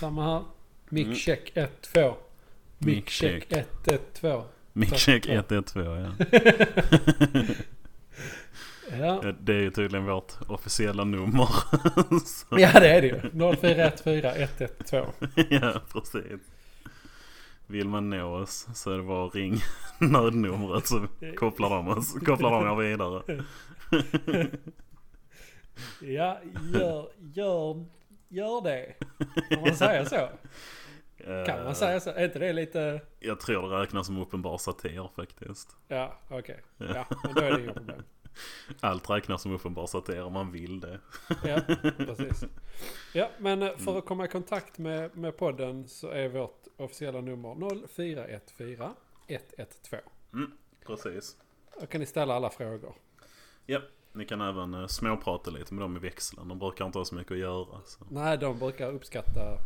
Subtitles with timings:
[0.00, 0.44] Samma här.
[0.88, 2.14] Mic check 1, 2.
[2.78, 3.66] Mic Mic check check.
[3.86, 4.42] 1, 1, 2.
[4.72, 5.32] Mickcheck Ja.
[5.32, 5.86] 112
[8.90, 9.20] ja.
[9.22, 9.32] Ja.
[9.40, 11.48] Det är ju tydligen vårt officiella nummer.
[12.50, 13.20] Ja, det är det ju.
[13.56, 15.06] 0414 112.
[15.50, 16.40] ja, precis.
[17.66, 19.60] Vill man nå oss så är det bara att ring
[19.98, 22.12] nödnumret så kopplar de oss.
[22.12, 23.44] Kopplar de er vidare.
[26.00, 26.40] Ja,
[26.72, 27.84] gör, gör,
[28.28, 28.94] gör det.
[29.50, 30.28] Kan man säga så?
[31.46, 32.10] Kan Eh, man säga så?
[32.10, 33.00] Är inte det lite...
[33.20, 35.76] Jag tror det räknas som uppenbar satir faktiskt.
[35.88, 36.62] Ja, okej.
[36.76, 38.02] Ja, men då är det inga problem.
[38.80, 41.00] Allt räknas som uppenbar satir om man vill det.
[41.44, 41.60] Ja,
[41.98, 42.44] precis.
[43.14, 47.20] Ja, men eh, för att komma i kontakt med, med podden så är vårt officiella
[47.20, 48.94] nummer 0414
[49.28, 50.02] 112.
[50.86, 51.36] Precis.
[51.80, 52.94] Då kan ni ställa alla frågor.
[53.66, 53.80] Ja,
[54.18, 56.48] ni kan även eh, småprata lite med dem i växeln.
[56.48, 57.80] De brukar inte ha så mycket att göra.
[57.86, 58.04] Så.
[58.10, 59.58] Nej, de brukar uppskatta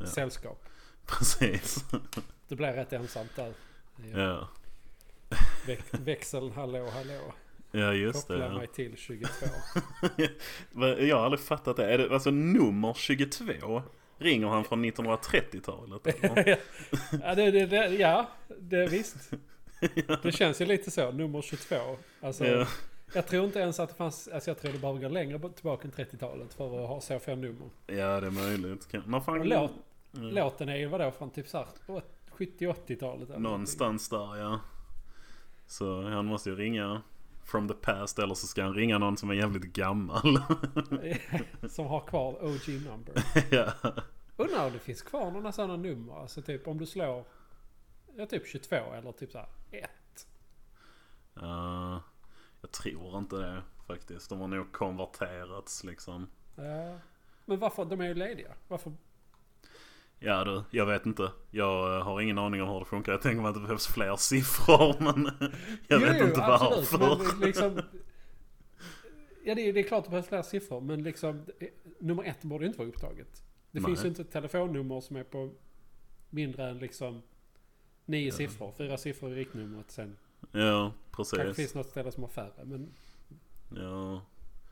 [0.00, 0.06] Ja.
[0.06, 0.64] sällskap.
[1.06, 1.84] Precis.
[2.48, 3.52] Det blir rätt ensamt där.
[4.14, 4.18] Ja.
[4.20, 4.48] Ja,
[5.66, 7.32] Väx, växeln, hallå, hallå.
[7.70, 8.34] ja just det.
[8.34, 8.58] Koppla Ja.
[8.58, 9.28] mig till 22.
[10.72, 11.92] Men Jag har aldrig fattat det.
[11.94, 13.82] Är det alltså nummer 22?
[14.18, 16.06] Ringer han från 1930-talet?
[16.24, 16.58] eller?
[17.22, 19.16] ja, det, det, det, ja, det visst.
[20.22, 21.10] Det känns ju lite så.
[21.12, 21.76] Nummer 22.
[22.20, 22.66] Alltså, Ja.
[23.14, 24.28] Jag tror inte ens att det fanns...
[24.28, 27.34] Alltså jag tror det behöver gå längre tillbaka än 30-talet för att ha så få
[27.34, 27.70] nummer.
[27.86, 28.88] ja, det är möjligt.
[29.06, 29.48] När fan...
[29.48, 29.72] Låt,
[30.16, 30.34] Mm.
[30.34, 31.66] Låten är ju vadå från typ såhär
[32.30, 34.60] 70-80-talet eller Någonstans där ja.
[35.66, 37.02] Så han måste ju ringa
[37.44, 40.42] from the past eller så ska han ringa någon som är jävligt gammal.
[41.68, 43.14] Som har kvar OG number.
[43.50, 43.72] ja.
[44.36, 46.20] Undrar om det finns kvar några sådana nummer.
[46.20, 47.24] Alltså typ om du slår...
[48.16, 49.90] Ja typ 22 eller typ såhär 1.
[51.42, 51.98] Uh,
[52.60, 54.30] jag tror inte det faktiskt.
[54.30, 56.26] De har nog konverterats liksom.
[56.54, 56.98] Ja.
[57.44, 57.84] Men varför?
[57.84, 58.54] De är ju lediga.
[58.68, 58.92] Varför?
[60.18, 61.32] Ja du, jag vet inte.
[61.50, 63.12] Jag eh, har ingen aning om hur det funkar.
[63.12, 65.30] Jag tänker mig att det behövs fler siffror men
[65.88, 67.34] jag Jo, vet inte absolut, varför.
[67.34, 67.82] Men liksom,
[69.44, 71.46] ja det är, det är klart att det behövs fler siffror men liksom
[71.98, 73.42] nummer ett borde inte vara upptaget.
[73.70, 73.84] Det Nej.
[73.86, 75.50] finns ju inte ett telefonnummer som är på
[76.30, 77.22] mindre än liksom
[78.04, 78.72] nio siffror.
[78.78, 80.16] Fyra siffror i riktnumret sen.
[80.52, 80.92] Ja,
[81.24, 81.56] Kanske precis.
[81.56, 82.92] finns något ställe som har färre men
[83.74, 84.22] Ja,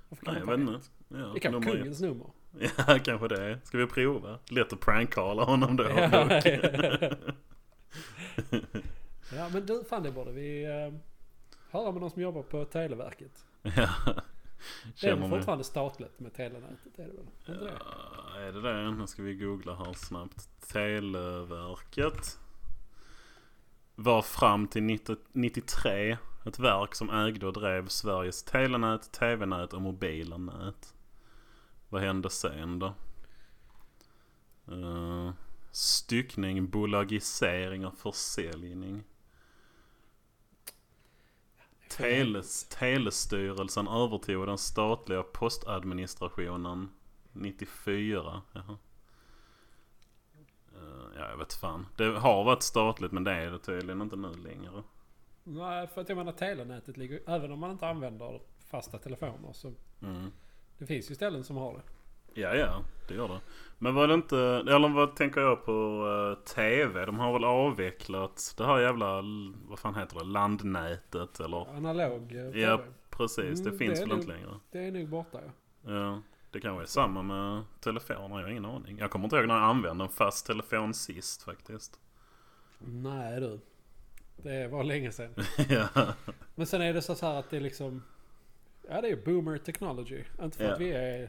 [0.09, 0.81] nej jag vet inte.
[1.09, 2.27] Ja, Det kan vara kungens nummer.
[2.77, 3.61] Ja, kanske det.
[3.65, 4.39] Ska vi prova?
[4.51, 5.85] Lätt att prankcalla honom då.
[5.85, 6.41] Ja.
[9.37, 10.95] ja men du, fan det borde vi uh,
[11.71, 13.45] höra med någon som jobbar på Televerket.
[13.63, 13.89] ja.
[15.01, 16.99] Det är väl fortfarande statligt med telenätet?
[16.99, 17.57] Är det väl?
[17.57, 17.73] Är det?
[17.81, 18.91] Ja, är det det?
[18.91, 20.49] Nu ska vi googla här snabbt.
[20.73, 22.39] Televerket.
[23.95, 29.83] Var fram till 90 93 ett verk som ägde och drev Sveriges telenät, tv-nät och
[29.83, 30.95] mobila nät.
[31.89, 32.95] Vad hände sen då?
[34.73, 35.31] Uh,
[35.71, 39.05] styckning, bolagisering och försäljning.
[41.89, 46.89] Teles, Telestyrelsen övertog den statliga postadministrationen
[47.33, 48.43] 94.
[48.53, 48.79] Jaha.
[50.75, 51.87] Eh, ja, jag vet fan.
[51.97, 54.83] Det har varit statligt men det är det tydligen inte nu längre.
[55.49, 59.73] Nej, för att jag menar telenätet ligger även om man inte använder fasta telefoner så
[60.03, 60.31] Mm.
[60.79, 61.83] det finns ju ställen som har det.
[62.41, 63.41] Ja, ja, det gör det.
[63.79, 66.07] Men var det inte, eller vad tänker jag på
[66.39, 67.07] eh, TV?
[67.07, 69.23] De har väl avvecklat det här jävla,
[69.69, 71.77] vad fan heter det, landnätet eller?
[71.77, 72.89] Analog eh, Ja, TV.
[73.11, 73.61] precis.
[73.61, 74.51] Det Mm, finns det väl nog- inte längre.
[74.71, 75.93] Det är nog borta ja.
[75.93, 78.99] Ja, det kanske är samma med telefoner, jag har ingen aning.
[78.99, 82.01] Jag kommer inte ihåg när jag använde en fast telefon sist faktiskt.
[82.79, 83.61] Nej du.
[84.43, 85.35] Det var länge sedan.
[85.69, 85.89] ja,
[86.55, 88.03] Men sen är det så här att det är liksom...
[88.89, 90.23] Ja det är boomer technology.
[90.43, 90.73] Inte för Ja.
[90.73, 91.29] att vi är...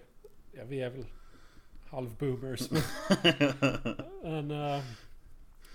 [0.52, 1.06] Ja vi är väl
[1.90, 2.70] halv-boomers.
[4.24, 4.82] Men, eh,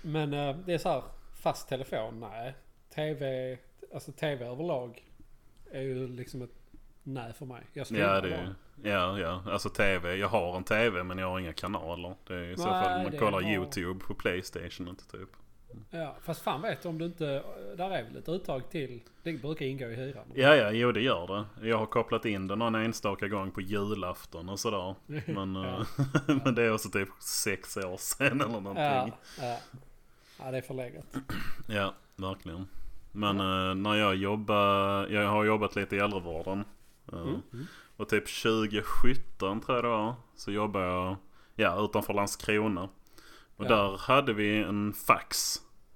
[0.01, 1.03] men eh, det är så här
[1.33, 2.19] fast telefon.
[2.19, 2.55] Nej.
[2.95, 3.57] TV...
[3.93, 5.03] Alltså TV överlag
[5.71, 6.49] är ju liksom ett
[7.03, 7.61] nej för mig.
[7.73, 10.15] Jag ja, det är, ja, ja, alltså TV.
[10.15, 12.15] Jag har en TV men jag har inga kanaler.
[12.27, 15.29] Det är i så Nej, fall man kollar har- YouTube på Playstation inte typ.
[15.89, 17.43] Ja, fast fan vet du om du inte...
[17.77, 19.01] Där är väl ett uttag till...
[19.23, 20.23] Det brukar ingå i hyran.
[20.33, 21.67] Ja, ja, jo det gör det.
[21.69, 24.95] Jag har kopplat in det någon enstaka gång på julafton och sådär.
[25.25, 25.79] Men, Ja.
[26.27, 28.83] eh, men det är också typ sex år sedan eller någonting.
[28.83, 29.09] Ja,
[29.41, 29.57] ja.
[30.39, 31.05] ja, det är förlegat.
[31.67, 32.67] Ja, verkligen.
[33.11, 36.59] Men eh, när jag jobbar, jag har jobbat lite i äldrevården.
[36.59, 37.41] Eh, Mm.
[37.53, 37.65] Mm.
[37.97, 40.13] Och typ 2017 tror jag det var.
[40.35, 41.15] Så jobbade jag
[41.55, 42.89] ja, utanför Landskrona.
[43.55, 43.69] Och Ja.
[43.69, 45.37] där hade vi en fax.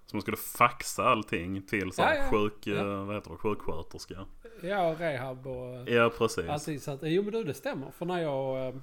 [0.05, 2.29] Så man skulle faxa allting till så här Ja, ja.
[2.29, 2.75] sjuk, Ja.
[2.75, 4.25] eh, vad heter det, sjuksköterska.
[4.61, 5.89] Ja, och rehab och...
[5.89, 6.83] Ja precis.
[6.83, 7.91] Så att, jo men du det stämmer.
[7.91, 8.67] För när jag...
[8.67, 8.75] eh,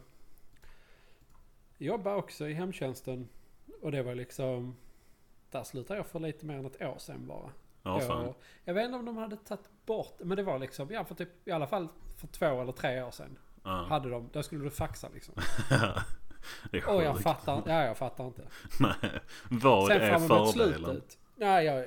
[1.79, 3.29] jobbade också i hemtjänsten.
[3.83, 4.77] Och det var liksom...
[5.51, 7.51] Där slutade jag för lite mer än ett år sedan bara.
[7.83, 8.23] Ja, fan.
[8.25, 8.35] jag,
[8.65, 11.49] jag vet inte om de hade tagit bort Men det var liksom, ja, för typ,
[11.49, 13.39] i alla fall för två eller tre år sedan.
[13.65, 13.87] Ja.
[13.89, 15.35] Hade de, där skulle du faxa liksom.
[16.71, 18.43] det är Och jag fattar, ja jag fattar inte.
[18.81, 19.21] Nej.
[19.51, 20.85] Vad Sen är fördelen?
[20.85, 21.19] slutet.
[21.37, 21.85] Nej, jag,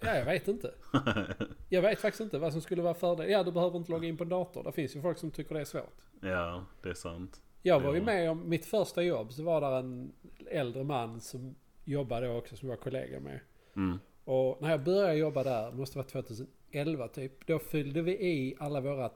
[0.00, 0.74] ja, jag vet inte.
[1.68, 3.30] Jag vet faktiskt inte vad som skulle vara fördel.
[3.30, 4.64] Ja, du behöver inte logga in på en dator.
[4.64, 5.96] Det finns ju folk som tycker det är svårt.
[6.20, 7.40] ja, det är sant.
[7.62, 10.12] Jag var ju med om mitt första jobb så var där en
[10.50, 11.54] äldre man som
[11.84, 13.40] jobbade också som var kollega med.
[13.76, 13.98] Mm.
[14.24, 18.80] Och när jag började jobba där, måste vara 2011 typ, då fyllde vi i alla
[18.80, 19.10] våra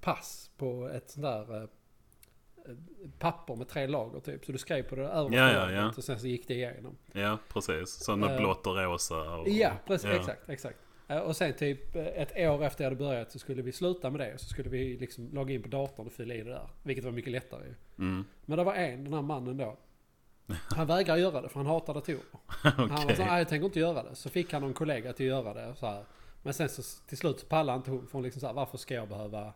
[0.00, 1.68] pass på ett sånt där eh,
[3.18, 4.44] papper med tre lager typ.
[4.44, 5.92] Så du skrev på det översta Ja, ja, ja.
[5.96, 6.96] och sen så gick det igenom.
[7.12, 7.90] Ja, precis.
[8.04, 9.34] Så med Eh, blått och rosa.
[9.36, 10.10] Och, Ja, precis.
[10.10, 10.16] ja.
[10.16, 10.78] Exakt, exakt.
[11.08, 14.10] Eh, Och sen typ eh, ett år efter jag hade börjat så skulle vi sluta
[14.10, 14.38] med det.
[14.38, 16.68] Så skulle vi liksom logga in på datorn och fylla i det där.
[16.82, 17.74] Vilket var mycket lättare ju.
[18.04, 18.24] Mm.
[18.44, 19.76] Men det var en, den här mannen då.
[20.70, 22.20] Han vägrar göra det för han hatar datorer.
[22.62, 24.14] Han var så "Nej, jag tänker inte göra det.
[24.14, 25.74] Så fick han någon kollega till att göra det.
[25.76, 26.04] Så här.
[26.42, 28.06] Men sen så till slut så pallade inte hon.
[28.06, 29.52] För hon liksom så här, varför ska jag behöva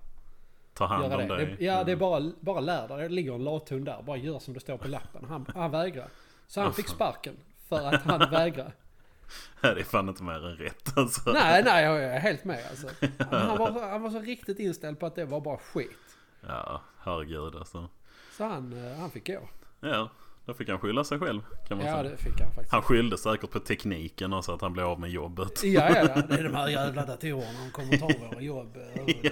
[0.74, 1.36] Ta hand göra om det?
[1.36, 1.56] dig.
[1.58, 1.98] det ja, det är Mm.
[1.98, 2.98] bara, bara lär dig.
[3.02, 4.02] Det ligger en lathund där.
[4.02, 5.24] Bara gör som det står på lappen.
[5.28, 6.08] Han, han vägrar.
[6.46, 7.36] Så han fick sparken.
[7.68, 8.72] För att han vägrar.
[9.60, 11.32] Det är fan inte mer än rätt alltså.
[11.32, 12.88] Nej, nej, jag är helt med alltså.
[13.30, 16.16] Han var, han var så riktigt inställd på att det var bara skit.
[16.48, 17.88] Ja, herregud alltså.
[18.36, 19.48] Så han, eh, han fick gå.
[19.80, 20.08] Ja,
[20.44, 22.02] då fick han skylla sig själv kan man Ja, säga.
[22.10, 22.72] det fick han faktiskt.
[22.72, 25.64] Han skyllde säkert på tekniken och så att han blev av med jobbet.
[25.64, 26.22] Ja, ja, ja.
[26.28, 27.58] Det är de här jävla datorerna.
[27.64, 28.78] De kommer ta våra jobb.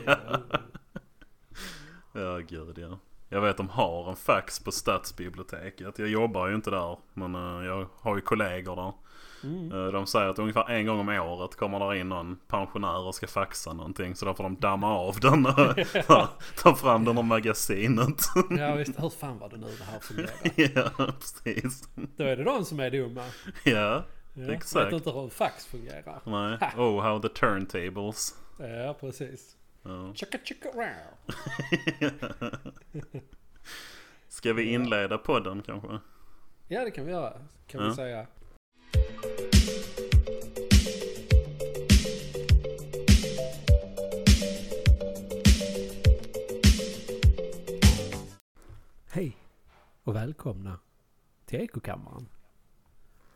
[0.06, 0.16] Ja,
[2.48, 2.98] gud ja.
[3.32, 5.98] Jag vet de har en fax på stadsbiblioteket.
[5.98, 6.98] Jag jobbar ju inte där.
[7.14, 8.92] Men eh, jag har ju kollegor där.
[9.42, 9.72] Mm.
[9.72, 13.14] Eh, de säger att ungefär en gång om året kommer där in någon pensionär och
[13.14, 14.14] ska faxa någonting.
[14.14, 15.76] Så då får de damma av den och
[16.62, 18.20] ta, fram den ur magasinet.
[18.50, 19.02] Ja, visst.
[19.02, 20.90] Hur fan var det nu det här fungerar?
[20.98, 21.88] ja, precis.
[22.16, 23.24] Då är det de som är dumma.
[23.64, 24.04] Ja,
[24.34, 24.86] Ja, Exakt.
[24.86, 26.20] Vet inte hur fax fungerar.
[26.24, 26.58] nej.
[26.76, 28.34] Oh, how the turntables.
[28.58, 29.56] Ja, precis.
[29.82, 30.14] Ja.
[30.14, 31.34] Chicka chicka wow.
[34.28, 35.98] Ska vi inleda podden kanske?
[36.68, 37.40] Ja, det kan vi göra.
[37.66, 37.88] Kan Ja.
[37.88, 38.26] vi säga.
[49.10, 49.36] Hej
[50.04, 50.78] och välkomna
[51.46, 52.28] till Ekokammaren.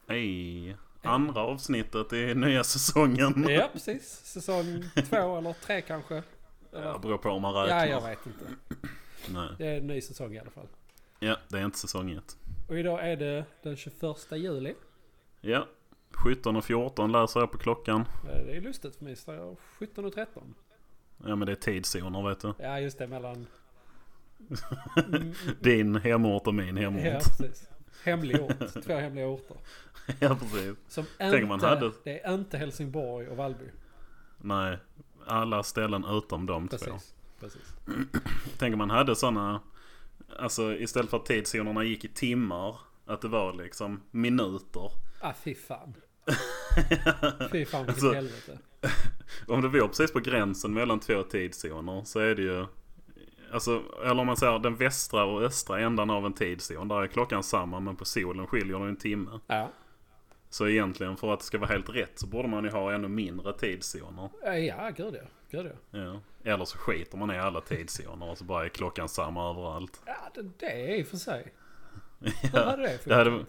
[0.09, 0.77] Hej.
[1.03, 3.47] Andra avsnittet i nya säsongen.
[3.49, 4.21] Ja, precis.
[4.25, 6.23] Säsong två eller tre kanske.
[6.75, 6.99] Ja, Eller?
[6.99, 7.79] beror på om man räknar.
[7.79, 8.45] Ja, jag vet inte.
[9.29, 9.49] Nej.
[9.59, 10.67] Det är en ny säsong i alla fall.
[11.19, 12.37] Ja, det är inte säsong ett.
[12.69, 13.97] Och idag är det den 21
[14.33, 14.75] juli.
[15.41, 15.67] Ja,
[16.11, 18.05] 17 och 14 läser jag på klockan.
[18.47, 19.17] Det är lustigt för mig.
[19.17, 20.55] Så jag 17 och 13.
[21.27, 22.55] Ja men det är tidszoner vet du.
[22.59, 23.07] Ja, just det.
[23.07, 23.47] Mellan...
[25.61, 27.23] Din hemort och min Ja, hemort.
[27.39, 27.69] precis.
[28.05, 28.85] Hemlig ort.
[28.87, 29.57] Två hemliga orter.
[30.21, 30.77] Ja, precis.
[30.89, 33.65] Som Tänk inte, man hade- Det är inte Helsingborg och Vallby.
[34.39, 34.79] Nej,
[35.27, 36.77] alla ställen utom de två.
[36.77, 37.15] Precis.
[37.41, 37.75] Precis.
[38.59, 39.61] Tänk om man hade sådana,
[40.39, 44.91] alltså istället för att tidszonerna gick i timmar, att det var liksom minuter.
[45.21, 45.95] Ah, fy fan.
[47.53, 48.59] Fy fan vilket Alltså- helvete.
[49.49, 52.67] Om det var precis på gränsen mellan två tidszoner så är det ju
[53.53, 56.89] Alltså, eller om man säger den västra och östra ändan av en tidszon.
[56.89, 59.41] Där är klockan samma men på solen skiljer det en timme.
[59.47, 59.71] Ja.
[60.55, 63.09] Så egentligen för att det ska vara helt rätt så borde man ju ha ännu
[63.09, 64.31] mindre tidszoner.
[64.47, 65.29] Eh, Ja, gud ja.
[65.51, 65.99] Gud ja.
[66.01, 66.21] Ja.
[66.53, 70.03] Eller så skiter man i alla tidszoner och så bara är klockan samma överallt.
[70.07, 71.53] Ja, det, det är i och för sig.
[72.53, 73.49] Hur hade det Det hade, funkat?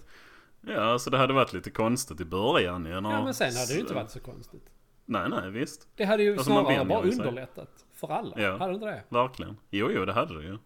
[0.62, 2.92] ja, så det hade varit lite konstigt i början ju.
[2.92, 4.70] Ja, men sen hade det ju inte varit så konstigt.
[5.06, 5.88] Nej, nej, visst.
[5.96, 8.40] Det hade ju Alltså, snarare bara underlättat för alla.
[8.42, 8.58] Ja.
[8.58, 9.04] Hade inte det?
[9.10, 9.58] Verkligen.
[9.70, 10.58] Jo, jo, det hade det ju.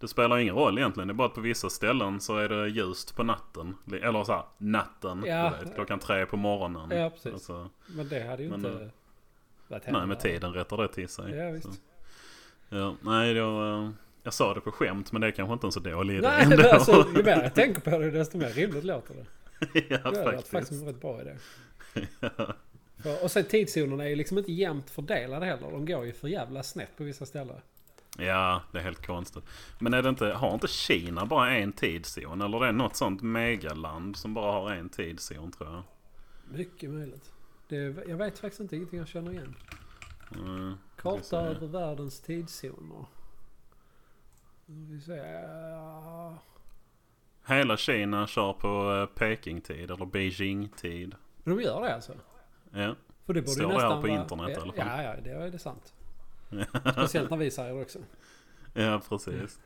[0.00, 1.08] Det spelar ingen roll egentligen.
[1.08, 3.76] Det är bara att på vissa ställen så är det ljust på natten.
[4.02, 5.24] Eller så här, natten.
[5.26, 5.52] Ja.
[5.62, 6.98] Vet, klockan tre på morgonen.
[6.98, 7.32] Ja, precis.
[7.32, 8.74] Alltså, Men det hade ju Men, inte eh,
[9.68, 10.06] varit nej, heller.
[10.06, 11.34] med tiden rättar det till sig.
[11.34, 11.66] Ja, visst.
[11.66, 11.78] Så.
[12.68, 13.90] Ja, nej, då, eh,
[14.22, 16.42] jag sa det på skämt men det är kanske inte en så dålig idé Nej,
[16.44, 16.68] ändå.
[16.68, 19.24] alltså, ju mer jag tänker på det desto mer rimligt låter det.
[19.74, 20.82] ja, Det hade varit faktiskt faktiskt.
[20.82, 21.34] en rätt bra idé.
[23.02, 25.70] För, och sen tidszonerna är ju liksom inte jämnt fördelade heller.
[25.70, 27.56] De går ju för jävla snett på vissa ställen.
[28.20, 29.44] Ja, det är helt konstigt.
[29.78, 32.40] Men är det inte, har inte Kina bara en tidszon?
[32.40, 35.82] Eller det är något sånt megaland som bara har en tidszon tror jag.
[36.58, 37.32] Mycket möjligt.
[37.68, 37.76] Det,
[38.08, 39.54] jag vet faktiskt inte, ingenting jag känner igen.
[40.34, 43.06] Mm, Karta över världens tidszoner.
[44.66, 45.00] Vi.
[47.46, 51.14] Hela Kina kör på eh, Peking-tid eller Beijing-tid.
[51.44, 52.12] De gör det alltså?
[52.70, 52.94] Ja.
[53.26, 54.86] För det borde Står det här på internet i alla fall?
[54.86, 55.94] Ja, ja, det är det sant.
[56.92, 57.98] Speciellt när vi säger det också.
[58.74, 59.60] ja, precis.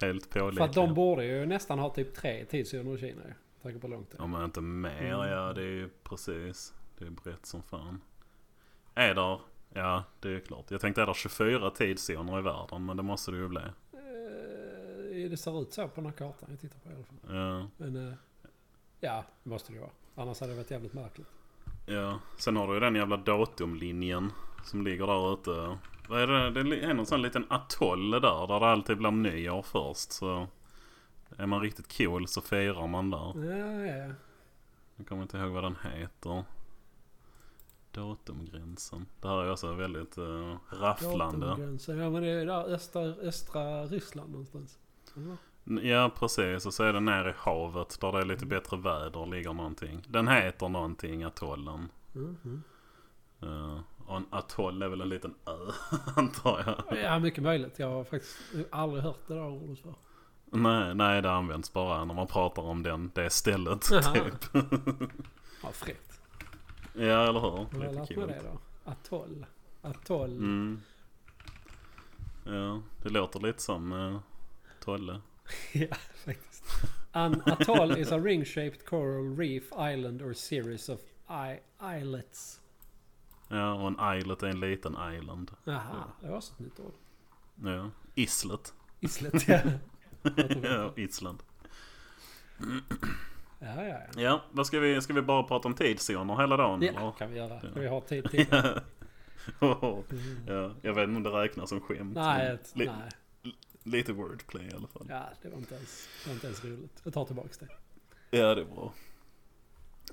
[0.00, 0.64] helt För pålitliga.
[0.64, 3.34] att de borde ju nästan ha typ tre tidszoner i Kina ju.
[3.62, 4.14] tanke på långt.
[4.18, 5.28] Om man inte mer, Mm.
[5.30, 6.74] ja det är ju precis.
[6.98, 8.00] Det är brett som fan.
[8.94, 9.40] Är där,
[9.74, 10.70] ja det är klart.
[10.70, 13.60] Jag tänkte är där 24 tidszoner i världen men det måste det ju bli.
[13.62, 17.36] Eh, Det ser ut så på den här kartan jag tittar på i alla fall.
[17.36, 18.14] Ja, Men eh,
[19.00, 19.90] ja, det måste det ju vara.
[20.14, 21.26] Annars hade det varit jävligt märkligt.
[21.86, 22.20] ja.
[22.38, 24.32] Sen har du ju den jävla datumlinjen
[24.64, 25.78] som ligger där ute.
[26.08, 26.62] Vad är det?
[26.62, 30.12] Det är någon sån liten atoll där, där det alltid blir nyår först.
[30.12, 30.46] Så
[31.36, 33.32] är man riktigt cool så firar man där.
[33.50, 34.14] Ja, ja, ja.
[34.96, 36.44] Jag kommer inte ihåg vad den heter.
[37.92, 39.06] Datumgränsen.
[39.20, 41.46] Det här är också väldigt uh, rafflande.
[41.46, 41.98] Datumgränsen.
[41.98, 44.78] Ja men det är där östra, östra Ryssland någonstans.
[45.82, 49.26] Ja precis och så är det nere i havet där det är lite bättre väder
[49.26, 50.02] ligger någonting.
[50.08, 51.88] Den heter någonting atollen.
[52.12, 52.62] Mhm.
[53.42, 55.72] Uh, och en atoll är väl en liten ö
[56.16, 57.02] antar jag.
[57.02, 57.78] Ja mycket möjligt.
[57.78, 58.36] Jag har faktiskt
[58.70, 59.94] aldrig hört det där ordet för.
[60.44, 64.14] Nej, nej det används bara när man pratar om den, det stället Jaha.
[64.14, 64.34] typ.
[65.62, 66.20] Ja fräckt.
[66.94, 67.66] ja eller hur?
[67.84, 68.28] Jag Lite coolt.
[68.28, 68.58] det då?
[68.90, 69.46] Atoll.
[69.82, 70.36] Atoll.
[70.36, 70.80] Mm.
[72.44, 74.20] Ja, det låter lite som uh,
[74.80, 75.20] Tolle.
[75.72, 76.64] ja faktiskt.
[77.12, 81.00] An atoll is a ring-shaped coral reef island or series of
[82.00, 82.60] islets.
[83.48, 85.50] Ja, och en islet är en liten island.
[85.64, 86.92] Jaha, det var ett nytt ord.
[87.64, 88.74] Ja, islet.
[89.00, 89.60] Islet ja.
[90.62, 91.42] ja, Island.
[92.58, 93.98] Ja, ja, ja.
[94.22, 97.12] Ja, vad ska vi, ska vi bara prata om tidszoner hela dagen Ja, eller?
[97.12, 97.60] kan vi göra.
[97.62, 97.68] Ja.
[97.74, 98.82] Vi har tid till det.
[100.46, 102.14] ja, jag vet inte om det räknas som skämt.
[102.14, 103.52] Nej, ett, li- nej.
[103.82, 105.06] Lite wordplay i alla fall.
[105.10, 107.00] Ja, det var inte ens, det var inte ens roligt.
[107.04, 107.68] Jag tar tillbaks det.
[108.30, 108.92] Ja, det är bra.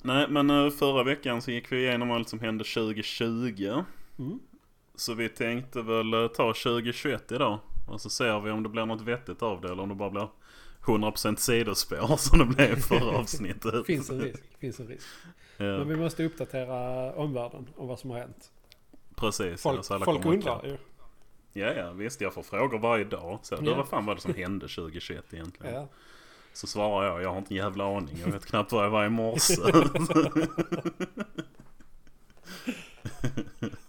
[0.02, 3.84] Nej, men eh, förra veckan så gick vi igenom allt som hände 2020.
[4.20, 4.40] Mm.
[4.96, 7.60] Så vi tänkte väl eh, ta 2021 idag.
[7.88, 10.10] Och så ser vi om det blir något vettigt av det eller om det bara
[10.10, 10.28] blir
[10.86, 13.86] 100% sidospår som det blev förra avsnittet.
[13.86, 14.44] Finns en risk.
[14.60, 15.08] Finns en risk.
[15.58, 18.52] Ja, Men vi måste uppdatera omvärlden om vad som har hänt.
[19.16, 19.62] precis.
[19.62, 20.78] Folk, ja, så alla folk undrar ju.
[21.54, 22.22] Ja, ja, visst.
[22.22, 23.40] Jag får frågor varje dag.
[23.42, 23.76] Så, Ja.
[23.76, 25.76] vad fan var det som hände 2021 egentligen?
[25.76, 25.88] Ja.
[26.56, 28.18] Så svarar jag, jag har inte en jävla aning.
[28.26, 29.56] Jag vet knappt var jag var i morse.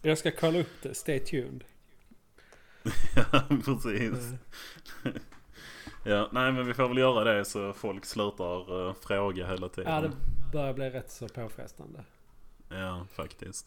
[0.02, 0.94] Jag ska kolla upp det.
[0.94, 1.64] Stay tuned.
[3.32, 4.32] ja, precis.
[6.04, 9.92] Ja, nej men vi får väl göra det så folk slutar eh, fråga hela tiden.
[9.92, 10.10] Ja, det
[10.52, 12.04] börjar bli rätt så påfrestande.
[12.68, 13.66] Ja, faktiskt.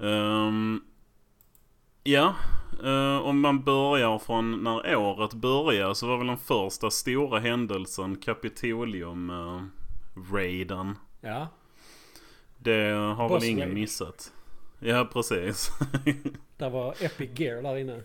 [0.00, 0.80] Ehm,
[2.04, 2.34] ja,
[2.84, 8.16] eh, om man börjar från när året började så var väl den första stora händelsen
[8.16, 10.94] Kapitolium-raiden.
[11.20, 11.48] Ja.
[12.58, 13.74] det har Boss väl ingen raid.
[13.74, 14.32] missat.
[14.78, 15.70] Ja, precis.
[16.56, 18.00] Där var Epic Gear där inne.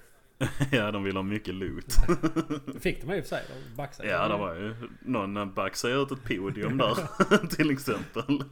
[0.72, 1.96] ja, de vill ha mycket loot.
[2.74, 3.44] Det fick de i och för sig.
[3.70, 4.10] De baxade.
[4.10, 6.98] Ja, det var ju någon baxade ut ett podium där
[7.56, 8.44] till exempel.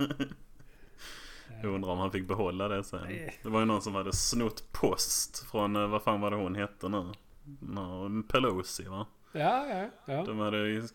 [1.61, 3.07] Jag undrar om han fick behålla det sen.
[3.43, 6.55] Det var ju någon som hade snott post från, eh, vad fan var det hon
[6.55, 7.11] hette nu?
[7.59, 9.05] Nå, Pelosi va?
[9.31, 10.23] Ja, ja, ja.
[10.23, 10.87] De hade ju,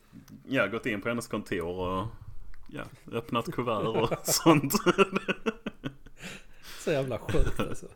[0.49, 2.07] ja, gått in på hennes kontor och
[2.69, 4.73] ja, öppnat kuvert och sånt.
[6.78, 7.87] Så jävla sjukt alltså.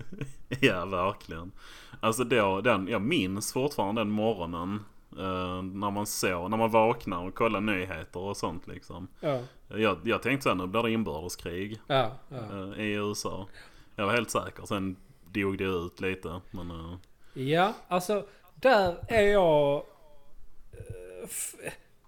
[0.60, 1.52] ja, verkligen.
[2.00, 4.84] Alltså då, den, jag minns fortfarande den morgonen.
[5.18, 9.08] eh, när man såg, när man vaknar och kollar nyheter och sånt liksom.
[9.20, 12.36] Ja, Jag, jag tänkte såhär, nu blir det inbördeskrig ja, ja.
[12.36, 13.48] eh, i USA.
[13.96, 14.66] Jag var helt säker.
[14.66, 14.96] Sen
[15.32, 16.40] dog det ut lite.
[16.50, 16.96] Men eh,
[17.42, 19.74] Ja, alltså där är jag
[20.72, 21.28] eh,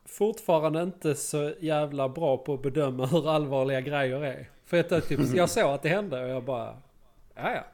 [0.07, 4.51] fortfarande inte så jävla bra på att bedöma hur allvarliga grejer är.
[4.65, 6.77] För jag, typ, jag såg att det hände och jag bara,
[7.35, 7.65] ja ja.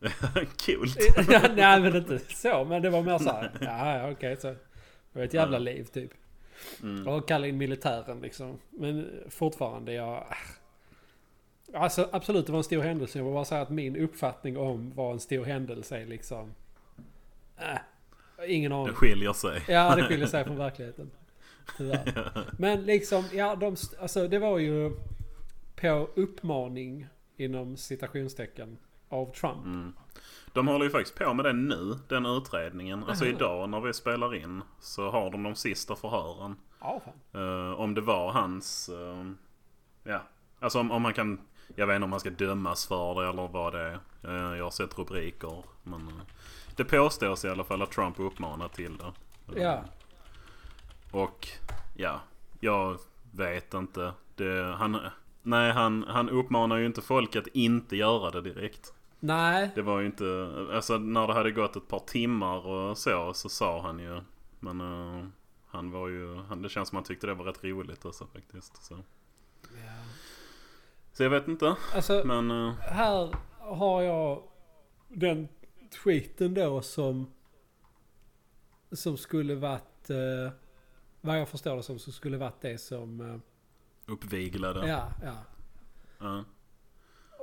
[0.56, 0.88] Kul.
[1.56, 4.48] Nej men inte så, men det var mer såhär, ja ja okej så.
[4.48, 4.58] Det
[5.18, 6.10] var ett jävla liv typ.
[6.82, 7.08] Mm.
[7.08, 8.58] Och kalla in militären liksom.
[8.70, 10.24] Men fortfarande jag...
[11.74, 13.18] Alltså absolut det var en stor händelse.
[13.18, 16.54] Jag vill bara säga att min uppfattning om vad en stor händelse är liksom...
[17.56, 18.94] Äh, ingen Det aning.
[18.94, 19.62] skiljer sig.
[19.68, 21.10] Ja det skiljer sig från verkligheten.
[21.76, 22.32] Tyvärr.
[22.58, 24.90] Men liksom, ja de, alltså det var ju
[25.76, 28.78] på uppmaning inom citationstecken
[29.08, 29.64] av Trump.
[29.64, 29.92] Mm.
[30.52, 33.04] De håller ju faktiskt på med det nu, den utredningen.
[33.04, 36.56] Alltså idag när vi spelar in så har de de sista förhören.
[36.80, 37.00] Fan.
[37.32, 38.88] Eh, om det var hans...
[38.88, 39.30] eh,
[40.04, 40.22] ja,
[40.60, 41.40] alltså om, om man kan...
[41.76, 43.98] Jag vet inte om man ska dömas för det eller vad det är.
[44.24, 45.64] Eh, jag har sett rubriker.
[45.82, 46.14] Men eh,
[46.76, 49.12] det påstås i alla fall att Trump uppmanar till det.
[49.60, 49.84] Ja.
[51.10, 51.48] Och
[51.96, 52.20] ja,
[52.60, 52.98] jag
[53.32, 54.12] vet inte.
[54.36, 54.98] Det, han,
[55.42, 58.92] nej, han, han uppmanar ju inte folk att inte göra det direkt.
[59.24, 59.70] Nej.
[59.74, 63.48] Det var ju inte, alltså när det hade gått ett par timmar och så, så
[63.48, 64.20] sa han ju
[64.60, 65.26] Men eh,
[65.66, 68.84] han var ju, han, det känns som han tyckte det var rätt roligt också faktiskt.
[68.84, 68.94] Så,
[69.74, 69.92] Ja.
[71.12, 71.76] så jag vet inte.
[71.94, 74.42] Alltså, Men eh, här har jag
[75.08, 75.48] den
[76.02, 77.30] tweeten då som
[78.92, 80.52] som skulle varit eh,
[81.20, 83.36] vad jag förstår det som så skulle varit det som eh,
[84.12, 84.88] uppviglade.
[84.88, 85.34] ja, ja.
[86.18, 86.44] Ja.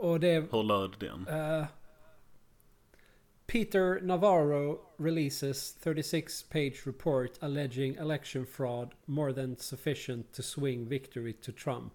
[0.02, 1.28] Och det Hur löd den?
[1.28, 1.66] eh,
[3.48, 11.34] Peter Navarro releases 36 page report alleging election fraud more than sufficient to swing victory
[11.34, 11.94] to Trump.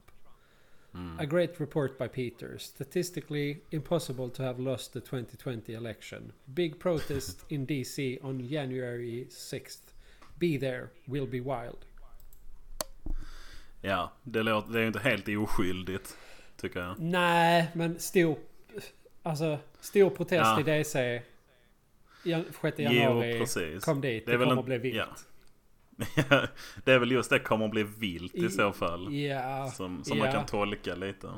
[0.94, 1.20] Mm.
[1.20, 2.58] A great report by Peter.
[2.58, 6.32] Statistically impossible to have lost the 2020 election.
[6.54, 9.92] Big protest in DC on January 6th.
[10.38, 11.84] Be there, We'll be wild.
[13.80, 16.16] Ja, det, låter, det är inte helt oskyldigt.
[16.64, 16.98] Tycker jag.
[16.98, 18.36] Nej, men stor...
[19.22, 20.60] Alltså, stor protest Ja.
[20.60, 21.22] i DC.
[22.24, 23.38] Jan, 6 Jo, januari.
[23.38, 23.84] precis.
[23.84, 24.96] Kom dit, Det det, kommer en- att bli vilt.
[24.96, 25.06] Ja.
[26.84, 29.14] det är väl just det kommer att bli vilt i I- så fall.
[29.14, 30.24] Ja, Som, som ja.
[30.24, 31.28] man kan tolka lite.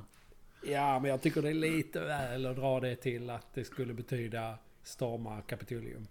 [0.67, 3.95] ja, men jag tycker det är lite väl att dra det till att det skulle
[3.95, 6.07] betyda storma Kapitolium.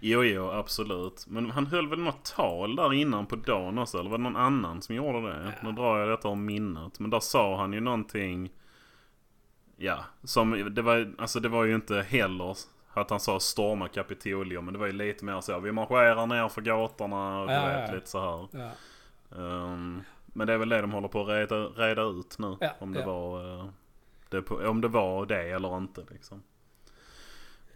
[0.00, 1.24] Jo, jo, absolut.
[1.28, 3.98] Men han höll väl något tal där innan på dagen också?
[3.98, 5.42] Eller var det någon annan som gjorde det?
[5.44, 5.68] Ja.
[5.68, 7.00] Nu drar jag detta om minnet.
[7.00, 8.52] Men där sa han ju någonting...
[9.76, 10.74] Ja, som...
[10.74, 12.56] Det var, alltså det var ju inte heller
[12.92, 14.64] att han sa storma Kapitolium.
[14.64, 15.58] Men det var ju lite mer så.
[15.60, 17.94] Vi marscherar ner för gatorna och Ja, vet ja.
[17.94, 18.48] lite så här.
[18.60, 18.70] Ja.
[19.38, 22.56] Ehm, men det är väl det de håller på att reda, reda ut nu.
[22.78, 23.66] Om, det var, eh,
[24.28, 26.42] det, om det var det eller inte liksom.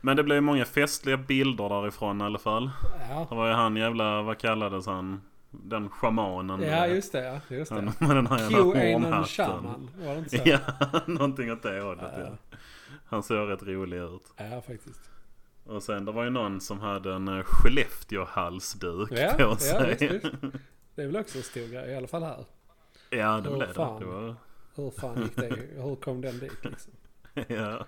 [0.01, 2.71] Men det blev många festliga bilder därifrån i alla fall.
[3.11, 3.27] Ja.
[3.31, 5.23] Det var ju han jävla, vad kallades han?
[5.51, 6.63] Den schamanen.
[6.63, 7.25] ja, just det.
[7.25, 7.83] Ja, just det.
[7.99, 9.25] med den här jävla.
[9.25, 10.43] Shaman, var det inte så?
[10.49, 10.59] Ja,
[11.07, 12.21] någonting åt det hållet Ja.
[12.21, 12.57] ja.
[13.09, 14.33] Han såg rätt rolig ut.
[14.37, 15.11] Ja, faktiskt.
[15.67, 19.89] Och sen det var ju någon som hade en uh, Skellefteå-halsduk Ja, på ja sig.
[19.91, 20.35] visst, visst.
[20.95, 22.45] Det är väl också en stor grej, i alla fall här.
[23.11, 23.75] Ja, det Åh, blev det.
[23.75, 24.01] fan.
[24.01, 24.35] det var,
[24.75, 25.83] Hur fan gick det?
[25.83, 26.93] Hur kom den dit liksom?
[27.49, 27.87] ja.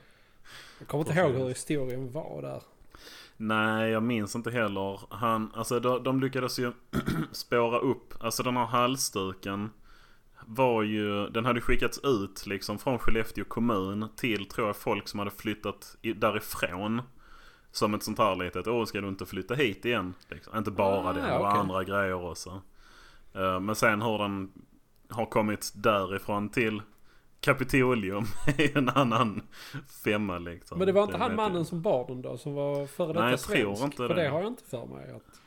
[0.78, 2.62] Jag kommer inte ihåg hur historien var där.
[3.36, 5.00] Nej, jag minns inte heller.
[5.10, 6.72] Han, alltså de, de lyckades ju
[7.32, 9.70] spåra upp, alltså den här halsduken
[10.46, 15.18] var ju, den hade skickats ut liksom från Skellefteå kommun till tror jag folk som
[15.18, 17.02] hade flyttat i, därifrån.
[17.72, 20.14] Som ett sånt här litet, åh ska du inte flytta hit igen?
[20.28, 20.58] Liksom.
[20.58, 21.60] Inte bara Ah, det, det var okej.
[21.60, 22.62] andra grejer också.
[23.34, 24.52] Eh, men sen hur den
[25.08, 26.82] har kommit därifrån till
[27.40, 29.42] Kapitolium är en annan
[30.04, 30.78] femma liksom.
[30.78, 31.66] Men det var inte han vet mannen jag.
[31.66, 32.38] som bar den då?
[32.38, 33.82] Som var före detta Nej, jag tror svensk?
[33.84, 34.14] inte För det.
[34.22, 35.10] det har jag inte för mig.
[35.12, 35.40] Att...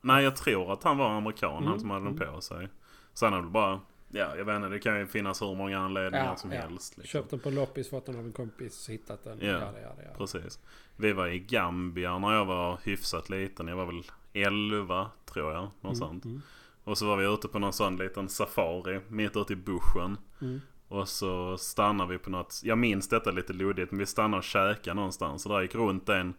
[0.00, 2.68] Nej, jag tror att han var amerikan, Mm, han som hade den på sig.
[3.14, 6.26] Sen är det bara, ja jag vet inte, det kan ju finnas hur många anledningar
[6.26, 6.60] Ja, som ja.
[6.60, 6.96] helst.
[6.98, 7.18] Liksom.
[7.20, 9.38] Köpt den på loppis, fått den av en kompis, hittat den.
[9.40, 10.10] Ja, Ja, ja, ja, ja.
[10.18, 10.58] Precis.
[10.96, 13.68] Vi var i Gambia när jag var hyfsat liten.
[13.68, 15.68] Jag var väl 11 tror jag.
[15.80, 16.24] Något sånt.
[16.24, 16.42] Mm,
[16.84, 20.16] Och så var vi ute på någon sån liten safari mitt ute i bushen.
[20.40, 20.60] Mm.
[20.88, 24.44] Och så stannade vi på något, jag minns detta lite luddigt, men vi stannade och
[24.44, 25.46] käkade någonstans.
[25.46, 26.34] Och där gick runt en,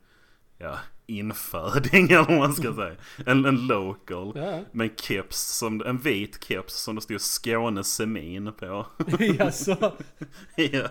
[0.57, 2.95] ja, inföding eller vad man ska säga.
[3.25, 4.31] En, en local.
[4.35, 4.59] Ja.
[4.71, 8.85] Med en keps, som, en vit keps som det stod Skåne Semin på.
[9.19, 9.77] Jaså?
[10.55, 10.87] ja,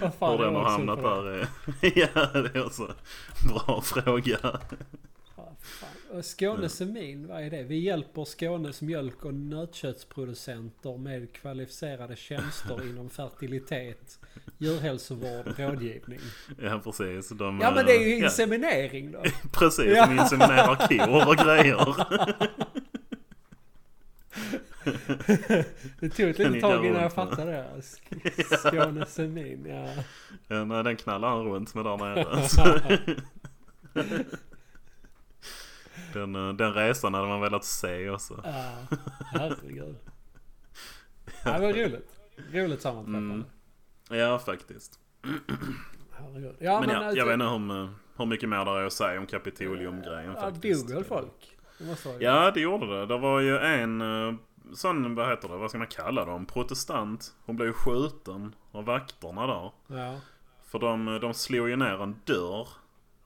[0.00, 1.48] Vad fan hur den har hamnat där är...
[1.80, 2.94] ja, det är också
[3.48, 4.38] bra fråga.
[4.42, 4.60] Ja,
[5.80, 5.95] fan.
[6.10, 7.62] Och Skåne Semin, vad är det?
[7.62, 14.18] Vi hjälper Skånes mjölk och nötköttsproducenter med kvalificerade tjänster inom fertilitet,
[14.58, 16.18] djurhälsovård och rådgivning.
[16.62, 17.28] Ja, precis.
[17.28, 19.22] De, Ja men det är ju eh, ja, inseminering då.
[19.52, 20.06] Precis, Ja.
[20.06, 21.96] de inseminerar kor och grejer.
[26.00, 27.66] Det tog ett litet tag innan jag fattade det.
[27.80, 29.88] Sk- Skåne Semin, ja.
[30.48, 32.48] Ja, nej, den knallar han runt med där nere.
[36.12, 38.40] Den, eh, den resan hade man velat se också.
[38.44, 38.72] Ja,
[39.32, 39.96] herregud.
[41.44, 42.10] Ja, det var roligt.
[42.52, 43.34] Roligt sammanträffande.
[43.34, 43.44] Mm.
[44.10, 44.98] Ja, faktiskt.
[46.12, 46.56] Herregud.
[46.58, 48.86] Ja, men men, ja, alltså, jag vet inte om, eh, hur mycket mer där är
[48.86, 50.88] att säga om Kapitolium-grejen Ja, faktiskt.
[50.88, 51.56] dog folk?
[51.78, 53.06] Det Ja, det gjorde det.
[53.06, 54.34] Det var ju en eh,
[54.74, 56.46] sån, vad heter det, vad ska man kalla dem?
[56.46, 57.34] Protestant.
[57.46, 59.70] Hon blev ju skjuten av vakterna där.
[59.86, 60.20] Ja.
[60.64, 62.68] För de, de slog ju ner en dörr.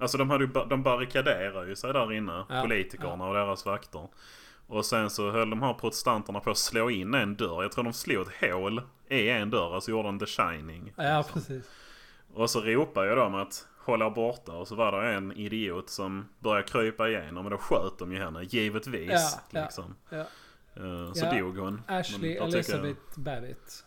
[0.00, 4.08] Alltså de, hade ju, de barrikaderade ju sig där inne, Ja, politikerna och deras vakter.
[4.66, 7.62] Och sen så höll de här protestanterna på att slå in en dörr.
[7.62, 10.92] Jag tror de slog ett hål i en dörr, alltså gjorde en The Shining.
[10.96, 11.70] Ja, precis.
[12.34, 16.28] Och så ropade jag dem att hålla borta och så var det en idiot som
[16.38, 19.10] började krypa igenom och då sköt de ju henne, givetvis.
[19.10, 19.62] Ja, ja.
[19.62, 19.94] liksom.
[20.10, 20.18] Ja.
[20.76, 21.82] Eh, så Ja, dog hon.
[21.86, 23.84] Ashley tycker jag- Elizabeth Babbitt.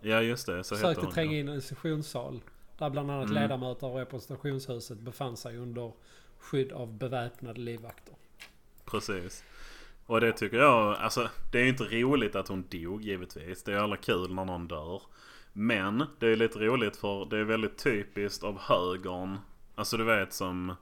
[0.00, 1.38] Ja just det, så Försökte tränga ja.
[1.38, 2.40] in i en sessionssal.
[2.78, 3.42] Där bland annat Mm.
[3.42, 5.92] ledamöter av representationshuset befann sig under
[6.38, 8.14] skydd av beväpnade livvakter.
[8.84, 9.44] Precis.
[10.06, 13.62] Och det tycker jag, alltså det är ju inte roligt att hon dog givetvis.
[13.62, 15.02] Det är alla kul när någon dör.
[15.52, 19.38] Men det är lite roligt för det är väldigt typiskt av högern.
[19.74, 20.74] Alltså du vet som,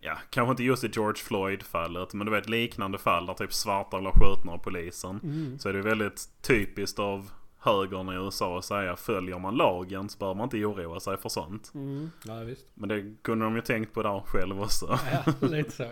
[0.00, 2.14] ja kanske inte just i George Floyd fallet.
[2.14, 5.20] Men du vet liknande fall där typ svarta blir skjutna av polisen.
[5.22, 5.58] Mm.
[5.58, 10.18] Så är det väldigt typiskt av högern i USA att säga följer man lagen så
[10.18, 11.70] behöver man inte oroa sig för sånt.
[11.74, 12.10] Mm.
[12.26, 12.66] Ja, visst.
[12.74, 14.98] Men det kunde de ju tänkt på där själv också.
[15.12, 15.82] Ja, lite så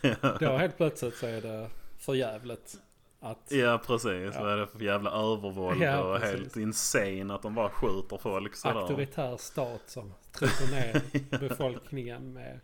[0.00, 0.36] ja.
[0.40, 2.74] Då helt plötsligt så är det för jävligt
[3.20, 3.46] att...
[3.52, 4.40] Ja precis, Ja.
[4.42, 6.38] vad är det för jävla övervåld Ja, och precis.
[6.40, 8.74] helt insane att de bara skjuter folk sådär.
[8.80, 11.02] auktoritär stat som trycker ner
[11.48, 12.60] befolkningen med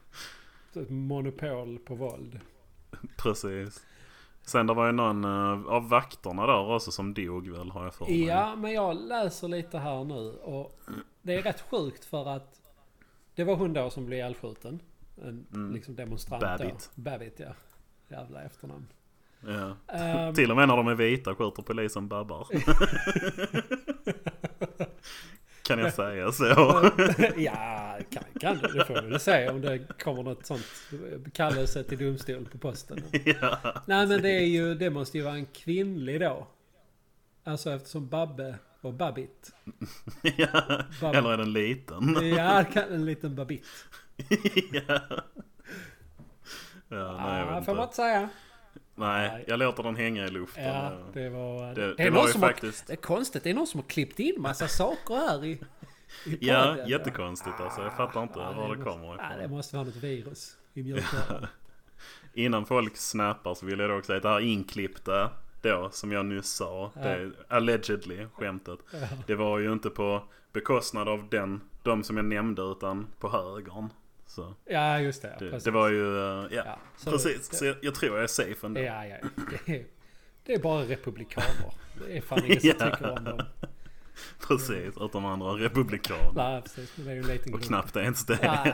[0.74, 2.40] ett monopol på våld.
[3.16, 3.82] Precis.
[4.44, 7.94] Sen det var ju någon eh, av vakterna där också som dog väl har jag
[7.94, 8.24] för mig.
[8.24, 10.80] Ja, men jag läser lite här nu och
[11.22, 12.60] det är rätt sjukt för att
[13.34, 14.80] det var hon då som blev ihjälskjuten.
[15.22, 15.72] En Mm.
[15.74, 16.90] liksom demonstrant Babbitt.
[16.94, 17.02] då.
[17.02, 17.52] Babbitt ja.
[18.08, 18.86] Jävla efternamn.
[19.46, 19.76] Ja.
[19.94, 22.46] Ehm, Till och med när de är vita skjuter polisen babbar.
[25.62, 26.44] kan jag säga så?
[27.36, 28.68] ja, kan, kan du.
[28.68, 30.66] Det får vi väl se om det kommer något sånt
[31.32, 33.02] kallelse till domstol på posten.
[33.40, 33.58] ja.
[33.86, 36.46] Nej men det är ju, det måste ju vara en kvinnlig då.
[37.44, 39.52] Alltså eftersom Babbe var Babbit.
[40.22, 40.46] ja.
[41.00, 42.16] Bab- Eller är den liten?
[42.36, 43.66] Ja, kan- en liten Babbit.
[44.72, 45.00] ja.
[46.88, 48.28] Ja, nej vet får man inte säga.
[49.02, 50.64] Nej, jag låter den hänga i luften.
[50.64, 51.74] Ja, det var...
[51.74, 52.80] det, är det någon var ju faktiskt...
[52.80, 55.50] Har, det är konstigt, det är någon som har klippt in massa saker här i,
[56.24, 57.82] i Ja, jättekonstigt alltså.
[57.82, 59.50] Jag fattar inte Ja, var det måste- kommer Ja, det ifrån.
[59.56, 61.46] måste vara något virus i mjölkrören.
[62.34, 65.30] Innan folk snappar så vill jag dock säga att det här inklippta
[65.62, 66.90] då, som jag nyss sa.
[66.94, 67.00] Ja.
[67.02, 68.78] Det är allegedly, skämtet.
[68.92, 68.98] Ja.
[69.26, 73.88] Det var ju inte på bekostnad av den, de som jag nämnde utan på högern.
[74.34, 75.36] Så ja, just det.
[75.38, 77.48] det, det var ju, eh, ja, Ja, så precis.
[77.48, 78.80] det- Så jag, jag tror jag är safe ändå.
[78.80, 79.16] Ja, ja.
[79.66, 79.84] Det är,
[80.46, 81.74] det är bara republikaner.
[82.06, 82.90] Det är fan ingen som Ja.
[82.90, 83.40] tycker om dem.
[84.48, 86.32] Precis, utom andra republikaner.
[86.34, 86.92] Nej, precis.
[86.96, 88.38] Det är ju en liten Och knappt ens det.
[88.42, 88.64] Ja.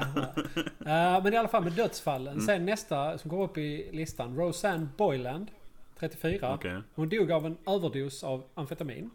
[0.81, 2.33] Eh, men i alla fall med dödsfallen.
[2.35, 2.47] Mm.
[2.47, 4.37] Sen nästa som går upp i listan.
[4.37, 5.51] Roseanne Boyland.
[5.99, 6.55] 34.
[6.55, 9.11] Okej, Hon dog av en överdos av amfetamin.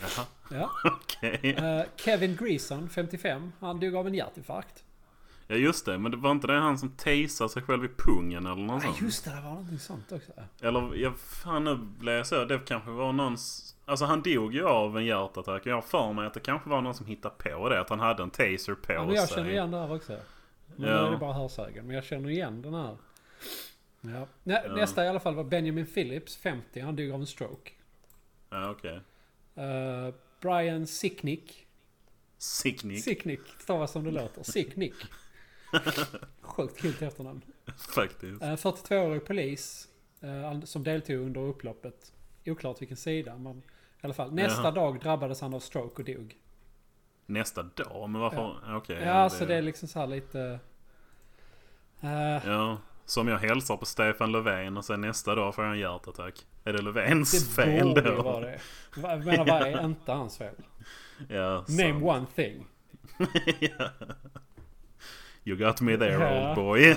[0.00, 0.70] jaha, Ja.
[1.02, 1.54] okej.
[1.58, 3.52] Eh, Kevin Greason, 55.
[3.60, 4.84] Han dog av en hjärtinfarkt.
[5.52, 8.46] Ja just det, men det var inte det han som tasade sig själv i pungen
[8.46, 9.00] eller något sånt?
[9.00, 9.30] just det.
[9.30, 10.32] Det var någonting sånt också.
[10.60, 12.44] Eller, jag, fan nu blev jag så.
[12.44, 13.68] Det kanske var någons...
[13.84, 15.66] Alltså han dog ju av en hjärtattack.
[15.66, 17.80] Jag har för mig att det kanske var någon som hittade på det.
[17.80, 19.36] Att han hade en taser på Ja, men jag sig.
[19.36, 20.12] känner igen det här också.
[20.76, 21.00] Men Ja.
[21.00, 21.86] nu är det bara hörsägen.
[21.86, 22.96] Men jag känner igen den här.
[24.00, 24.26] Ja.
[24.42, 24.74] Nä, Ja.
[24.74, 26.80] Nästa i alla fall var Benjamin Phillips, 50.
[26.80, 27.70] Han dog av en stroke.
[28.50, 29.00] Ja okej.
[29.54, 31.66] Eh, Brian Sicknick.
[32.38, 33.04] Sicknick.
[33.04, 34.42] Sicknick stavas som det låter.
[34.42, 34.94] Sicknick.
[36.40, 37.40] Sjukt kul efternamn.
[37.94, 38.42] Faktiskt.
[38.42, 39.88] Eh, 42-årig polis
[40.20, 42.12] eh, som deltog under upploppet.
[42.46, 43.62] Oklart vilken sida, men i
[44.00, 44.32] alla fall.
[44.34, 44.70] Nästa Jaha.
[44.70, 46.36] dag drabbades han av stroke och dog.
[47.26, 48.10] Nästa dag?
[48.10, 48.56] Men varför?
[48.66, 48.76] Ja.
[48.76, 49.02] Okej.
[49.04, 50.58] ja, så det är liksom så här lite...
[52.00, 52.78] eh, Ja.
[53.04, 56.46] Som jag hälsar på Stefan Löfven och sen nästa dag får jag en hjärtattack.
[56.64, 58.10] Är det Löfvens det fel borde då?
[58.10, 58.60] ju vara det.
[58.96, 60.54] Jag menar, vad är inte hans fel?
[61.28, 62.02] Ja, Name sant.
[62.04, 62.66] one thing.
[63.60, 63.88] ja.
[65.44, 66.80] You got me there Ja, old boy.
[66.88, 66.96] ja.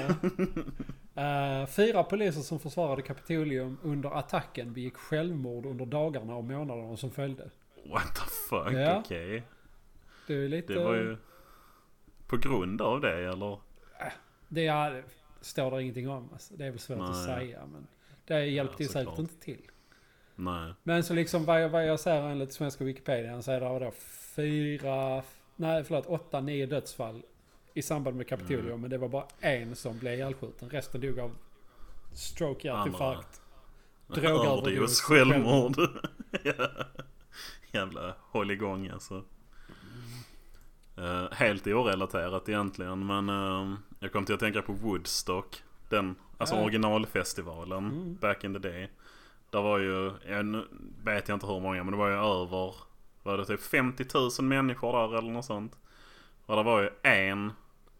[1.22, 7.12] Eh, fyra poliser som försvarade Kapitolium under attacken begick självmord under dagarna och månaderna som
[7.12, 7.50] följde.
[7.86, 8.74] What the fuck?
[8.74, 9.00] Ja.
[9.00, 9.44] Okej.
[10.28, 10.74] Det är lite...
[10.74, 11.18] Det var ju
[12.28, 13.60] på grund av det eller?
[14.48, 15.04] Det är,
[15.42, 16.30] står det ingenting om.
[16.34, 17.26] Alltså, det är väl svårt att Nej.
[17.26, 17.60] säga.
[17.66, 17.88] Men
[18.26, 19.62] det hjälpte ju säkert inte till.
[20.36, 20.74] Nej.
[20.84, 23.92] Men så liksom vad jag, vad jag ser enligt svenska Wikipedia så är det då
[24.36, 25.24] fyra,
[25.56, 27.24] nej förlåt, åtta, nio dödsfall
[27.76, 28.66] i samband med Kapitolium.
[28.68, 28.82] Mm.
[28.82, 30.70] Men det var bara en som blev ihjälskjuten.
[30.70, 31.32] Resten dog av
[32.14, 33.42] stroke, hjärtinfarkt.
[34.08, 35.76] Drogöverdos, Överdos, självmord.
[36.44, 36.54] Ja.
[37.72, 39.24] Jävla hålligång alltså.
[40.98, 45.64] Eh, helt orelaterat egentligen men eh, jag kom till att tänka på Woodstock.
[45.90, 46.62] Den, alltså Ja.
[46.64, 48.16] originalfestivalen Mm.
[48.16, 48.90] back in the day.
[49.50, 50.64] Där var ju, jag
[51.04, 52.76] vet jag inte hur många men det var ju över,
[53.24, 55.78] var det typ 50 000 människor där eller något sånt.
[56.46, 57.52] Och det var ju en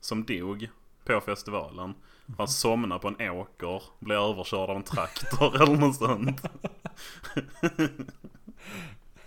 [0.06, 0.70] som dog
[1.06, 1.94] på festivalen.
[2.38, 6.42] Han somnade på en åker, blev överkörd av en traktor eller något sånt.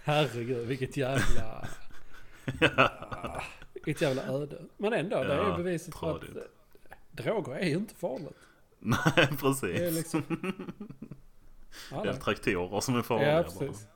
[0.04, 1.68] Herregud, vilket jävla...
[3.72, 4.62] Vilket jävla öde.
[4.76, 6.22] Men ändå, det är Ja, beviset för att
[7.10, 8.38] droger är ju inte farligt.
[8.78, 9.94] Nej Det är precis.
[9.94, 10.22] liksom...
[11.90, 13.86] Ja, Det är traktorer som är farliga ja precis.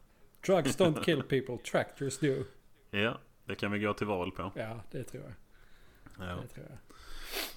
[0.46, 2.44] Drugs don't kill people, tractors do.
[2.90, 4.52] Ja, det kan vi gå till val på.
[4.54, 5.32] Ja, det tror jag.
[6.28, 6.62] Ja.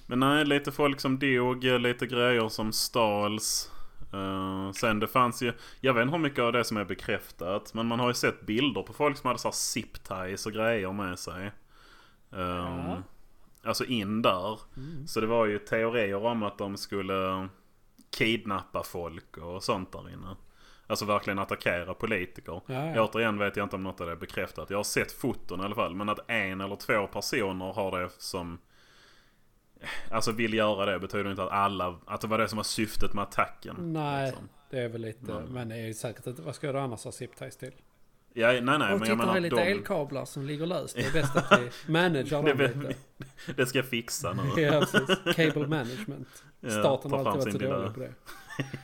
[0.06, 3.70] Men nej, lite folk som dog, lite grejer som stals.
[4.14, 7.74] Uh, sen det fanns ju, jag vet inte hur mycket av det som är bekräftat.
[7.74, 10.52] Men man har ju sett bilder på folk som hade så här zip ties och
[10.52, 11.52] grejer med sig.
[12.30, 13.02] Um, Ja.
[13.62, 14.60] Alltså in där.
[14.76, 15.06] Mm.
[15.06, 17.48] Så det var ju teorier om att de skulle
[18.10, 20.36] kidnappa folk och sånt där inne.
[20.86, 22.60] Alltså verkligen attackera politiker.
[22.66, 23.02] Ja, ja.
[23.02, 24.70] Återigen vet jag inte om något av det är bekräftat.
[24.70, 25.94] Jag har sett foton i alla fall.
[25.94, 28.58] Men att en eller två personer har det som...
[30.10, 31.98] Alltså vill göra det betyder inte att alla...
[32.06, 33.76] Att det var det som var syftet med attacken.
[33.78, 34.48] Nej, liksom.
[34.70, 35.32] det är väl lite...
[35.32, 35.44] Mm.
[35.44, 36.42] Men det är ju säkert inte...
[36.42, 37.72] Vad ska du annars ha zip-ties till?
[38.38, 38.92] Ja, nej, nej.
[38.94, 40.96] och men jag menar att lite de, elkablar som ligger löst.
[40.96, 42.94] Det är bäst att vi managerar Det dem lite.
[43.56, 44.62] Det ska jag fixa nu.
[44.62, 45.36] Ja, precis.
[45.36, 46.28] Cable management.
[46.68, 48.12] Staten ta har alltid varit så lilla- dålig på det.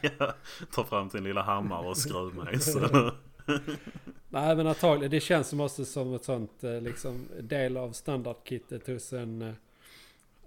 [0.19, 0.35] Ja,
[0.75, 3.11] Ta fram sin lilla hammare och skruvmejsel.
[4.29, 8.87] Nej men antagligen, det känns som också som ett sånt eh, liksom del av standardkittet
[8.87, 9.43] hos en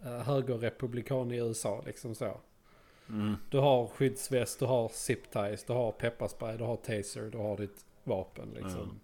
[0.03, 2.37] eh, högerrepublikan i USA liksom så.
[3.09, 3.35] Mm.
[3.49, 7.85] Du har skyddsväst, du har zip-ties, du har pepparspray, du har taser, du har ditt
[8.05, 8.99] vapen liksom.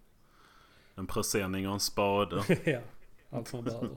[0.94, 2.44] En presenning och en spade.
[2.64, 2.80] ja,
[3.30, 3.90] allt man behöver.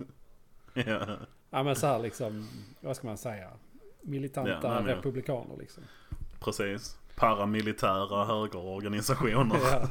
[0.74, 1.18] ja.
[1.50, 2.48] Ja men så här liksom,
[2.82, 3.50] vad ska man säga?
[4.02, 5.84] Militanta Ja, nej, men- republikaner liksom.
[6.40, 6.98] Precis.
[7.16, 9.58] Paramilitära högerorganisationer.
[9.72, 9.88] Ja.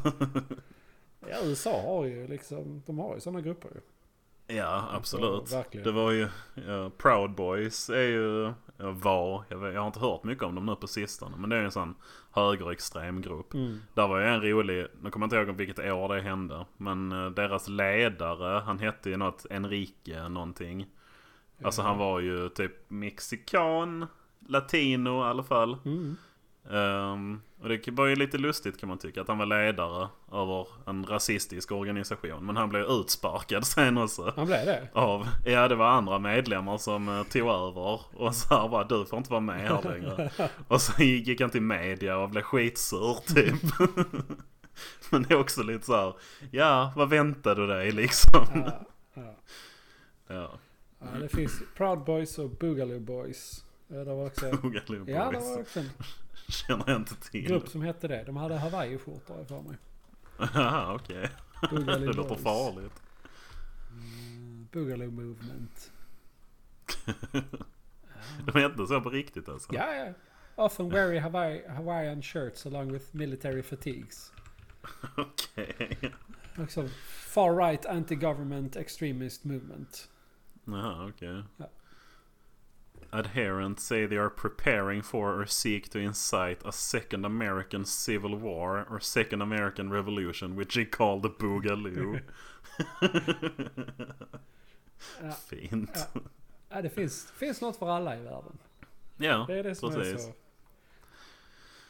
[1.30, 3.80] ja, USA har ju liksom, de har ju sådana grupper ju.
[4.56, 5.52] Ja, absolut.
[5.52, 5.84] Verkligen.
[5.84, 6.28] Det var ju,
[6.66, 10.66] ja, Proud Boys är ju, var, jag, vet, jag har inte hört mycket om dem
[10.66, 11.36] nu på sistone.
[11.36, 11.94] Men det är ju en sån
[12.34, 13.54] högerextrem grupp.
[13.54, 13.80] Mm.
[13.94, 16.66] Där var ju en rolig, nu kommer jag inte ihåg vilket år det hände.
[16.76, 20.86] Men eh, deras ledare, han hette ju något Enrique någonting.
[21.62, 24.06] Alltså han var ju typ mexikan,
[24.48, 25.76] latino i alla fall.
[25.84, 26.16] Mm.
[26.70, 30.66] Ehm, och det var ju lite lustigt kan man tycka att han var ledare över
[30.86, 32.46] en rasistisk organisation.
[32.46, 34.32] Men han blev utsparkad sen också.
[34.36, 34.88] Han blev det?
[34.92, 39.16] Av, ja det var andra medlemmar som eh, tog över och sa bara du får
[39.18, 40.30] inte vara med här längre.
[40.68, 43.62] och så gick han till media och blev skitsur typ.
[45.10, 46.14] Men det är också lite så här,
[46.50, 48.46] ja vad väntade du dig liksom?
[48.54, 49.34] Ja, ja.
[50.28, 50.50] ja,
[50.98, 53.64] Ja, det finns Proud Boys och Boogaloo Boys.
[53.88, 55.44] Ja, det var också, Boogaloo ja, det Boys.
[55.44, 55.80] var också
[56.54, 57.48] Känner jag inte till.
[57.48, 58.24] grupp som hette det.
[58.24, 59.76] De hade hawaiiskjortor för mig.
[60.38, 61.30] Jaha okej.
[61.70, 62.42] Boogaloo Det låter Boys.
[62.42, 63.02] farligt.
[63.90, 65.92] Mm, Boogaloo Movement.
[68.46, 69.74] De hette så på riktigt alltså?
[69.74, 70.12] Ja, ja.
[70.56, 74.32] Often weary Hawaii, Hawaiian shirts along with military fatigues.
[75.16, 75.98] Okej.
[76.58, 80.08] Också far right anti-government extremist movement.
[80.64, 81.42] Jaha okej.
[81.56, 81.68] Ja.
[83.14, 88.86] Adherents say they are preparing for or seek to incite a second American civil war
[88.90, 92.20] or second American revolution which they call the Boogaloo.
[95.48, 96.08] Fint.
[96.14, 96.20] Ja.
[96.68, 98.58] ja, det finns, finns något för alla i världen.
[99.16, 100.24] Ja, Det är det som är precis.
[100.24, 100.32] så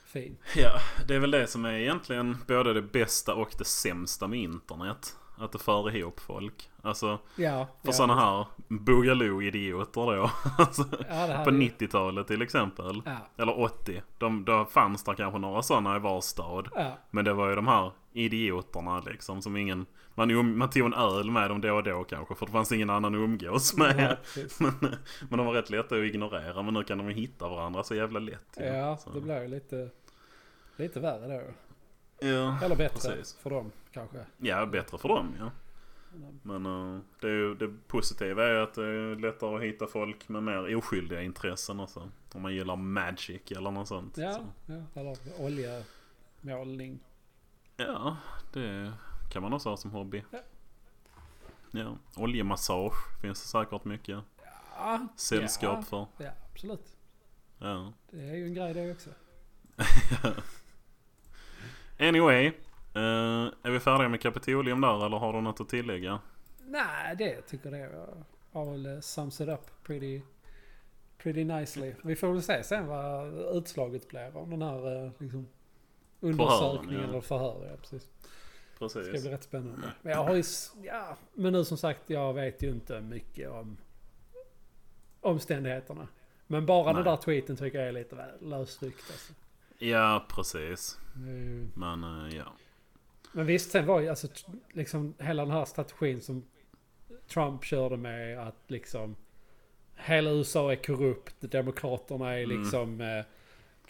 [0.04, 0.40] fint.
[0.56, 4.38] Ja, det är väl det som är egentligen både det bästa och det sämsta med
[4.38, 5.16] internet.
[5.36, 6.70] Att det för ihop folk.
[6.82, 10.30] Alltså Ja, för ja, sådana här Boogaloo-idioter då.
[10.58, 13.02] alltså, Ja, på är- 90-talet till exempel.
[13.36, 14.02] Eller 80.
[14.18, 16.68] De, då fanns det kanske några sådana i var stad.
[17.10, 19.86] Men det var ju de här idioterna liksom som ingen...
[20.14, 22.72] Man, um, man tog en öl med dem då och då kanske för det fanns
[22.72, 24.16] ingen annan att umgås med.
[24.60, 24.72] men,
[25.28, 26.62] men de var rätt lätta att ignorera.
[26.62, 28.56] Men nu kan de hitta varandra så jävla lätt.
[28.56, 29.90] ja det blir ju lite,
[30.76, 31.42] lite värre då.
[32.28, 33.34] Ja, Eller bättre precis.
[33.34, 34.18] för dem kanske.
[34.38, 35.50] ja, bättre för dem ja.
[36.42, 40.28] Men eh, det, är ju, det positiva är att det är lättare att hitta folk
[40.28, 42.10] med mer oskyldiga intressen också.
[42.32, 44.16] Om man gillar Magic eller något sånt.
[44.16, 44.72] Ja, Så.
[44.72, 47.00] ja eller oljemålning.
[47.76, 48.16] ja
[48.52, 48.92] det
[49.32, 50.22] kan man också ha som hobby.
[50.30, 50.38] Ja.
[51.70, 54.18] Ja, oljemassage finns det säkert mycket
[54.76, 56.24] Ja, sällskap ja, för.
[56.24, 56.96] ja, absolut.
[57.58, 57.92] Ja.
[58.10, 59.10] Det är ju en grej det också.
[62.08, 62.46] Anyway.
[62.94, 66.20] eh, är vi färdiga med Kapitolium där eller har du något att tillägga?
[66.66, 67.90] Nej, det tycker jag
[68.52, 70.20] har väl sums it up pretty,
[71.18, 71.94] pretty nicely.
[72.02, 75.46] Vi får väl se sen vad utslaget blir av den här eh, liksom,
[76.20, 77.08] undersökningen ja.
[77.08, 77.66] eller förhör.
[77.70, 78.08] Ja, precis.
[78.78, 79.22] Det ska Precis.
[79.22, 79.92] bli rätt spännande.
[80.02, 80.42] Men jag har ju,
[80.82, 83.76] ja, men nu som sagt, jag vet ju inte mycket om
[85.20, 86.08] omständigheterna.
[86.46, 87.04] Men bara den Nej.
[87.04, 89.32] där tweeten tycker jag är lite väl lösryckt alltså.
[89.90, 90.98] Ja, precis.
[91.16, 92.52] Ju- Men eh, ja.
[93.32, 94.28] Men visst, sen var ju alltså
[94.72, 96.44] liksom hela den här strategin som
[97.28, 99.16] Trump körde med att liksom
[99.96, 102.50] hela USA är korrupt, demokraterna är Mm.
[102.62, 103.24] liksom, liksom eh,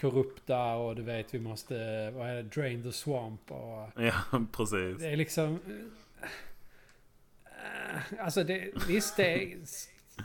[0.00, 4.12] korrupta och du vet vi måste, eh, vad är det, drain the swamp och Ja,
[4.52, 4.98] precis.
[4.98, 5.58] det är liksom...
[7.44, 9.56] eh, Alltså det, visst det är,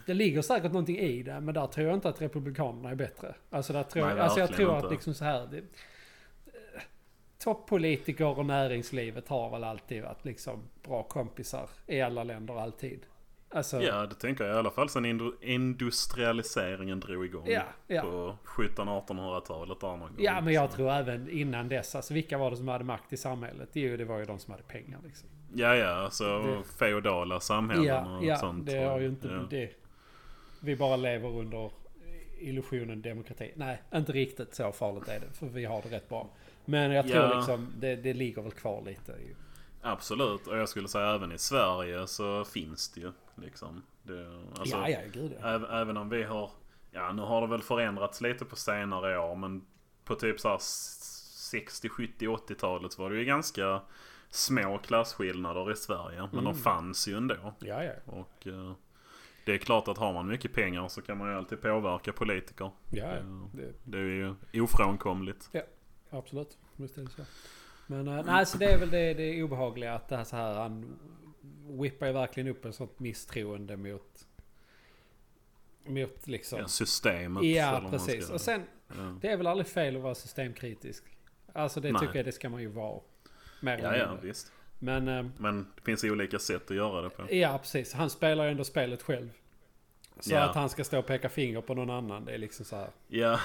[0.05, 3.35] det ligger säkert någonting i det, men där tror jag inte att Republikanerna är bättre.
[3.49, 4.93] Alltså, där tror Nej, alltså jag tror att inte.
[4.93, 5.47] liksom så här...
[5.51, 6.81] Det, eh,
[7.43, 12.99] toppolitiker och näringslivet har väl alltid varit liksom bra kompisar i alla länder alltid.
[13.51, 17.43] Alltså, Ja, det tänker jag i alla fall sen indu- industrialiseringen drog igång.
[17.47, 18.01] ja, ja.
[18.01, 20.11] På 1700-1800-talet där någon gång.
[20.17, 21.95] Ja, men jag Så- tror även innan dess.
[21.95, 23.69] Alltså vilka var det som hade makt i samhället?
[23.73, 25.29] Jo, det var ju de som hade pengar liksom.
[25.53, 28.65] Ja, ja, alltså Det- feodala samhällen Ja, och ja sånt.
[28.65, 29.27] det har ju inte...
[29.27, 29.41] Ja.
[29.49, 29.71] Det,
[30.59, 31.71] vi bara lever under
[32.39, 33.51] illusionen demokrati.
[33.55, 35.27] Nej, inte riktigt så farligt är det.
[35.33, 36.29] För vi har det rätt bra.
[36.65, 37.35] Men jag tror Ja.
[37.37, 39.15] liksom, det, det ligger väl kvar lite.
[39.81, 43.81] Absolut, och jag skulle säga även i Sverige så finns det ju liksom.
[44.03, 45.47] Det, alltså, ja, ja, gud ja.
[45.47, 46.51] Även, även om vi har,
[46.91, 49.65] ja nu har det väl förändrats lite på senare år men
[50.05, 53.81] på typ så här 60, 70, 80-talet så var det ju ganska
[54.29, 56.17] små klasskillnader i Sverige.
[56.19, 56.43] Men Mm.
[56.43, 57.53] de fanns ju ändå.
[57.59, 57.91] Ja, ja.
[58.05, 58.73] Och eh,
[59.45, 62.71] det är klart att har man mycket pengar så kan man ju alltid påverka politiker.
[62.91, 63.15] Ja, ja.
[63.15, 65.49] Eh, Det, Det är ju ofrånkomligt.
[66.09, 66.57] absolut.
[66.75, 67.21] Visst är det så.
[67.87, 70.53] Men äh, nej, så det är väl det, det obehagliga att det här så här,
[70.53, 70.99] han
[71.81, 74.25] whippar ju verkligen upp en sånt misstroende mot,
[75.85, 76.59] mot liksom.
[76.59, 77.43] Ja, systemet.
[77.43, 78.23] Ja, precis.
[78.25, 79.17] ska- Och sen, ja.
[79.21, 81.03] det är väl aldrig fel att vara systemkritisk.
[81.53, 81.99] Alltså det Nej.
[82.01, 83.01] tycker jag det ska man ju vara.
[83.59, 84.51] Mer ja, ja, visst.
[84.79, 87.23] Men, eh, Men det finns olika sätt att göra det på.
[87.35, 87.93] ja precis.
[87.93, 89.29] Han spelar ju ändå spelet själv.
[90.19, 90.39] Så Ja.
[90.41, 92.89] att han ska stå och peka finger på någon annan, det är liksom så här.
[93.07, 93.39] Ja,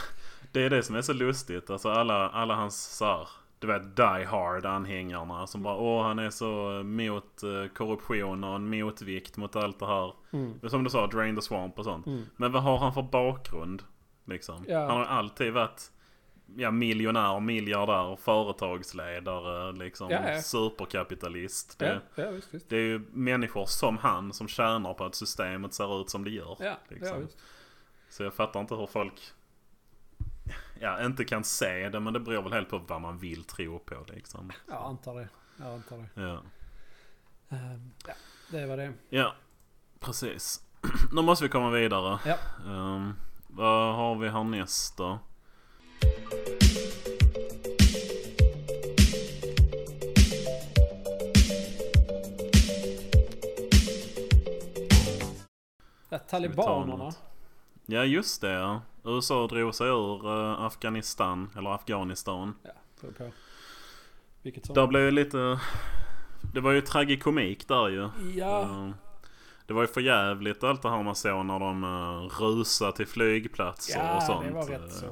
[0.53, 1.71] det är det som är så lustigt.
[1.71, 6.19] Alltså alla, alla hans så här, du vet, die hard anhängarna som bara åh han
[6.19, 10.13] är så mot eh, korruption och en motvikt mot allt det här.
[10.33, 10.61] Mm.
[10.71, 12.07] Som du sa, drain the swamp och sånt.
[12.07, 12.23] Mm.
[12.37, 13.83] Men vad har han för bakgrund?
[14.25, 14.65] Liksom?
[14.69, 14.79] Ja.
[14.89, 15.91] Han har alltid varit
[16.57, 20.43] ja, miljonär, miljardär, företagsledare, liksom Ja, ja.
[20.43, 21.79] superkapitalist.
[21.79, 22.69] Det, Ja, visst, visst.
[22.69, 26.31] det är ju människor som han som tjänar på att systemet ser ut som det
[26.31, 26.57] gör.
[26.89, 27.29] Liksom.
[28.11, 29.21] Så jag fattar inte hur folk
[30.81, 32.01] ja, inte kan se det.
[32.01, 34.53] Men det beror väl helt på vad man vill tro på liksom.
[34.69, 35.29] Jag antar det.
[35.59, 36.23] Jag antar det.
[36.23, 36.43] Ja,
[37.49, 38.13] Ehm, ja,
[38.51, 38.93] det var det.
[39.09, 39.35] ja
[40.01, 40.61] precis.
[41.13, 42.19] Nu måste vi komma vidare.
[42.27, 42.37] Ja.
[42.67, 43.13] Ehm,
[43.49, 45.19] vad har vi härnäst då?
[56.15, 57.11] Ja, talibanerna.
[57.87, 58.81] Ja just det ja.
[59.05, 62.55] USA drog sig ur eh, Afghanistan, eller Afghanistan.
[62.63, 63.31] Ja, beror på.
[64.43, 64.75] Vilket som.
[64.75, 65.61] Där blev ju lite...
[66.55, 68.09] Det var ju tragikomik där ju.
[68.35, 68.61] Ja.
[68.63, 68.91] Eh,
[69.67, 73.07] Det var ju för jävligt allt det här man såg när de uh, rusade till
[73.07, 74.45] flygplatser och Ja, sånt.
[74.47, 75.07] det var Eh, rätt så.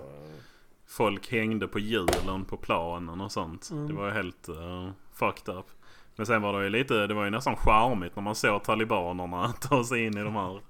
[0.86, 3.70] Folk hängde på hjulen på planen och sånt.
[3.72, 3.88] Mm.
[3.88, 5.66] Det var ju helt uh, fucked up.
[6.16, 9.52] Men sen var det ju lite, det var ju nästan charmigt när man såg talibanerna
[9.60, 10.60] ta sig in i de här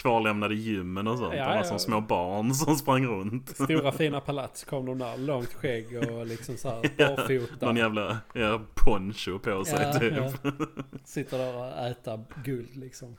[0.00, 1.34] kvarlämnade gymmen och sånt.
[1.36, 1.64] Ja, var ja.
[1.64, 3.48] som små barn som sprang runt.
[3.48, 5.16] Stora fina palats kom de där.
[5.18, 6.80] Långt skägg och liksom så här
[7.16, 7.66] barfota.
[7.66, 10.14] Någon jävla ja, poncho på sig Ja, typ.
[10.16, 10.32] ja.
[11.04, 13.16] Sitter där och äter guld liksom.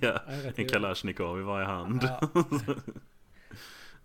[0.00, 0.18] Ja.
[0.56, 2.02] En kalasjnikov i varje hand.
[2.02, 2.42] Ja.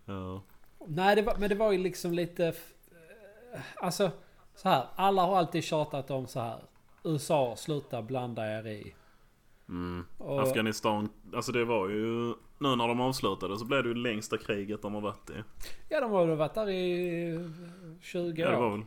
[0.06, 0.42] Ja.
[0.88, 2.48] Nej, det var, men det var ju liksom lite...
[2.48, 4.12] eh, Alltså,
[4.56, 4.86] så här.
[4.96, 6.60] Alla har alltid tjatat om så här.
[7.04, 8.94] USA, sluta blanda er i.
[9.70, 10.06] Mm.
[10.18, 12.34] Och, Afghanistan, alltså det var ju...
[12.60, 15.34] Nu när de avslutade så blev det ju längsta kriget de har varit i.
[15.90, 17.50] ja, de har ju varit där i
[18.02, 18.72] 20 Ja, det var år.
[18.72, 18.86] väl...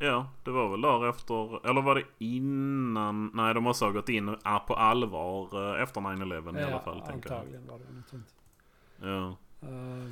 [0.00, 1.66] Ja, det var väl där efter...
[1.70, 3.30] Eller var det innan?
[3.34, 4.36] Nej, de måste ha gått in
[4.66, 7.36] på allvar eh, efter 9-11 i alla fall, tänker jag.
[7.38, 8.34] antagligen var det något sånt.
[9.02, 9.36] Ja.
[9.68, 10.10] Eh,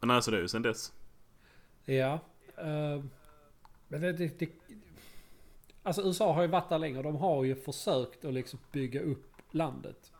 [0.00, 0.92] Men alltså det är ju sen dess.
[1.84, 2.12] ja.
[2.56, 3.02] eh,
[3.88, 4.48] men det, det, det,
[5.86, 9.00] alltså USA har ju varit där länge och de har ju försökt att liksom bygga
[9.00, 10.12] upp landet.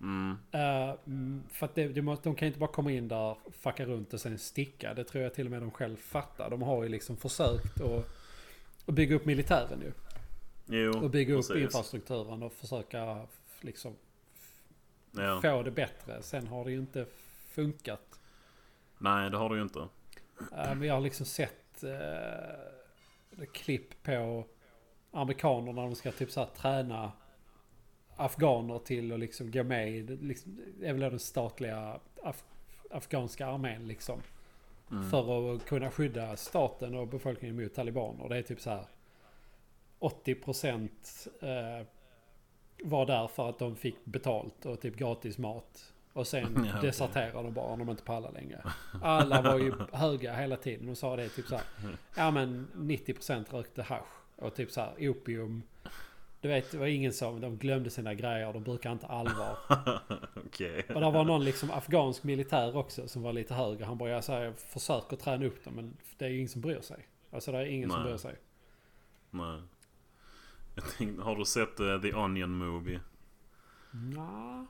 [0.00, 0.36] Mm.
[0.52, 4.20] Mm, för att det, det de kan inte bara komma in där, fucka runt och
[4.20, 4.94] sen sticka.
[4.94, 6.50] Det tror jag till och med de själv fattar.
[6.50, 8.04] De har ju liksom försökt att,
[8.86, 9.92] att bygga upp militären ju.
[10.66, 11.62] Jo, Och bygga upp precis.
[11.62, 13.26] infrastrukturen och försöka
[13.60, 13.96] liksom
[15.10, 15.40] Ja.
[15.42, 16.22] få det bättre.
[16.22, 17.06] Sen har det ju inte
[17.48, 18.20] funkat.
[18.98, 19.88] Nej, det har du ju inte.
[20.52, 24.44] Eh, men jag har liksom sett uh, klipp på
[25.10, 27.12] amerikaner när de ska typ så här träna
[28.16, 32.44] afghaner till att liksom gå med i, liksom, den statliga af,
[32.90, 34.22] afghanska armén liksom.
[34.90, 35.10] Mm.
[35.10, 38.28] För att kunna skydda staten och befolkningen mot talibaner.
[38.28, 38.84] Det är typ så här
[40.00, 40.88] 80%
[41.40, 41.86] eh,
[42.84, 45.92] var där för att de fick betalt och typ gratis mat.
[46.12, 48.62] Och sen Ja, deserterade de bara om de inte pallar längre.
[49.02, 50.86] Alla var ju höga hela tiden.
[50.86, 51.64] De sa det typ så här.
[52.16, 54.27] Ja men 90% rökte hasch.
[54.38, 55.62] Och typ så här opium.
[56.40, 59.58] Du vet, det var ingen som, de glömde sina grejer, de brukar inte allvar.
[60.46, 60.84] Okej.
[60.94, 63.84] Och det var någon liksom afghansk militär också som var lite högre.
[63.84, 66.60] Han bara, jag, så här, jag försöker träna upp dem men det är ingen som
[66.60, 67.08] bryr sig.
[67.30, 68.08] Alltså det är ingen som Nej.
[68.08, 68.34] bryr sig.
[69.30, 69.60] Nej.
[70.98, 73.00] Tänkte, har du sett eh, The Onion Movie?
[73.90, 74.66] Nja.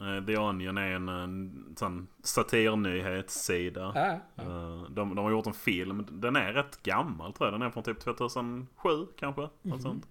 [0.00, 3.92] Eh, The Onion är en, en sån satirnyhetssida.
[3.94, 4.42] Ja, ja.
[4.42, 6.06] Eh, De, de har gjort en film.
[6.10, 7.54] Den är rätt gammal tror jag.
[7.60, 9.48] Den är från typ 2007 kanske.
[9.62, 10.08] Något sånt.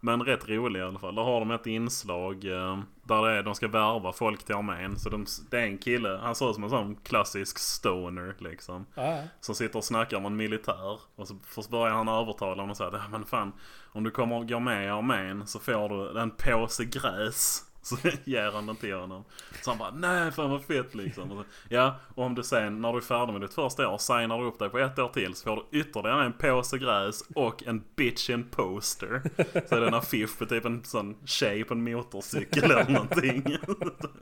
[0.00, 1.14] Men rätt rolig i alla fall.
[1.14, 4.96] Där har de ett inslag eh, där det är, de ska värva folk till armén.
[4.98, 8.86] Så de, det är en kille, han ser ut som en sån klassisk stoner liksom.
[8.94, 9.18] Ja.
[9.40, 10.98] Som sitter och snackar med en militär.
[11.16, 11.34] Och så
[11.70, 13.52] börjar han övertala honom och säger "Ja, men fan
[13.92, 17.64] om du kommer och går med i armén så får du en påse gräs.
[17.86, 19.24] Så ger han den till honom.
[19.62, 21.30] Så han bara nej fan vad fett liksom.
[21.30, 23.98] Och så, ja och om du sen när du är färdig med ditt första år
[23.98, 27.22] signar du upp dig på ett år till så får du ytterligare en påse gräs
[27.34, 29.22] och en bitchin poster.
[29.68, 33.56] Så är det en affisch på typ en sån tjej på en motorcykel eller någonting.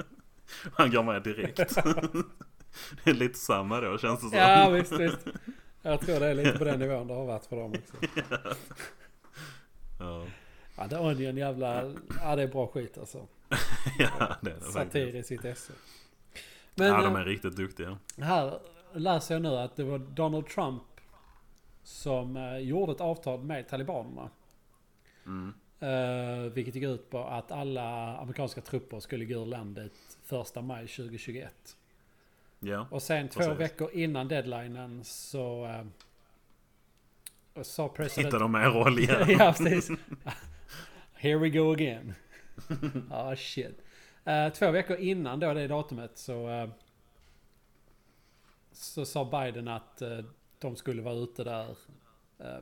[0.72, 1.56] Han går med direkt.
[3.04, 4.38] Det är lite samma då känns det som.
[4.38, 5.26] ja visst, visst.
[5.82, 8.22] Jag tror det är lite på den nivån det har varit för dem också.
[9.98, 10.26] Ja,
[10.76, 11.92] Ja, The Onion jävla...
[12.20, 13.26] Ja, det är bra skit alltså.
[13.98, 14.60] ja det är det.
[14.60, 15.72] Satir i sitt esse.
[16.74, 17.98] Men Ja, de eh, är riktigt duktiga.
[18.18, 18.58] här
[18.94, 20.82] läser jag nu att det var Donald Trump
[21.82, 24.30] som eh, gjorde ett avtal med talibanerna.
[25.26, 25.54] Mm.
[25.80, 29.92] Eh, vilket gick ut på att alla amerikanska trupper skulle gå ur landet
[30.24, 31.76] första maj 2021.
[32.60, 33.60] Ja, Och sen två Precis.
[33.60, 35.66] veckor innan deadlinen så
[37.54, 38.26] eh, sa president...
[38.26, 39.30] hittar de mer olja.
[39.30, 39.90] ja, precis.
[41.12, 42.14] Here we go again.
[43.10, 43.78] Ah shit.
[44.24, 46.48] Eh, två veckor innan då det datumet så...
[46.48, 46.68] eh,
[48.72, 50.18] så sa Biden att eh,
[50.58, 51.68] de skulle vara ute där
[52.40, 52.58] uh,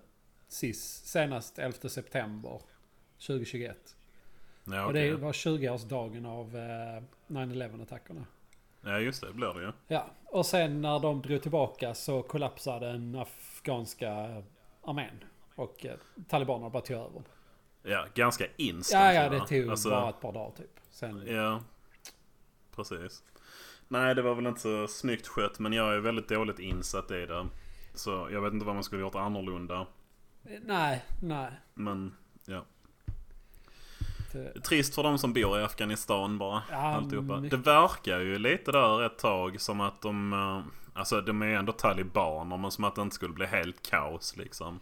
[0.48, 2.60] sist, senast 11 september
[3.26, 3.96] 2021.
[4.64, 8.26] Ja, Och det var 20-årsdagen av eh, 9-11 attackerna.
[8.80, 9.72] ja, just det blir det ju.
[9.88, 14.42] Ja, och sen när de drog tillbaka så kollapsade den afghanska
[14.82, 15.24] armén.
[15.54, 15.86] Och
[16.28, 17.22] talibanerna bara tog över.
[17.82, 19.04] Ja, ganska instant.
[19.04, 20.80] Ja, ja, det tog Alltså, bara ett par dagar typ.
[20.90, 21.60] Sen, Ja,
[22.76, 23.22] precis.
[23.88, 27.26] Nej, det var väl inte så snyggt skött, men jag är väldigt dåligt insatt i
[27.26, 27.46] det.
[27.94, 29.86] Så jag vet inte vad man skulle gjort annorlunda.
[30.62, 31.50] nej, nej.
[31.74, 32.14] Men
[32.44, 32.64] ja.
[34.32, 36.62] Det, Trist för de som bor i Afghanistan bara.
[36.70, 37.40] Ja, alltihopa.
[37.40, 37.64] mycket.
[37.64, 40.32] Det verkar ju lite där ett tag som att de...
[40.32, 40.62] eh,
[40.94, 44.36] Alltså de är ju ändå talibaner men som att det inte skulle bli helt kaos
[44.36, 44.80] liksom.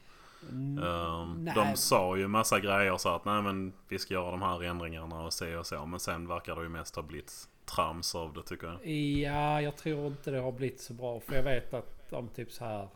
[0.48, 1.54] Mm, nej.
[1.54, 5.22] de sa ju massa grejer så att nej men vi ska göra de här ändringarna
[5.24, 5.86] och se och så.
[5.86, 8.86] Men sen verkar det ju mest ha blivit trams av det tycker jag.
[9.20, 11.20] Ja, jag tror inte det har blivit så bra.
[11.20, 12.88] För jag vet att de typ så här...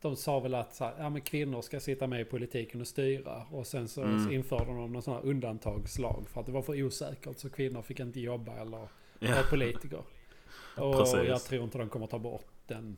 [0.00, 2.86] De sa väl att så här, ja, men kvinnor ska sitta med i politiken och
[2.86, 3.42] styra.
[3.50, 4.24] Och sen så, Mm.
[4.24, 6.24] så införde de någon sån här undantagslag.
[6.32, 7.38] För att det var för osäkert.
[7.38, 8.88] Så kvinnor fick inte jobba eller
[9.18, 10.02] Ja, vara politiker.
[10.76, 11.28] Och Precis.
[11.28, 12.96] jag tror inte de kommer ta bort den.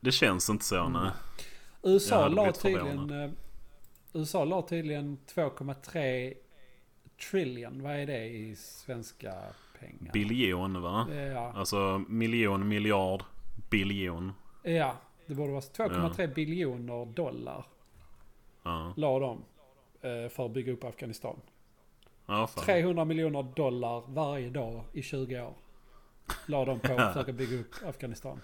[0.00, 0.92] det känns inte så Mm.
[0.92, 1.10] nej.
[1.82, 3.10] Jag USA la tydligen...
[3.24, 3.30] eh,
[4.12, 6.34] USA la tydligen 2,3
[7.30, 7.82] trillion.
[7.82, 9.34] Vad är det i svenska
[9.80, 10.12] pengar?
[10.12, 11.06] Biljon va?
[11.14, 13.22] Ja, Alltså miljon, miljard,
[13.70, 14.32] biljon.
[14.62, 14.96] ja,
[15.26, 17.64] det borde vara 2,3 biljoner dollar.
[18.62, 19.42] Ja, La de
[20.02, 21.36] eh, för att bygga upp Afghanistan.
[22.26, 22.64] ja fan.
[22.64, 25.54] 300 miljoner dollar varje dag i 20 år.
[26.46, 28.40] La de på att försöka bygga upp Afghanistan.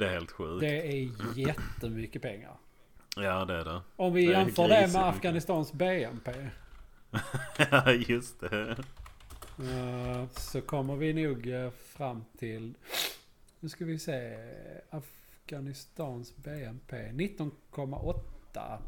[0.00, 0.60] Det är helt sjukt.
[0.60, 2.56] Det är jättemycket pengar.
[3.16, 3.80] Ja det är det.
[3.96, 5.08] Om vi Det jämför det med.
[5.08, 6.32] Afghanistans BNP.
[7.70, 8.70] Ja just det.
[9.58, 12.74] eh, Så kommer vi nog eh, fram till...
[13.60, 14.38] Nu ska vi se.
[14.90, 16.96] Afghanistans BNP.
[16.96, 18.78] 19,8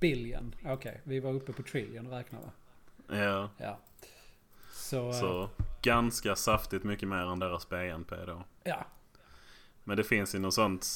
[0.00, 0.54] billion.
[0.64, 2.52] Okej, vi var uppe på trillion och räknade va?
[3.18, 3.50] Ja.
[3.58, 3.78] Ja.
[4.72, 5.48] Så, eh, Så
[5.82, 8.44] ganska saftigt mycket mer än deras BNP då.
[8.64, 8.86] ja.
[9.84, 10.86] Men det finns ju något sånt.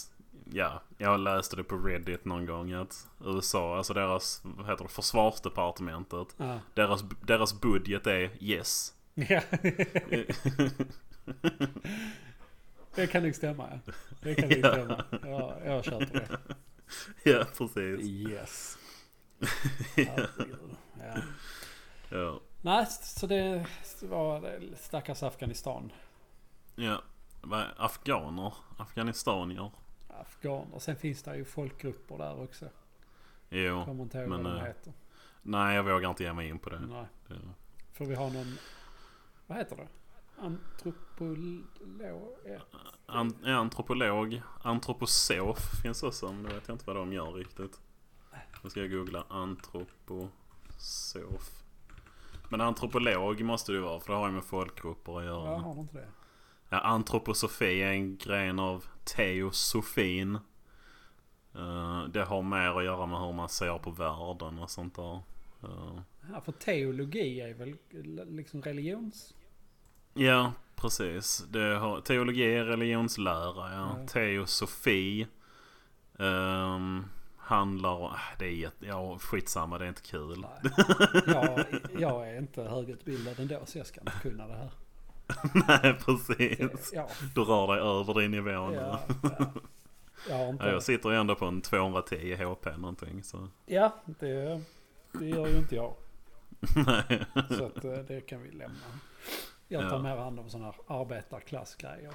[0.52, 4.90] Ja, jag läste det på Reddit någon gång att USA, alltså deras, vad heter det,
[4.90, 6.28] försvarsdepartementet.
[6.36, 6.60] ja.
[6.74, 8.92] Deras, deras budget är yes.
[9.14, 9.40] Ja.
[12.94, 13.92] det kan nog stämma ja.
[14.22, 14.72] Det kan nog Ja.
[14.72, 15.04] stämma.
[15.24, 16.38] Ja, jag köper det.
[17.30, 18.00] ja, precis.
[18.06, 18.78] Yes.
[19.96, 20.26] Ja.
[22.10, 22.40] Ja.
[22.62, 23.66] Nej, så det
[24.02, 25.92] var stackars Afghanistan.
[26.74, 27.02] ja.
[27.76, 28.54] Afghaner?
[28.76, 29.70] Afghanistanier?
[30.08, 30.78] Afghaner.
[30.78, 32.68] Sen finns det ju folkgrupper där också.
[33.48, 33.84] Jo.
[33.84, 34.92] Kommer inte ihåg men, vad de eh, heter.
[35.42, 36.80] Nej, jag vågar inte ge mig in på det.
[36.80, 37.06] Nej.
[37.28, 37.34] det
[37.92, 38.56] Får vi ha någon...
[39.46, 39.88] Vad heter det?
[40.38, 41.66] Antropolog?
[43.06, 44.42] An- antropolog.
[44.62, 47.80] Antroposof finns också, men det vet jag inte vad de gör riktigt.
[48.62, 50.30] Nu ska jag googla antroposof.
[52.48, 55.50] Men antropolog måste det ju vara för det har ju med folkgrupper att göra.
[55.50, 56.08] Ja, har inte det?
[56.68, 60.34] Ja, antroposofi är en gren av teosofin.
[61.54, 65.14] Eh, det har mer att göra med hur man ser på världen och sånt där.
[65.62, 66.00] Eh,
[66.32, 67.76] Ja, för teologi är väl
[68.36, 69.34] liksom religions...
[70.14, 71.46] ja, precis.
[71.54, 73.74] Har, teologi är religionslära.
[73.74, 73.96] Ja.
[74.00, 74.06] Ja.
[74.06, 75.26] Teosofi
[76.18, 77.04] ehm,
[77.36, 78.04] handlar om...
[78.12, 80.40] äh, Det är jätte, ja, skitsamma, det är inte kul.
[80.40, 80.72] Nej.
[81.26, 81.64] Jag,
[82.00, 84.70] jag är inte högutbildad ändå så jag ska inte kunna det här.
[85.68, 86.90] Nej, precis.
[86.92, 88.74] Ja, Du rör dig över din nivå nu.
[88.76, 89.52] ja, ja.
[90.58, 93.48] Ja, jag sitter ju ändå på en 210 HP någonting så.
[93.66, 94.60] Ja, det,
[95.12, 95.94] det gör ju inte jag.
[96.86, 97.24] Nej.
[97.58, 98.76] Så att eh, det kan vi lämna.
[99.68, 100.02] Jag tar Ja.
[100.02, 102.12] mer hand om sådana här arbetarklassgrejer.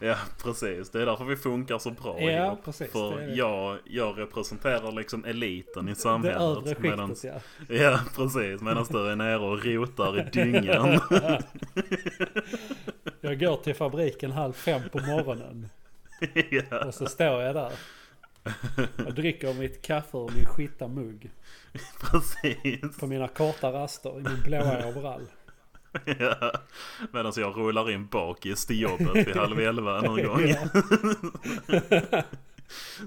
[0.00, 0.90] Ja, precis.
[0.90, 2.64] Det är därför vi funkar så bra Ja, ihop.
[2.64, 2.92] precis.
[2.92, 3.34] För Det det.
[3.34, 6.40] jag, jag representerar liksom eliten i Det samhället.
[6.40, 7.34] övre skiktet medans- ja.
[7.76, 8.60] Ja, precis.
[8.60, 11.00] Medan du är nere och rotar i dyngan.
[13.20, 15.68] Jag går till fabriken halv fem på morgonen.
[16.50, 17.72] ja, Och så står jag där.
[19.06, 21.30] Och dricker mitt kaffe ur min skitta mugg.
[22.00, 22.98] precis.
[23.00, 25.26] På mina korta raster i min blåa overall.
[26.18, 26.52] Ja.
[27.12, 30.40] Medan jag rullar in bakis till jobbet vid halv elva någon gång.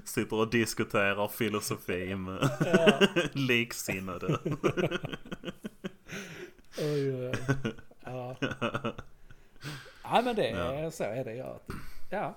[0.04, 3.00] Sitter och diskuterar filosofi med Ja.
[3.32, 4.38] liksinnade.
[6.78, 7.34] Oj, oj, oj.
[8.04, 8.36] Ja.
[10.02, 10.90] ja men det är, Ja.
[10.90, 11.34] så är det.
[11.34, 11.60] Ja.
[12.10, 12.36] Ja.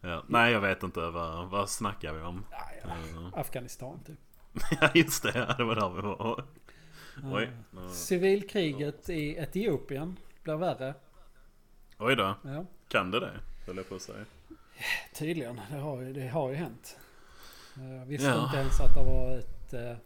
[0.00, 0.24] Ja.
[0.28, 1.00] Nej, jag vet inte.
[1.00, 2.44] Vad, vad snackar vi om?
[2.50, 2.60] Ja.
[3.40, 4.18] Afghanistan typ.
[4.80, 5.54] Ja, just det.
[5.58, 6.44] Det var där vi var.
[7.32, 7.50] Oj.
[7.92, 10.94] Civilkriget i Etiopien blir värre.
[11.98, 12.34] Oj då.
[12.44, 13.30] Ja, Kan det det?
[13.66, 14.24] Höll jag på att säga.
[15.14, 15.60] tydligen.
[15.70, 16.98] Det har ju, det har ju hänt.
[17.76, 18.44] Jag visste Ja.
[18.44, 19.96] inte ens att det var ett eh,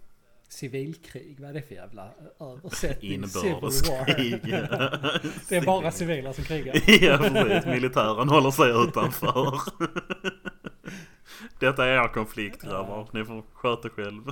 [0.49, 1.41] civilkrig.
[1.41, 3.13] Vad är det för jävla eh, översättning?
[3.13, 4.41] Inbördeskrig.
[5.49, 6.75] Det är bara civila som krigar.
[7.05, 7.67] ja, precis.
[7.67, 9.61] Militären håller sig utanför.
[11.61, 13.09] Detta är er konflikt grabbar.
[13.13, 14.23] Ni får sköta själv.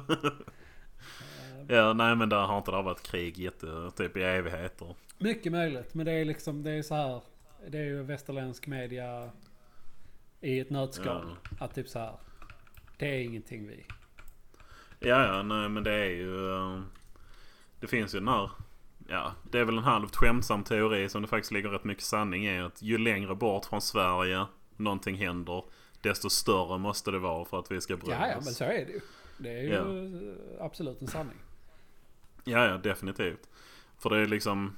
[1.69, 4.95] Ja, nej men där har inte det varit krig jätte, typ i evigheter.
[5.19, 5.95] Mycket möjligt.
[5.95, 7.21] Men det är liksom, det är så här.
[7.69, 9.31] Det är ju västerländsk media
[10.41, 11.37] i ett nötskal.
[11.61, 12.13] Att typ så här.
[12.99, 13.85] Det är ingenting vi.
[15.01, 16.51] Ja, ja, nej men det är ju...
[16.53, 16.81] eh,
[17.81, 18.51] Det finns ju den här...
[19.09, 22.47] Ja, det är väl en halvt skämtsam teori som det faktiskt ligger rätt mycket sanning
[22.47, 22.61] i.
[22.61, 24.47] Att ju längre bort från Sverige
[24.77, 25.65] någonting händer,
[26.01, 28.45] desto större måste det vara för att vi ska bry Ja, ja, oss.
[28.45, 29.01] men så är det ju.
[29.39, 30.65] Det är ju Ja.
[30.65, 31.37] absolut en sanning.
[32.45, 33.49] Ja, ja, definitivt.
[33.99, 34.77] För det är liksom...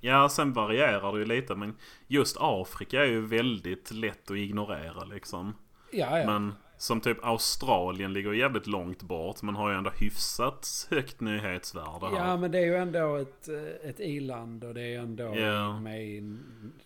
[0.00, 1.76] Ja, sen varierar det ju lite men
[2.06, 5.54] just Afrika är ju väldigt lätt att ignorera liksom.
[5.92, 6.26] Ja, ja.
[6.26, 12.06] Men som typ Australien ligger jävligt långt bort men har ju ändå hyfsat högt nyhetsvärde
[12.06, 12.16] här.
[12.26, 15.80] Ja men det är ju ändå ett, eh, ett i-land och det är ändå Ja.
[15.80, 16.36] med i,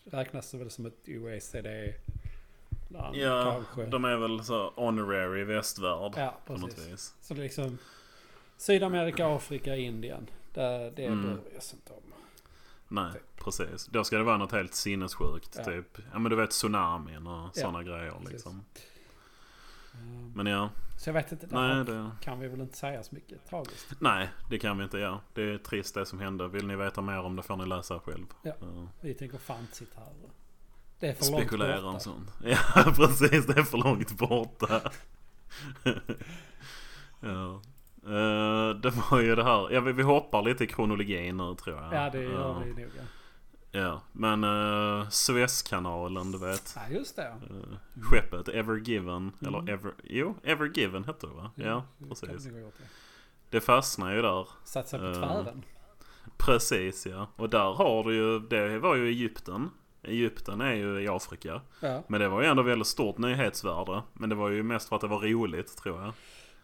[0.04, 3.86] räknas det väl som ett OECD-land Ja, kanske.
[3.90, 7.14] de är väl så honorary västvärld ja, precis.
[7.20, 7.78] Så det liksom
[8.60, 10.30] Sydamerika, Afrika, Indien.
[10.54, 11.22] Det, det Mm.
[11.22, 12.00] bryr vi oss inte om.
[12.88, 13.86] Nej, precis.
[13.86, 15.54] Då ska det vara något helt sinnessjukt.
[15.58, 15.64] Ja.
[15.64, 18.30] Typ, ja men du vet tsunamin och Ja, sådana grejer precis.
[18.32, 18.64] liksom.
[19.94, 19.98] Eh,
[20.34, 23.46] Men ja, Så jag vet inte, nej det, kan vi väl inte säga så mycket
[23.48, 23.92] tragiskt.
[24.00, 25.20] nej det kan vi inte göra.
[25.34, 26.48] Det är trist det som hände.
[26.48, 28.26] Vill ni veta mer om det får ni läsa själv.
[28.42, 28.52] Ja.
[28.60, 28.88] Ja.
[29.00, 30.12] Vi tänker fan sitta här.
[30.98, 31.86] Det är för långt Spekulera borta.
[31.88, 32.30] om sånt.
[32.44, 34.80] Ja precis, det är för långt borta.
[37.20, 37.62] ja.
[38.06, 41.76] Eh, det var ju det här, ja, vi, vi hoppar lite i kronologin nu tror
[41.76, 41.94] jag.
[41.94, 42.62] Ja det gör Ja.
[42.64, 43.02] vi nog ja.
[43.72, 46.76] Ja, men uh, Suezkanalen du vet.
[46.76, 47.28] Ja just det.
[47.50, 49.54] Uh, skeppet Ever Given, Mm.
[49.54, 51.50] eller Ever, jo Ever Given hette det va?
[51.54, 52.46] Ja, det precis.
[52.46, 52.86] gjort, ja.
[53.50, 54.48] Det fastnar ju där.
[54.64, 55.62] Satt sig på tvären.
[56.36, 57.26] Precis ja.
[57.36, 59.70] Och där har du ju, det var ju Egypten.
[60.02, 61.60] Egypten är ju i Afrika.
[61.80, 62.02] Ja.
[62.08, 64.02] Men det var ju ändå väldigt stort nyhetsvärde.
[64.12, 66.12] Men det var ju mest för att det var roligt tror jag.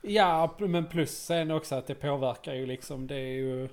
[0.07, 3.07] Ja, men plus sen också att det påverkar ju liksom.
[3.07, 3.69] Det är ju...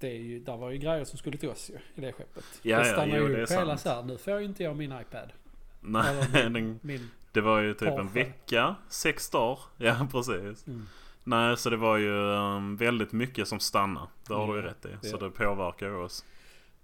[0.00, 2.44] Det är ju, där var ju grejer som skulle till oss ju i det skeppet.
[2.62, 4.02] Ja, det ja, stannar jo, ju det upp hela så här.
[4.02, 5.32] Nu får ju inte jag min iPad.
[5.80, 7.10] Nej, Eller den, Min...
[7.32, 8.14] det var ju typ en Porsche.
[8.14, 9.58] vecka, sex dagar.
[9.76, 10.66] Ja, precis.
[10.66, 10.86] Mm.
[11.24, 14.06] Nej, så det var ju um, väldigt mycket som stannade.
[14.28, 14.88] Det har du ju Ja, rätt i.
[15.02, 16.24] det- Så det påverkar ju oss.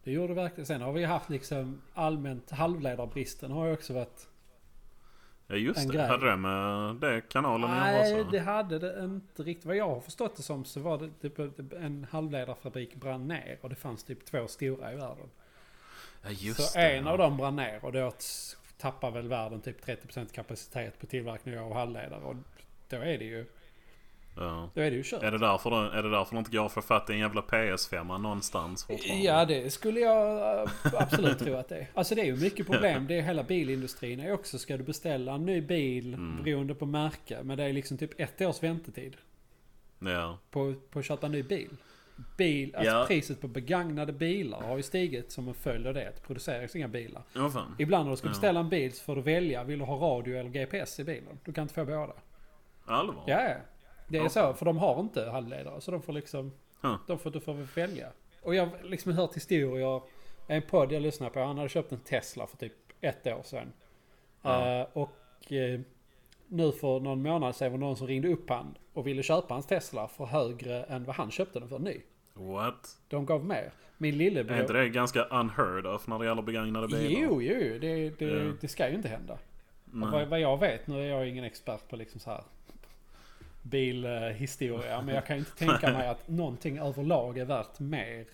[0.05, 0.67] Det gjorde verkligen.
[0.67, 4.29] Sen har vi haft liksom allmänt halvledarbristen har ju också varit...
[5.47, 5.95] Ja, just En det.
[5.95, 6.07] grej.
[6.07, 9.67] Hade det med det kanalen att Nej, göra det hade det inte riktigt.
[9.67, 11.39] Vad jag har förstått det som så var det typ
[11.73, 15.31] en halvledarfabrik brann ner och det fanns typ två stora i världen.
[16.23, 16.97] Ja, just så det.
[16.97, 18.13] en av dem brann ner och då
[18.79, 22.21] tappar väl världen typ 30% kapacitet på tillverkning av halvledare.
[22.25, 22.37] Och
[22.89, 23.47] då är det ju,
[24.37, 24.71] Ja.
[24.75, 25.23] då är det ju kört.
[25.23, 27.19] Är det därför det, är det därför det inte går att få fatt i en
[27.19, 28.87] jävla PS5 någonstans?
[29.23, 30.69] Ja, det skulle jag eh,
[30.99, 31.87] absolut tro att det är.
[31.95, 33.07] Alltså det är ju mycket problem.
[33.07, 36.43] Det är hela bilindustrin är också, ska du beställa en ny bil Mm.
[36.45, 37.39] beroende på märke.
[37.43, 39.17] Men det är liksom typ ett års väntetid
[39.99, 40.39] Ja.
[40.51, 41.71] på, på att köpa en ny bil.
[42.39, 43.05] Bil, alltså Ja.
[43.09, 46.09] priset på begagnade bilar har ju stigit som en följd av det.
[46.09, 47.23] Att det produceras inga bilar.
[47.33, 47.67] Ja.
[47.79, 49.65] Ibland när du ska beställa en bil så får du välja.
[49.65, 51.39] Vill du ha radio eller GPS i bilen?
[51.45, 52.13] Du kan inte få båda.
[52.87, 53.25] Allvar?
[53.27, 53.55] Ja.
[54.09, 54.29] Det är Ja.
[54.29, 54.55] så.
[54.55, 55.81] För de har inte halvledare.
[55.81, 56.53] Så de får liksom...
[56.81, 56.97] Huh.
[57.07, 58.09] De får, du får väl välja.
[58.43, 60.01] Och jag har liksom hört historier.
[60.47, 61.41] En podd jag lyssnade på.
[61.41, 63.73] Han hade köpt en Tesla för typ ett år sedan.
[64.43, 64.81] Ja.
[64.81, 65.81] Eh, och eh,
[66.49, 69.55] nu för någon månad sedan var det någon som ringde upp han och ville köpa
[69.55, 72.01] hans Tesla för högre än vad han köpte den för ny.
[72.35, 72.99] What?
[73.09, 73.73] De gav mer.
[73.99, 74.61] Min Är lillebror...
[74.61, 77.21] inte det ganska unheard of när det gäller begagnade bilar?
[77.23, 78.53] Jo, jo, det, det, Ja.
[78.61, 79.39] det ska ju inte hända.
[79.85, 82.45] Vad, vad jag vet, nu är jag ingen expert på liksom så här
[83.65, 85.03] bilhistoria.
[85.03, 88.27] men jag kan inte tänka mig att någonting överlag är värt mer.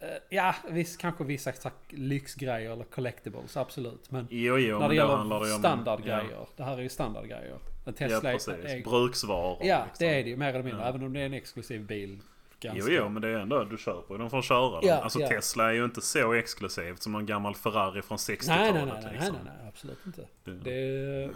[0.00, 1.52] Eh, Ja, visst kanske vissa
[1.88, 4.10] lyxgrejer eller collectibles, absolut.
[4.10, 6.46] Men Jo, jo, när det gäller det standardgrejer.
[6.56, 7.54] Det här är ju standardgrejer.
[7.54, 8.48] En Ja, Tesla ja precis.
[8.64, 9.58] är, Bruksvaror.
[9.60, 10.06] Ja, liksom.
[10.06, 10.82] det är det ju mer eller mindre.
[10.82, 10.88] Ja.
[10.88, 12.18] Även om det är en exklusiv bil.
[12.60, 12.92] Jo, Ganska.
[12.92, 14.88] jo, men det är ändå, du köper ju för att köra den.
[14.88, 15.28] Ja, alltså ja.
[15.28, 19.12] Tesla är ju inte så exklusivt som någon gammal Ferrari från 60-talet Nej, nej, nej,
[19.12, 19.34] liksom.
[19.34, 20.28] nej, nej, nej, absolut inte.
[20.44, 20.52] Ja.
[20.52, 21.30] Det,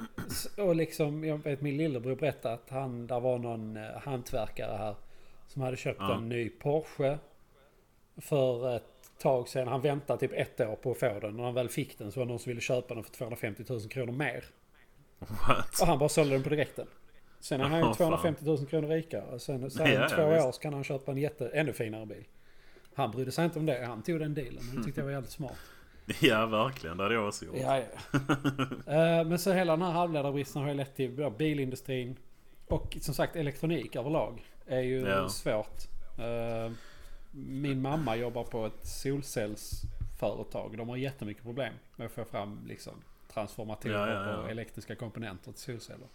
[0.63, 4.95] och liksom, jag vet min lillebror berättade att han, där var någon eh, hantverkare här
[5.47, 7.19] som hade köpt en ny Porsche
[8.17, 9.69] för ett tag sedan.
[9.69, 11.37] Han väntade typ ett år på att få den.
[11.37, 13.65] När han väl fick den så var det någon som ville köpa den för 250
[13.69, 14.45] 000 kronor mer.
[15.19, 15.81] What?
[15.81, 16.87] Och han bara sålde den på direkten.
[17.43, 17.97] Sen är han ju Åh, fan.
[17.97, 19.39] 250 000 kronor rikare.
[19.39, 20.47] Sen, sen Ja, ja, två visst.
[20.47, 22.25] år så kan han köpa en jätte, ännu finare bil.
[22.95, 23.85] Han brydde sig inte om det.
[23.87, 24.63] Han tog den dealen.
[24.77, 25.57] Det tyckte jag var jävligt smart.
[26.21, 26.97] Ja, verkligen.
[26.97, 27.57] Det hade jag också gjort.
[27.61, 27.85] Ja, ja.
[28.93, 32.17] Eh, Men så hela den här halvledarbristen har ju lett till ja, bilindustrin
[32.67, 35.29] och som sagt elektronik överlag är ju Ja.
[35.29, 35.83] svårt.
[36.19, 36.73] Eh,
[37.35, 40.77] Min mamma jobbar på ett solcellsföretag.
[40.79, 42.93] De har jättemycket problem med att få fram liksom
[43.33, 44.37] transformatorer Ja, ja, ja.
[44.37, 46.07] och elektriska komponenter till solceller.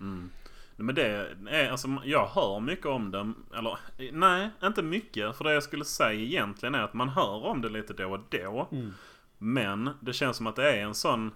[0.00, 0.30] Mm.
[0.76, 3.32] Men det är, alltså jag hör mycket om det.
[3.56, 3.78] Eller
[4.12, 5.36] nej, inte mycket.
[5.36, 8.20] För det jag skulle säga egentligen är att man hör om det lite då och
[8.28, 8.68] då.
[8.72, 8.92] Mm.
[9.38, 11.32] Men det känns som att det är en sån...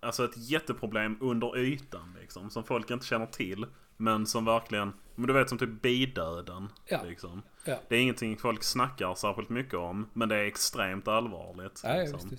[0.00, 2.50] Alltså ett jätteproblem under ytan liksom.
[2.50, 3.66] Som folk inte känner till.
[3.96, 4.92] Men som verkligen...
[5.14, 6.68] Men du vet som typ bidöden.
[6.86, 7.02] Ja.
[7.04, 7.42] Liksom.
[7.64, 7.76] Ja.
[7.88, 10.10] Det är ingenting folk snackar särskilt mycket om.
[10.12, 11.80] Men det är extremt allvarligt.
[11.84, 12.30] Ja, liksom.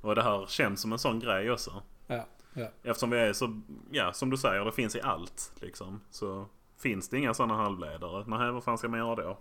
[0.00, 1.82] Och det här känns som en sån grej också.
[2.06, 2.68] Ja, ja.
[2.82, 6.00] Eftersom vi är så, ja som du säger, det finns i allt liksom.
[6.10, 6.46] Så
[6.78, 8.24] finns det inga sådana halvledare.
[8.26, 9.38] Nej, vad fan ska man göra då?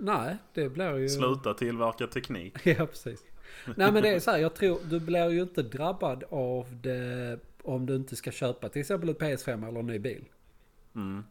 [0.00, 1.08] Nej, det blir ju...
[1.08, 2.54] Sluta tillverka teknik.
[2.66, 3.24] Ja, precis.
[3.76, 7.38] Nej men det är så här, jag tror du blir ju inte drabbad av det
[7.62, 10.24] om du inte ska köpa till exempel ett PS5 eller en ny bil.
[10.94, 11.24] Mm.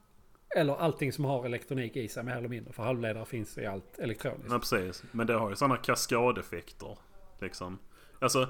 [0.56, 2.74] Eller allting som har elektronik i sig mer eller mindre.
[2.74, 4.50] För halvledare finns i allt elektroniskt.
[4.50, 5.04] Nej, precis.
[5.12, 6.98] Men det har ju sådana kaskadeffekter.
[7.40, 7.80] Liksom.
[8.24, 8.48] Alltså,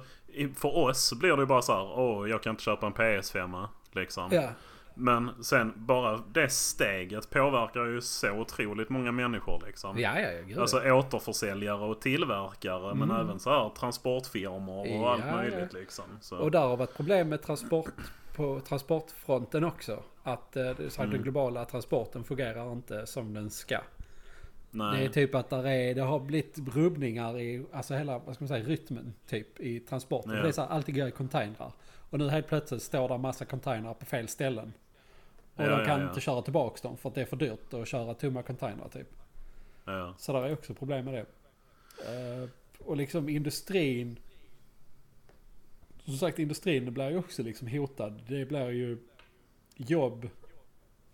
[0.56, 3.68] för oss blir det ju bara så här, åh, jag kan inte köpa en PS5.
[3.92, 4.30] Liksom.
[4.32, 4.50] Ja,
[4.96, 10.00] Men sen bara det steget påverkar ju så otroligt många människor liksom.
[10.00, 10.62] ja, ja, ja.
[10.62, 15.02] Alltså återförsäljare och tillverkare men även så här transportfirmor och Mm.
[15.02, 16.06] Ja, allt möjligt liksom.
[16.22, 16.38] Så.
[16.38, 17.90] Och där har varit problem med transport
[18.36, 20.04] på transportfronten också.
[20.24, 21.10] Att, eh, så här, Mm.
[21.10, 23.78] den globala transporten fungerar inte som den ska.
[24.76, 25.00] Nej.
[25.00, 28.44] Det är typ att där är, det har blivit rubbningar i alltså hela vad ska
[28.44, 30.32] man säga, rytmen typ i transporten.
[30.32, 30.42] Ja.
[30.42, 31.72] Det är så här, alltid går i containrar.
[32.10, 34.74] Och nu helt plötsligt står det massa containrar på fel ställen.
[35.56, 36.08] Och Ja, de kan ja.
[36.08, 39.14] inte köra tillbaks dem för att det är för dyrt att köra tomma containrar typ.
[40.18, 41.26] Så där är också problem med det.
[42.14, 42.50] Eh,
[42.80, 44.20] och liksom industrin.
[46.06, 48.24] Som sagt industrin blir ju också liksom hotad.
[48.28, 48.98] Det blir ju
[49.76, 50.30] jobb.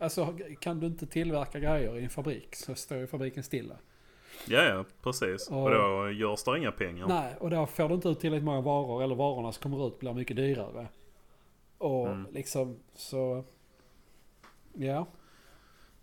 [0.01, 3.75] Alltså kan du inte tillverka grejer i en fabrik så står ju fabriken stilla.
[4.47, 5.49] ja, ja, precis.
[5.49, 7.07] Och, Och- då görs det inga pengar.
[7.07, 9.99] Nej, och då får du inte ut tillräckligt många varor eller varorna som kommer ut
[9.99, 10.87] blir mycket dyrare.
[11.77, 12.27] Och Mm.
[12.31, 13.43] liksom så...
[14.73, 15.07] Ja.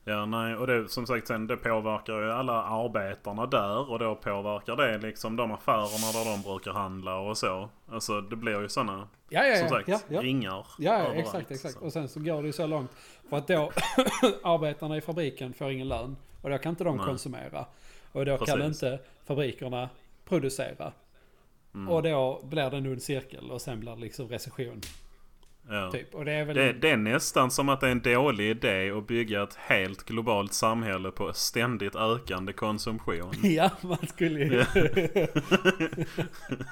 [0.09, 4.15] Ja, nej, och det som sagt sen det påverkar ju alla arbetarna där och då
[4.15, 7.69] påverkar det liksom de affärerna där de brukar handla och så.
[7.89, 10.23] Alltså det blir ju sådana, Ja, ja, som sagt, ja, ja.
[10.23, 11.75] ringar Ja, ja överallt, exakt, exakt.
[11.75, 11.85] så.
[11.85, 12.91] Och sen så går det ju så långt.
[13.31, 13.73] För att då
[14.43, 16.17] arbetarna i fabriken får ingen lön.
[16.43, 17.07] Och då kan inte de Nej.
[17.07, 17.67] konsumera.
[18.13, 18.83] Och då kan Precis.
[18.83, 19.89] inte fabrikerna
[20.25, 20.93] producera.
[21.75, 21.89] Mm.
[21.89, 24.81] Och då blir det en ond cirkel och sen blir det liksom recession.
[25.69, 25.91] Ja.
[25.91, 26.15] Typ.
[26.15, 26.57] Och det är väl...
[26.57, 30.05] Det, det är nästan som att det är en dålig idé att bygga ett helt
[30.05, 33.33] globalt samhälle på ständigt ökande konsumtion.
[33.43, 34.65] Ja, man skulle ju...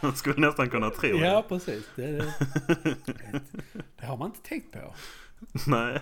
[0.02, 1.48] Man skulle nästan kunna tro ja, det.
[1.48, 1.90] precis.
[1.96, 2.34] Det, det,
[3.96, 4.94] det har man inte tänkt på.
[5.66, 6.00] Nej.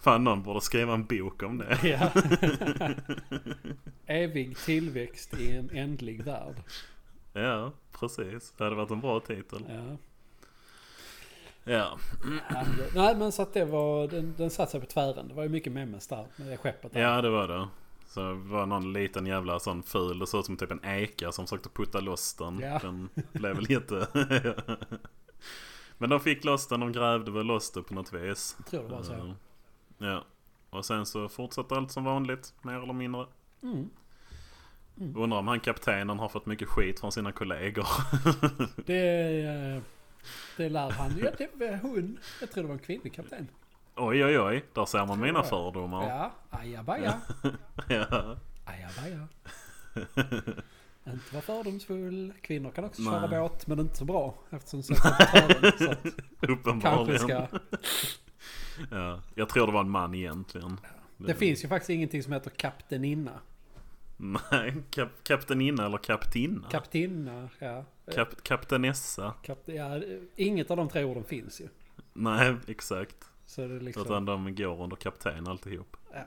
[0.00, 1.78] Fan någon borde skriva en bok om det.
[1.82, 2.10] Ja.
[4.06, 6.56] Evig tillväxt i en ändlig värld.
[7.32, 8.54] Ja, precis.
[8.56, 9.64] Det hade varit en bra titel.
[9.68, 9.96] Ja.
[11.68, 11.98] Ja.
[12.94, 15.28] Nej men så att det var, den, den satte sig på tvären.
[15.28, 16.92] Det var ju mycket memes där med det skeppet.
[16.92, 17.00] Där.
[17.00, 17.68] Ja, det var det.
[18.08, 20.18] Så det var någon liten jävla sån ful.
[20.18, 22.58] Det såg ut som typ en eka som försökte putta loss den.
[22.58, 22.78] Ja.
[22.82, 24.06] Den blev väl jätte...
[25.98, 26.80] Men de fick loss den.
[26.80, 28.56] De grävde väl loss det på något vis.
[28.58, 29.12] Jag tror det var så.
[29.12, 29.32] Eh,
[29.98, 30.24] Ja.
[30.70, 32.54] Och sen så fortsätter allt som vanligt.
[32.62, 33.26] Mer eller mindre.
[33.62, 33.90] Mm.
[35.16, 37.86] Undrar om han kaptenen har fått mycket skit från sina kollegor.
[38.86, 39.82] Det, eh,
[40.56, 41.18] det lär han.
[41.22, 42.18] Ja, det hon.
[42.40, 43.48] Jag tror det var en kvinnlig kapten.
[43.96, 44.64] oj oj oj.
[44.72, 46.08] Där ser man mina fördomar.
[46.08, 47.20] Ja, ajabaja.
[47.88, 48.36] Ja.
[48.64, 49.28] Ajabaja.
[51.06, 52.32] Inte vara fördomsfull.
[52.40, 53.12] Kvinnor kan också Nej.
[53.12, 54.34] köra båt men inte så bra.
[54.50, 55.72] Eftersom de tvären.
[55.78, 55.94] Så
[56.52, 57.18] Uppenbarligen.
[57.18, 57.46] ska...
[58.90, 59.20] Ja.
[59.34, 60.80] Jag tror det var en man egentligen.
[61.16, 63.40] Det finns ju faktiskt ingenting som heter kapteninna.
[64.16, 66.68] Nej, kap kapteninna eller kaptinna?
[66.70, 67.84] Kaptinna, ja.
[68.14, 69.34] Kap kaptenessa?
[69.42, 70.00] Kap, ja.
[70.36, 71.68] Inget av de tre orden finns ju.
[72.12, 73.16] Nej, exakt.
[73.46, 74.02] Så det liksom...
[74.02, 75.96] Utan de går under kapten alltihop.
[76.12, 76.24] ja.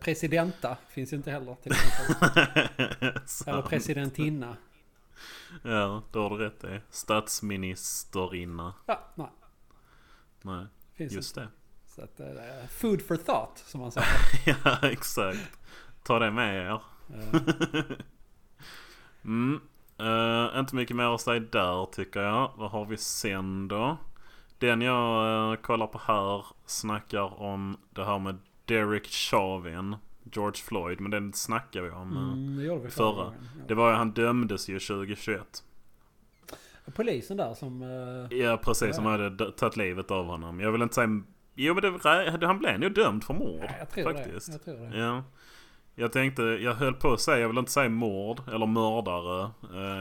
[0.00, 2.68] Presidenta finns ju inte heller till exempel.
[3.46, 4.56] Eller presidentinna.
[5.62, 6.80] Ja, det har du rätt i.
[6.90, 8.74] Statsministerinna.
[8.86, 9.26] Ja, nej.
[10.42, 11.40] Nej, Finns just inte.
[11.40, 11.48] det.
[11.86, 14.08] Så att, eh, food for thought som man säger.
[14.64, 15.58] ja, exakt.
[16.02, 16.80] Ta det med er.
[17.14, 17.80] Eh,
[19.24, 19.60] Mm.
[19.98, 22.50] Eh, inte mycket mer att säga där tycker jag.
[22.56, 23.96] Vad har vi sen då?
[24.58, 29.96] Den jag uh, kollar på här snackar om det här med Derek Chauvin.
[30.32, 31.00] George Floyd.
[31.00, 32.16] Men den snackar vi om.
[32.16, 32.22] eh.
[32.22, 33.14] Mm, det gjorde vi förra.
[33.24, 33.34] förra.
[33.68, 35.62] Det var ju, han dömdes ju 2021.
[36.96, 37.82] Polisen där som...
[38.30, 40.60] eh, Ja precis, som hade tagit livet av honom.
[40.60, 41.22] Jag vill inte säga...
[41.54, 41.82] Jo men
[42.40, 43.64] det, han blev nog dömd för mord.
[43.64, 44.46] ja, jag tror faktiskt.
[44.46, 44.52] det.
[44.52, 44.98] Jag tror det.
[44.98, 45.22] Ja.
[45.98, 49.50] Jag tänkte, jag höll på att säga, jag vill inte säga mord eller mördare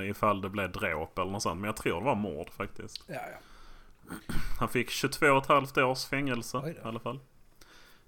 [0.01, 1.61] eh, ifall det blev dråp eller något sånt.
[1.61, 3.03] Men jag tror det var mord faktiskt.
[3.07, 4.15] Ja, ja.
[4.59, 7.19] Han fick 22,5 års fängelse i alla fall.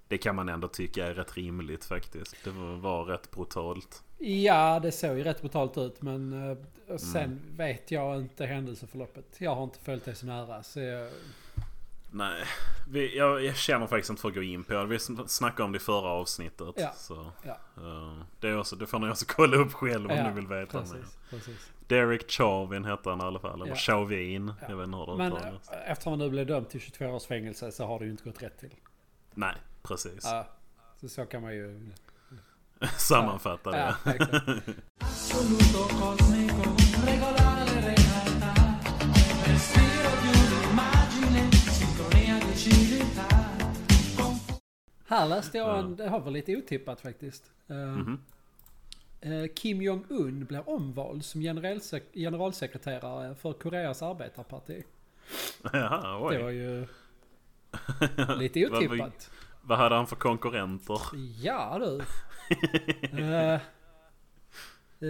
[0.08, 2.36] Det kan man ändå tycka är rätt rimligt faktiskt.
[2.44, 4.04] Det var, var rätt brutalt.
[4.18, 6.58] Ja, det såg ju rätt brutalt ut men eh,
[6.90, 7.00] Mm.
[7.00, 9.26] sen vet jag inte händelseförloppet.
[9.38, 11.10] Jag har inte följt det så nära så jag,
[12.12, 12.44] Nej,
[12.90, 14.86] vi, jag, jag känner faktiskt inte för att gå in på det.
[14.86, 16.76] Vi sn- snackade om det i förra avsnittet.
[16.78, 16.92] Ja.
[16.96, 17.58] Så, Ja.
[17.78, 20.48] eh, det, är också, det får ni också kolla upp själv om Ja, ni vill
[20.48, 20.84] veta mer.
[20.86, 21.72] precis, precis.
[21.88, 23.62] Derek Chauvin hette han i alla fall.
[23.62, 23.76] Eller Ja.
[23.76, 24.54] Chauvin.
[24.62, 24.68] Ja.
[24.70, 25.70] Jag vet inte hur det Men uttalas.
[25.70, 28.24] eh, eftersom han nu blev dömd till 22 års fängelse så har det ju inte
[28.24, 28.76] gått rätt till.
[29.34, 30.20] Nej, precis.
[30.24, 30.48] Ja,
[31.02, 31.92] så, så kan man ju...
[32.98, 33.96] Sammanfatta det.
[45.10, 47.52] Här läste jag en, det har varit lite otippat faktiskt.
[47.68, 48.20] Mhm.
[49.22, 54.84] eh, Kim Jong-Un blir omvald som generalsek- generalsekreterare för Koreas arbetarparti.
[55.74, 56.56] Jaha, Det var oj.
[56.56, 56.88] ju
[58.38, 59.32] lite otippat.
[59.62, 61.02] Vad hade han för konkurrenter?
[61.42, 62.02] Ja du.
[63.20, 63.60] Eh, eh,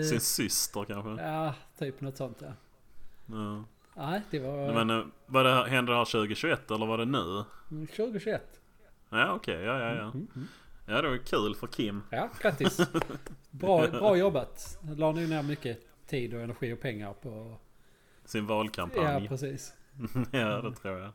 [0.10, 1.24] Sin syster kanske?
[1.24, 2.52] ja, typ något sånt ja.
[3.26, 3.64] Ja.
[3.96, 7.44] Nej, det var Men var det, hände det här 2021 eller var det nu?
[7.88, 8.59] 2021.
[9.10, 10.04] Ja okej, ja ja ja.
[10.04, 10.48] Mm, mm.
[10.86, 12.04] Ja det var kul för Kim.
[12.10, 12.78] Ja, grattis.
[13.52, 14.80] Bra, bra jobbat.
[14.98, 17.58] La ni ner mycket tid och energi och pengar på...
[18.26, 19.28] Sin Ja, valkampanj.
[19.28, 19.74] precis.
[20.32, 21.12] ja det tror jag.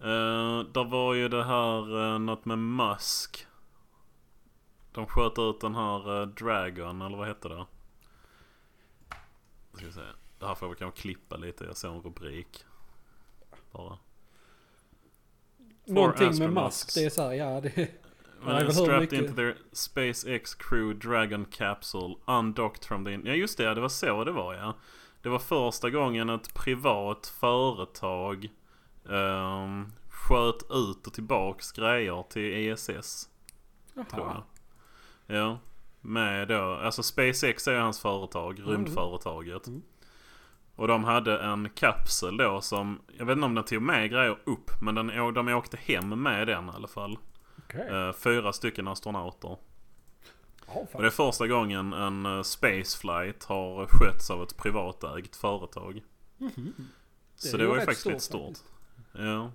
[0.00, 3.46] Uh, där var ju det här uh, något med Musk.
[4.92, 7.66] De sköt ut den här eh, Dragon eller vad hette det?
[9.74, 10.00] Ska vi se.
[10.38, 11.64] Det här får vi kanske klippa lite.
[11.64, 12.64] Jag såg en rubrik.
[13.72, 13.98] Bara.
[15.88, 16.52] Någonting med.
[16.52, 16.94] Musk.
[16.94, 17.88] Det är så här, ja det...
[18.40, 23.10] Hur strapped mycket- into their SpaceX crew Dragon capsule undocked from the...
[23.10, 24.74] Ja just det, det var så det var ja.
[25.22, 28.48] Det var första gången ett privat företag
[29.04, 33.28] um, sköt ut och tillbaks grejer till ESS.
[33.94, 34.42] Tror jag.
[35.36, 35.58] Ja.
[36.00, 39.66] Med då, alltså SpaceX är hans företag, rymdföretaget.
[39.66, 39.82] Mm.
[40.78, 44.38] Och de hade en kapsel då som, jag vet inte om den tog med grejer
[44.44, 47.18] upp, men den, de åkte hem med den i alla fall.
[47.58, 47.88] Okej.
[47.88, 49.56] Eh, fyra stycken astronauter.
[50.66, 56.02] Ja, Och det är första gången en uh, spaceflight har skötts av ett privatägt företag.
[56.38, 56.74] Mhm.
[57.36, 58.66] Så är det var ju faktiskt lite stort stort.
[59.12, 59.52] Ja.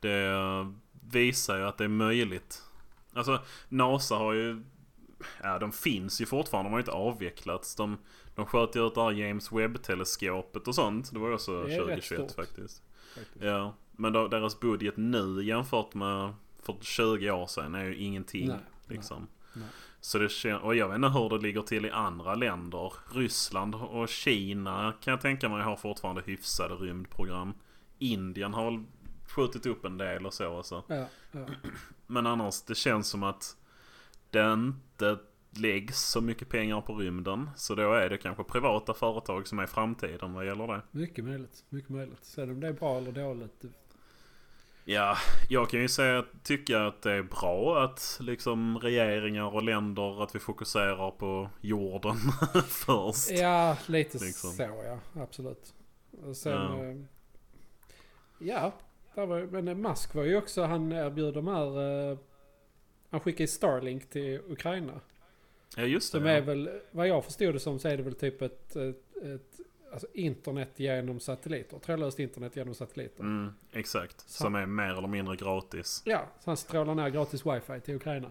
[0.00, 0.68] Det eh,
[1.10, 2.62] visar ju att det är möjligt.
[3.14, 4.64] Alltså NASA har ju...
[5.42, 7.74] Ja de finns ju fortfarande, de har ju inte avvecklats.
[7.74, 7.98] De,
[8.36, 11.12] de sköt ju ut det här James Webb-teleskopet och sånt.
[11.12, 12.46] Det var ju också Det är rätt 2021 stort.
[12.46, 12.82] faktiskt.
[13.14, 13.44] faktiskt.
[13.44, 13.74] Ja.
[13.92, 18.48] Men då, deras budget nu jämfört med för 20 år sedan är ju ingenting.
[18.48, 19.26] Nej, liksom.
[19.54, 19.68] nej.
[20.00, 22.92] Så det och jag vet inte hur det ligger till i andra länder.
[23.14, 27.54] Ryssland och Kina kan jag tänka mig har fortfarande hyfsade rymdprogram.
[27.98, 28.84] Indien har
[29.28, 30.52] skjutit upp en del och så.
[30.52, 30.84] Och så.
[30.88, 31.46] Ja, ja.
[32.06, 33.56] Men annars, det känns som att
[34.30, 35.18] det inte
[35.58, 37.50] läggs så mycket pengar på rymden.
[37.56, 40.80] Så då är det kanske privata företag som är framtiden vad gäller det.
[40.90, 41.64] Mycket möjligt.
[41.68, 42.24] Mycket möjligt.
[42.24, 43.64] Sen om det är bra eller dåligt.
[44.84, 45.16] Ja,
[45.48, 50.22] jag kan ju säga att tycka att det är bra att liksom regeringar och länder
[50.22, 52.16] att vi fokuserar på jorden
[52.68, 53.30] först.
[53.30, 54.50] Ja, lite Liksom.
[54.50, 54.98] så ja.
[55.22, 55.74] Absolut.
[56.26, 56.52] Och sen...
[56.52, 56.84] Ja.
[58.38, 58.54] Ja.
[58.62, 58.72] ja
[59.14, 62.10] där var, men eh, Musk var ju också, han erbjöd de här...
[62.10, 62.18] eh,
[63.10, 65.00] han skickade Starlink till Ukraina.
[65.76, 66.18] Ja, just det.
[66.18, 66.32] Som ja.
[66.32, 69.60] är väl, vad jag förstod det som så är det väl typ ett, ett, ett
[69.92, 71.78] alltså internet genom satelliter.
[71.78, 73.20] Trådlöst internet genom satelliter.
[73.20, 74.20] Mm, exakt.
[74.20, 76.02] Så- Som är mer eller mindre gratis.
[76.04, 78.30] Ja, så han strålar ner gratis wifi till Ukraina.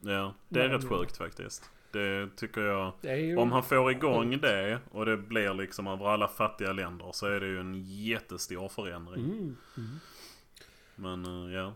[0.00, 1.70] Ja, det är Nej, rätt men- sjukt faktiskt.
[1.92, 2.92] Det tycker jag.
[3.00, 3.36] Det ju...
[3.36, 7.40] Om han får igång det och det blir liksom över alla fattiga länder så är
[7.40, 9.24] det ju en jättestor förändring.
[9.24, 9.90] Mm, mm.
[10.94, 11.72] Men eh, ja.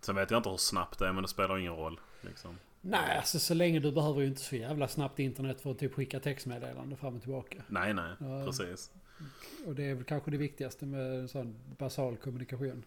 [0.00, 2.00] Sen vet jag inte hur snabbt det är men det spelar ingen roll.
[2.20, 2.58] Liksom.
[2.88, 5.94] Nej, alltså så länge du behöver ju inte så jävla snabbt internet för att typ
[5.94, 7.62] skicka textmeddelande fram och tillbaka.
[7.68, 8.14] Nej, nej.
[8.20, 8.44] Ja.
[8.44, 8.90] Precis.
[9.66, 12.84] Och det är väl kanske det viktigaste med en sån basal kommunikation.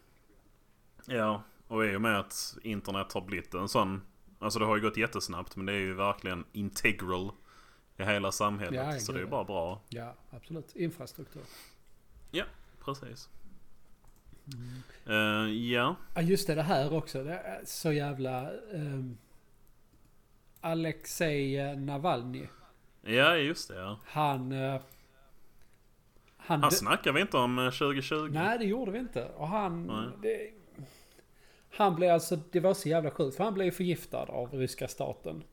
[1.06, 4.02] Ja, och i och med att internet har blivit en sån...
[4.40, 7.32] Alltså det har ju gått jättesnabbt men det är ju verkligen integral
[7.98, 8.94] i hela samhället.
[8.94, 9.82] Ja, så det är ju bara bra.
[9.90, 10.76] Ja, absolut.
[10.76, 11.44] Infrastruktur.
[12.80, 13.30] Precis.
[14.54, 14.84] Mm.
[15.06, 15.96] Eh, ja.
[16.16, 16.56] Ja, just det.
[16.56, 17.24] Det här också.
[17.24, 18.52] Det är så jävla...
[18.72, 19.18] Um,
[20.62, 22.48] Alexej Navalny.
[23.02, 24.00] ja, just det ja.
[24.06, 24.52] Han...
[24.52, 24.82] eh,
[26.38, 28.30] han, Han snackar vi inte om eh, 2020?
[28.32, 29.26] Nej, det gjorde vi inte.
[29.38, 29.88] Och han...
[30.22, 30.52] Det,
[31.72, 32.36] han blev alltså...
[32.52, 33.38] Det var så jävla sjukt.
[33.38, 35.44] För han blev förgiftad av ryska staten.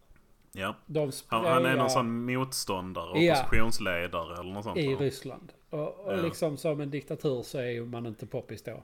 [0.52, 0.76] Ja.
[0.86, 3.40] De Han, han är någon sån motståndare, Ja.
[3.40, 4.94] oppositionsledare eller något sånt i?
[4.94, 5.52] Ryssland.
[5.70, 6.16] Och, och Ja.
[6.16, 8.82] liksom som en diktatur så är man inte poppis då.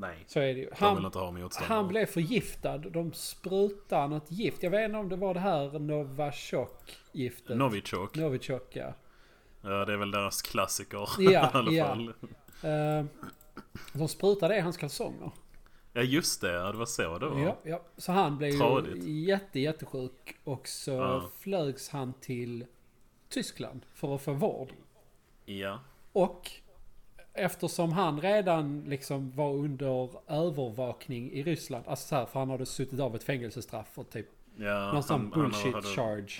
[0.00, 0.24] Nej.
[0.26, 0.64] Så är det ju.
[0.64, 1.74] De vill Han, inte ha motståndare.
[1.76, 2.78] han blev förgiftad.
[2.78, 4.62] De sprutade något gift.
[4.62, 7.56] Jag vet inte om det var det här Novichok-giftet.
[7.56, 8.16] Novichok.
[8.16, 8.94] Novichok, ja.
[9.62, 11.86] Ja, det är väl deras klassiker Ja, i alla ja.
[11.86, 12.08] fall.
[12.62, 13.04] Eh,
[13.92, 15.30] de sprutade det i hans kalsonger.
[15.92, 16.52] Ja, just det.
[16.52, 17.40] Det var så det var.
[17.40, 17.82] Ja, ja.
[17.96, 19.04] Så han blev Tradigt.
[19.04, 20.36] ju jätte, jättesjuk.
[20.44, 21.30] Och så Ja.
[21.38, 22.66] flögs han till
[23.28, 24.72] Tyskland för att få vård.
[25.44, 25.80] Ja.
[26.12, 26.50] Och
[27.38, 31.84] eftersom han redan liksom var under övervakning i Ryssland.
[31.88, 34.26] Alltså så här, för han hade suttit av ett fängelsestraff för typ
[34.56, 36.32] ja någon sån han- han bullshit hade- charge.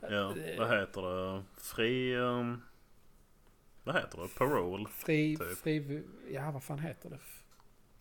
[0.00, 1.42] Ja, vad heter det?
[1.56, 2.16] Fri...
[2.16, 2.62] Um,
[3.84, 4.28] vad heter det?
[4.38, 4.86] Parole?
[4.90, 5.58] Fri, Typ.
[5.58, 7.18] fri, ja vad fan heter det?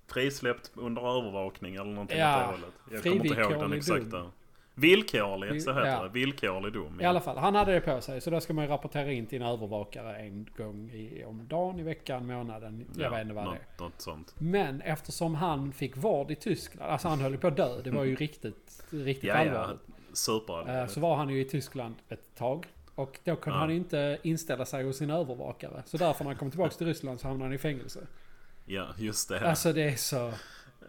[0.07, 2.74] Frisläppt under övervakning eller någonting Ja, åt det hållet.
[2.91, 4.32] Jag kommer inte ihåg den exakta.
[4.78, 4.82] Dom.
[4.82, 6.03] Villkorligt, så heter Ja.
[6.03, 6.09] det.
[6.09, 7.01] Villkorlig dom.
[7.01, 8.21] I alla fall, han hade det på sig.
[8.21, 11.80] Så då ska man ju rapportera in till en övervakare en gång i, om dagen,
[11.80, 12.86] i veckan, månaden.
[12.97, 13.53] Jag vet inte vad det är.
[13.53, 14.36] något, något sånt.
[14.38, 17.82] Men eftersom han fick vård i Tyskland, alltså han höll på att dö.
[17.84, 19.39] Det var ju riktigt, riktigt Ja, ja.
[19.51, 19.80] allvarligt.
[20.13, 20.82] Super.
[20.82, 22.65] Eh, Så var han ju i Tyskland ett tag.
[22.95, 23.61] Och då kunde Ja.
[23.61, 25.84] han inte inställa sig hos sin övervakare.
[25.86, 27.99] Så därför när han kom tillbaka till Ryssland så hamnade han i fängelse.
[28.65, 29.49] Ja, just det.
[29.49, 30.32] Alltså det är så...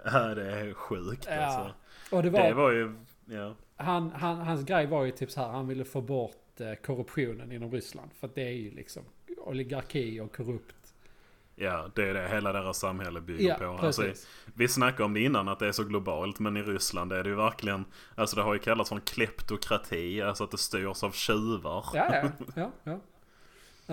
[0.05, 1.36] Ja, det är sjukt Ja.
[1.45, 1.74] alltså.
[2.16, 2.43] Och det var...
[2.43, 2.95] Det var ju...
[3.26, 3.55] Ja.
[3.81, 7.53] Han, han, hans grej var ju typ så här, han ville få bort eh, korruptionen
[7.53, 8.11] inom Ryssland.
[8.20, 9.03] För att det är ju liksom
[9.37, 10.74] oligarki och korrupt.
[11.61, 13.87] Ja, det är det hela deras samhälle bygger Ja, på.
[13.87, 14.12] Alltså,
[14.55, 17.31] vi snackade om det innan att det är så globalt men i Ryssland är det
[17.31, 21.12] ju verkligen Alltså det har ju kallats för en kleptokrati, alltså att det styrs av
[21.12, 21.85] tjuvar.
[21.95, 22.31] Ja, ja.
[22.55, 22.99] ja, ja.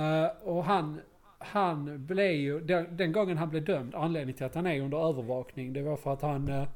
[0.01, 1.01] Eh, och han,
[1.37, 5.09] han blev ju, den, den gången han blev dömd, anledningen till att han är under
[5.09, 6.67] övervakning, det var för att han eh,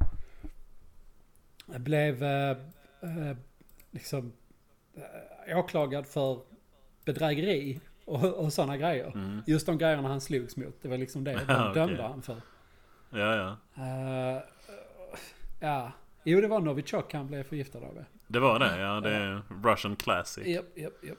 [1.77, 2.57] blev eh,
[3.01, 3.37] eh,
[3.91, 4.33] liksom
[5.47, 6.41] eh, åklagad för
[7.05, 9.11] bedrägeri och, och sådana grejer.
[9.15, 9.41] Mm.
[9.47, 11.73] Just de grejerna han slogs mot, det var liksom det de okej.
[11.73, 12.41] dömde han för.
[13.09, 13.57] Ja, ja.
[13.83, 14.41] Eh,
[15.59, 15.91] ja,
[16.23, 18.03] jo det var Novichok han blev förgiftad av.
[18.27, 18.39] det.
[18.39, 18.99] Var det, ja.
[19.01, 20.47] Det är Russian classic.
[20.47, 21.17] Japp, japp, japp.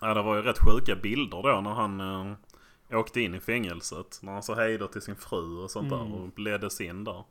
[0.00, 4.18] Ja, det var ju rätt sjuka bilder då när han eh, åkte in i fängelset.
[4.22, 6.10] När han sa hej då till sin fru och sånt Mm.
[6.10, 7.24] där och leddes in där.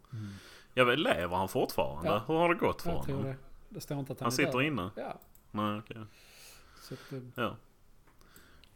[0.74, 2.09] Jag vet, lever han fortfarande?
[2.09, 2.24] Ja.
[2.28, 3.32] Hur har det gått för Jag tror honom?
[3.32, 3.38] det.
[3.69, 4.65] Det står inte att han, Han sitter död.
[4.67, 4.89] inne?
[4.95, 5.19] Ja.
[5.51, 5.97] Nej, okej.
[6.82, 7.55] Så att, eh, Ja.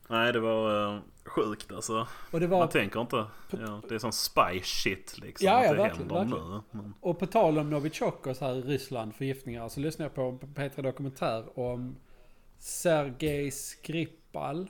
[0.10, 2.08] Nej, det var uh, sjukt alltså.
[2.32, 3.26] det Man var, tänker inte.
[3.52, 5.45] Ja, det är sån spy shit liksom.
[5.48, 6.52] Ja, att ja, det verkligen, händer verkligen.
[6.52, 6.62] nu.
[6.72, 10.39] Men, och på tal om Novichok och så här i Ryssland förgiftningar så lyssnade jag
[10.39, 11.95] på en P3 Dokumentär om
[12.58, 14.68] Sergej Skripal.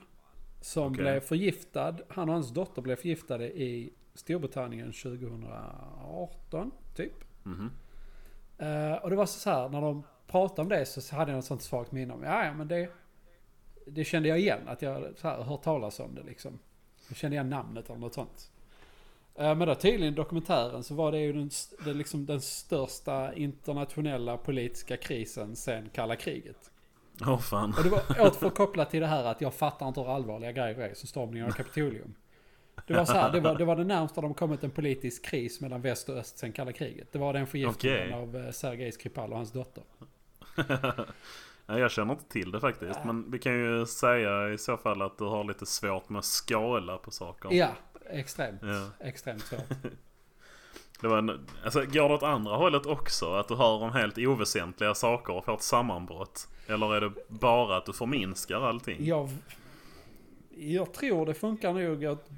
[0.61, 0.97] Som Okej.
[0.97, 1.95] blev förgiftad.
[2.09, 7.13] Han och hans dotter blev förgiftade i Storbritannien 2018 typ.
[7.43, 7.71] Mhm.
[8.57, 11.45] Eh, och det var så här när de pratade om det så hade jag ett
[11.45, 12.23] sånt svagt minne om.
[12.23, 12.89] Ja, ja men det,
[13.87, 14.59] det kände jag igen.
[14.67, 16.59] Att jag så här, hört talas om det liksom.
[17.07, 18.51] Jag kände igen namnet eller något sånt.
[19.35, 21.49] Eh, Men då tydligen i dokumentären så var det ju den,
[21.85, 26.71] det liksom den största internationella politiska krisen sen kalla kriget.
[27.21, 27.73] Åh fan.
[27.77, 30.79] Och det var åter kopplat till det här att jag fattar inte hur allvarliga grejer
[30.79, 32.15] är som stormningen av Kapitolium.
[32.85, 35.61] Det var så här, det var det, var det närmsta de kommit en politisk kris
[35.61, 37.11] mellan väst och öst sen kalla kriget.
[37.11, 38.13] Det var den förgiftningen Okej.
[38.13, 39.83] av eh, Sergej Skripal och hans dotter.
[41.69, 42.99] Jag känner inte till det faktiskt.
[43.05, 46.25] Men vi kan ju säga i så fall att du har lite svårt med att
[46.25, 47.49] skala på saker.
[47.51, 47.69] Ja,
[48.09, 48.61] extremt.
[48.61, 49.07] Ja.
[49.07, 49.61] Extremt svårt.
[51.01, 53.33] Det var en, alltså, går det åt andra hållet också?
[53.33, 56.47] Att du hör om helt oväsentliga saker och får ett sammanbrott?
[56.67, 59.05] Eller är det bara att du förminskar allting?
[59.05, 59.29] Jag,
[60.49, 62.29] jag tror det funkar nog åt,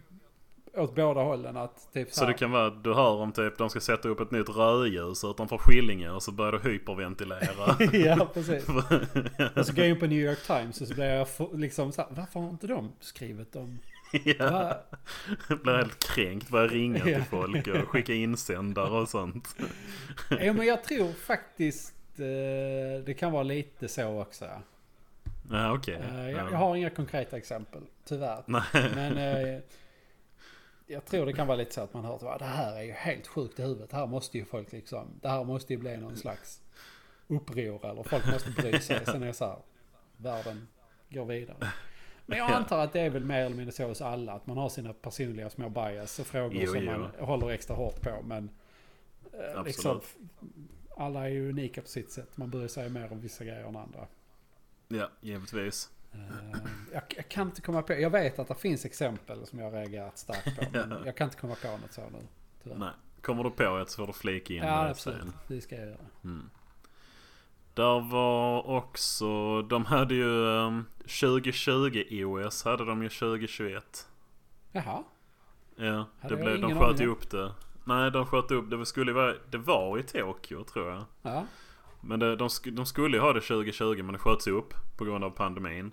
[0.78, 1.58] åt båda hållen.
[1.58, 4.20] Att typ Så det här- kan vara du hör om typ de ska sätta upp
[4.20, 7.78] ett nytt rödljus utanför Skillinge och så börjar du hyperventilera.
[8.18, 8.68] ja, precis.
[9.56, 12.02] Och så går jag in på New York Times och så blir jag liksom så
[12.02, 13.80] här, varför har inte de skrivit om...
[14.26, 14.78] ja, Va?
[15.64, 19.56] blir helt kränkt, börjar ringa till folk och skicka insändare och sånt.
[20.30, 24.46] Ja, men jag tror faktiskt eh, det kan vara lite så också.
[25.52, 25.72] ja.
[25.74, 25.94] Okej.
[26.12, 26.30] Eh, Ja.
[26.30, 28.44] jag, jag har inga konkreta exempel, tyvärr.
[28.46, 28.62] Nej.
[28.96, 29.60] Men eh,
[30.90, 32.82] jag tror det kan vara lite så att man hör att "Va, det här är
[32.84, 33.92] ju helt sjukt i huvudet.
[33.92, 36.62] Här måste ju folk liksom, det här måste ju bli någon slags
[37.28, 39.02] uppror eller folk måste bry sig.
[39.06, 39.58] Sen är det så här,
[40.18, 40.68] världen
[41.10, 41.58] går vidare.
[42.26, 42.56] Men jag Ja.
[42.56, 44.34] antar att det är väl mer eller mindre så hos alla.
[44.34, 46.92] Att man har sina personliga små bias och frågor Jo, som jo.
[46.92, 48.22] man håller extra hårt på.
[48.24, 48.50] Men
[49.34, 50.02] eh, liksom,
[50.98, 52.38] alla är ju unika på sitt sätt.
[52.38, 54.08] Man bryr sig mer om vissa grejer än andra.
[54.88, 55.90] Ja, givetvis.
[56.14, 56.20] Eh,
[56.93, 60.18] jag, jag kan inte komma på, jag vet att det finns exempel som jag reagerat
[60.18, 60.66] starkt på.
[60.72, 62.28] Men jag kan inte komma på något så nu.
[62.64, 62.78] tyvärr.
[62.78, 62.89] Nej.
[63.22, 65.22] Kommer du på ett så får du flika in Ja, det absolut.
[65.22, 65.34] sen.
[65.47, 65.97] Det ska jag göra.
[66.24, 66.49] Mm.
[67.74, 74.07] Där var också, de hade ju um, 2020 OS hade de ju 2021.
[74.72, 75.03] Jaha.
[75.76, 77.53] Ja, Hade det blev, de sköt ju upp det.
[77.84, 78.86] Nej, de sköt upp det.
[78.86, 81.05] Skulle vara, det var i Tokyo tror jag.
[81.22, 81.45] Ja.
[82.01, 85.24] Men det, de, de skulle ju ha det 2020 men det sköts upp på grund
[85.24, 85.91] av pandemin.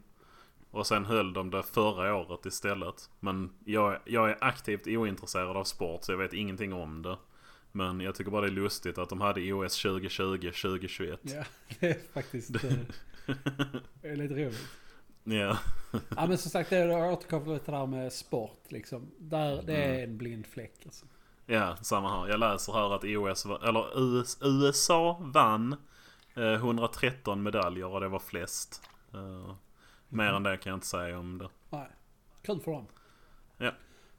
[0.77, 3.11] Och sen höll de det förra året istället.
[3.21, 7.17] Men jag, jag är aktivt ointresserad av sport så jag vet ingenting om det.
[7.73, 11.21] Men jag tycker bara det är lustigt att de hade OS 2020 2021.
[11.23, 11.45] ja,
[11.81, 12.61] det är faktiskt eh,
[14.03, 14.69] det är lite roligt.
[15.25, 15.59] Ja.
[16.17, 19.11] Ja men som sagt, det är återkopplat det här med sport liksom.
[19.19, 21.07] Där, det är en blind fläck alltså.
[21.47, 22.29] Ja, samma här.
[22.29, 25.77] Jag läser här att OS, eller US, USA vann
[26.35, 28.83] eh, 113 medaljer och det var flest.
[29.15, 29.55] Eh,
[30.09, 31.49] mer än det kan jag inte säga om det.
[31.71, 31.89] Nej.
[32.43, 32.87] Kul för dem.
[33.59, 33.73] Ja.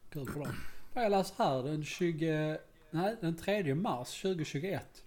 [0.10, 0.54] Kul för dem.
[0.94, 2.58] Jag läser här den 20...
[2.92, 5.04] Nej, den 3 mars 2021.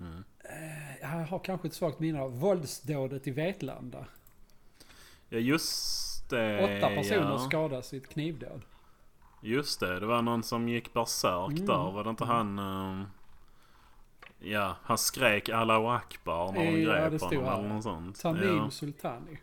[0.00, 0.24] Mm.
[0.44, 4.04] Eh, Jag har kanske ett svagt minne av våldsdådet i Vetlanda.
[5.28, 6.78] Ja, just det.
[6.78, 7.38] Åtta personer ja.
[7.38, 8.62] skadas i ett knivdåd.
[9.42, 11.66] Just det, det var någon som gick berserk Mm.
[11.66, 11.90] där.
[11.92, 12.58] Var det inte han...
[12.58, 13.04] ehm,
[14.38, 18.20] ja, han skrek Allahu Akbar när de grep honom eller något sånt.
[18.20, 19.38] Tamim Ja, Sultani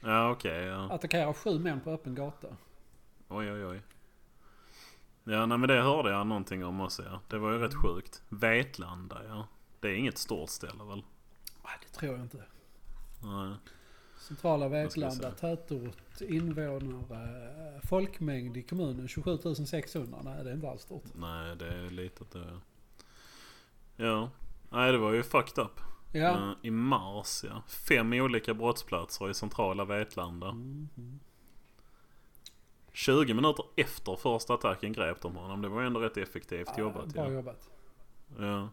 [0.00, 0.64] ja okej.
[0.64, 0.90] ja.
[0.90, 2.48] attackerar sju män på öppen gata.
[3.28, 3.82] Oj, oj, oj.
[5.24, 7.20] Ja, nej men det hörde jag någonting om också ja.
[7.28, 8.22] Det var ju rätt sjukt.
[8.28, 9.46] Vetlanda, ja.
[9.80, 11.02] Det är inget stort ställe väl?
[11.64, 12.44] Nej, det tror jag inte.
[13.22, 13.54] Nej.
[14.18, 20.18] Centrala Vetlanda, tätort, invånare, folkmängd i kommunen 27 600.
[20.24, 21.04] Nej, det är inte alls stort.
[21.14, 22.60] Nej, det är litet det.
[23.96, 24.30] Ja.
[24.70, 25.80] Nej, det var ju fucked up.
[26.12, 26.30] Ja.
[26.30, 27.62] Eh, I mars ja.
[27.88, 30.52] Fem olika brottsplatser i centrala Vetlanda.
[30.52, 31.20] Mhm.
[32.92, 35.62] 20 minuter efter första attacken grep de honom.
[35.62, 37.06] Det var ändå rätt effektivt Ja, jobbat.
[37.06, 37.30] Bra Ja.
[37.32, 37.70] jobbat.
[38.38, 38.68] Ja.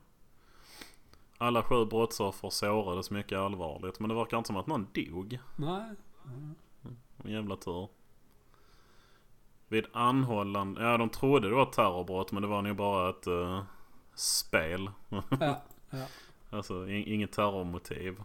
[1.37, 3.99] Alla sju brottsoffer sårades mycket allvarligt.
[3.99, 5.39] Men det verkar inte som att någon dog.
[5.55, 5.89] Nej.
[7.23, 7.89] En jävla tur.
[9.67, 13.27] Vid anhållande, ja de trodde det var ett terrorbrott men det var nog bara ett
[13.27, 13.63] eh,
[14.15, 14.91] spel.
[15.09, 15.23] Ja.
[15.89, 16.05] ja.
[16.49, 18.23] Alltså in, inget terrormotiv.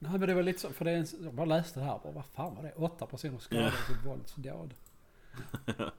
[0.00, 2.00] Nej men det var lite så, för det är en, jag bara läste det här
[2.02, 2.72] bara, vad fan var det?
[2.76, 4.74] Åtta personer skadades i ett våldsdåd.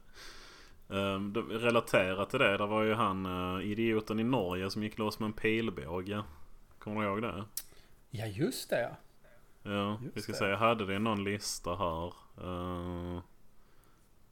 [0.91, 5.19] Um, relaterat till det, där var ju han eh, idioten i Norge som gick loss
[5.19, 6.23] med en pilbåge.
[6.79, 7.43] Kommer du ihåg det?
[8.09, 8.89] Ja just det ja.
[9.71, 10.37] Ja, Just vi ska det.
[10.37, 12.13] säga, jag hade det i någon lista här.
[12.47, 13.19] Uh,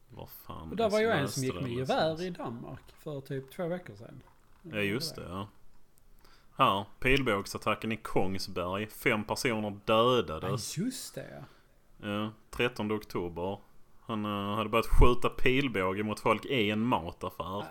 [0.09, 0.69] vad fan.
[0.69, 3.95] Och där var ju en som gick med gevär i Danmark för typ två veckor
[3.95, 4.23] sedan.
[4.61, 5.47] Ja just det ja.
[6.58, 8.88] Här, pilbågsattacken i Kongsberg.
[8.88, 10.78] Fem personer Ja dödades.
[10.78, 11.43] just det ja.
[12.10, 13.60] Ja, 13 oktober.
[14.01, 17.43] Han eh, hade börjat skjuta pilbåge mot folk i en mataffär.
[17.60, 17.66] Ah,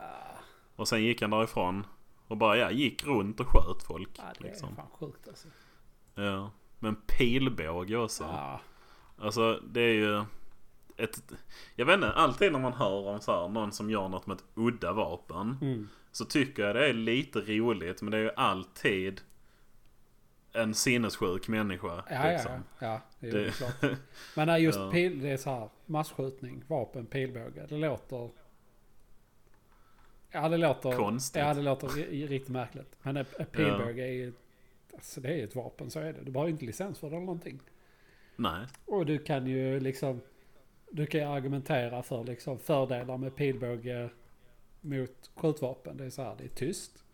[0.76, 1.87] Och sen gick han därifrån.
[2.28, 4.11] Och bara ja, gick runt och sköt folk.
[4.16, 4.76] ja, det är liksom.
[4.76, 5.49] fan sjukt alltså.
[6.14, 6.51] Ja.
[6.78, 8.24] Men pilbåge också.
[8.24, 8.61] Ja.
[9.18, 10.24] Alltså det är ju
[10.97, 11.32] ett...
[11.74, 14.37] Jag vet inte, alltid när man hör om så här, någon som gör något med
[14.37, 15.59] ett udda vapen.
[15.61, 15.89] Mm.
[16.17, 18.03] Så tycker jag det är lite roligt.
[18.03, 19.21] Men det är ju alltid
[20.53, 22.05] en sinnessjuk människa.
[22.11, 22.53] Ja, ja, liksom.
[22.53, 22.87] ja.
[22.87, 23.99] ja det är Det- klart.
[24.37, 24.91] Men när just Ja.
[24.91, 27.67] pil, det är så här masskjutning, vapen, pilbåge.
[27.69, 28.31] Det låter...
[30.31, 30.93] Ja, det låter...
[30.93, 31.43] Konstigt.
[31.43, 32.97] Ja, det låter ri- riktigt märkligt.
[33.03, 34.33] Men ett pilbåge är ju...
[34.95, 36.21] Alltså det är ju ett vapen, så är det.
[36.25, 37.61] Du behöver ju inte licens för det eller någonting.
[38.37, 38.67] Nej.
[38.85, 40.21] Och du kan ju liksom...
[40.91, 44.11] Du kan ju argumentera för liksom fördelar med pilbåge
[44.87, 45.97] mot skjutvapen.
[45.97, 47.05] Det är så här, det är tyst.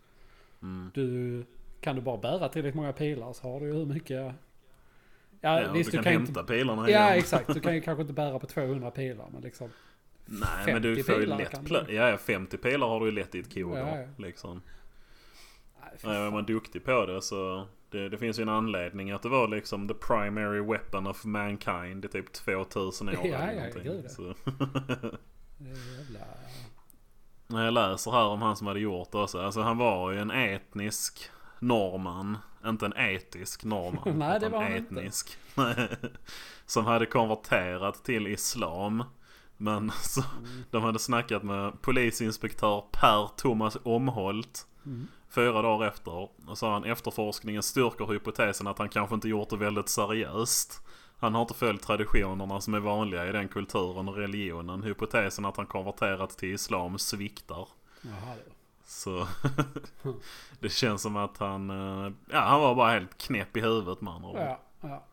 [0.61, 0.91] Mm.
[0.93, 1.43] Du...
[1.81, 4.33] Kan du bara bära tillräckligt många pilar så har du ju hur mycket...
[5.41, 7.17] Ja, Ja, visst du du kan kan inte hämta pilarna Ja igen.
[7.19, 9.69] exakt, du kan ju kanske inte bära på 200 pilar men liksom.
[10.25, 11.85] Nej men du 50 får ju lätt kan.
[11.89, 13.79] Ja ja, 50 pilar har du ju lätt i ett koder.
[13.79, 14.07] Ja, ja.
[14.17, 14.61] Liksom.
[15.81, 19.21] Nej, Ja, är man duktig på det så det, det finns ju en anledning att
[19.21, 23.83] det var liksom the primary weapon of mankind i typ 2000 år Ja, eller ja,
[23.83, 24.09] gud, ja.
[24.09, 24.23] Så.
[25.57, 26.19] Det är jävla...
[27.53, 29.41] När jag läser här om han som hade gjort det också.
[29.41, 31.29] Alltså han var ju en etnisk
[31.59, 32.37] norrman.
[32.65, 34.17] Inte en etisk norrman.
[34.19, 34.95] Nej, det var han inte.
[34.95, 35.37] etnisk.
[36.65, 39.03] som hade konverterat till islam.
[39.57, 40.63] Men så, Mm.
[40.71, 44.67] de hade snackat med polisinspektör Per Thomas Omholt.
[44.85, 45.07] Mm.
[45.29, 46.29] Fyra dagar efter.
[46.47, 50.82] Och sa han efterforskningen styrker hypotesen att han kanske inte gjort det väldigt seriöst.
[51.23, 54.83] Han har inte följt traditionerna som är vanliga i den kulturen och religionen.
[54.83, 57.67] Hypotesen att han konverterat till islam sviktar.
[58.01, 58.35] Jaha.
[58.85, 59.27] Så
[60.59, 64.13] det känns som att han, eh, ja han var bara helt knäpp i huvudet med
[64.13, 64.39] andra.
[64.41, 65.03] Ja, ja.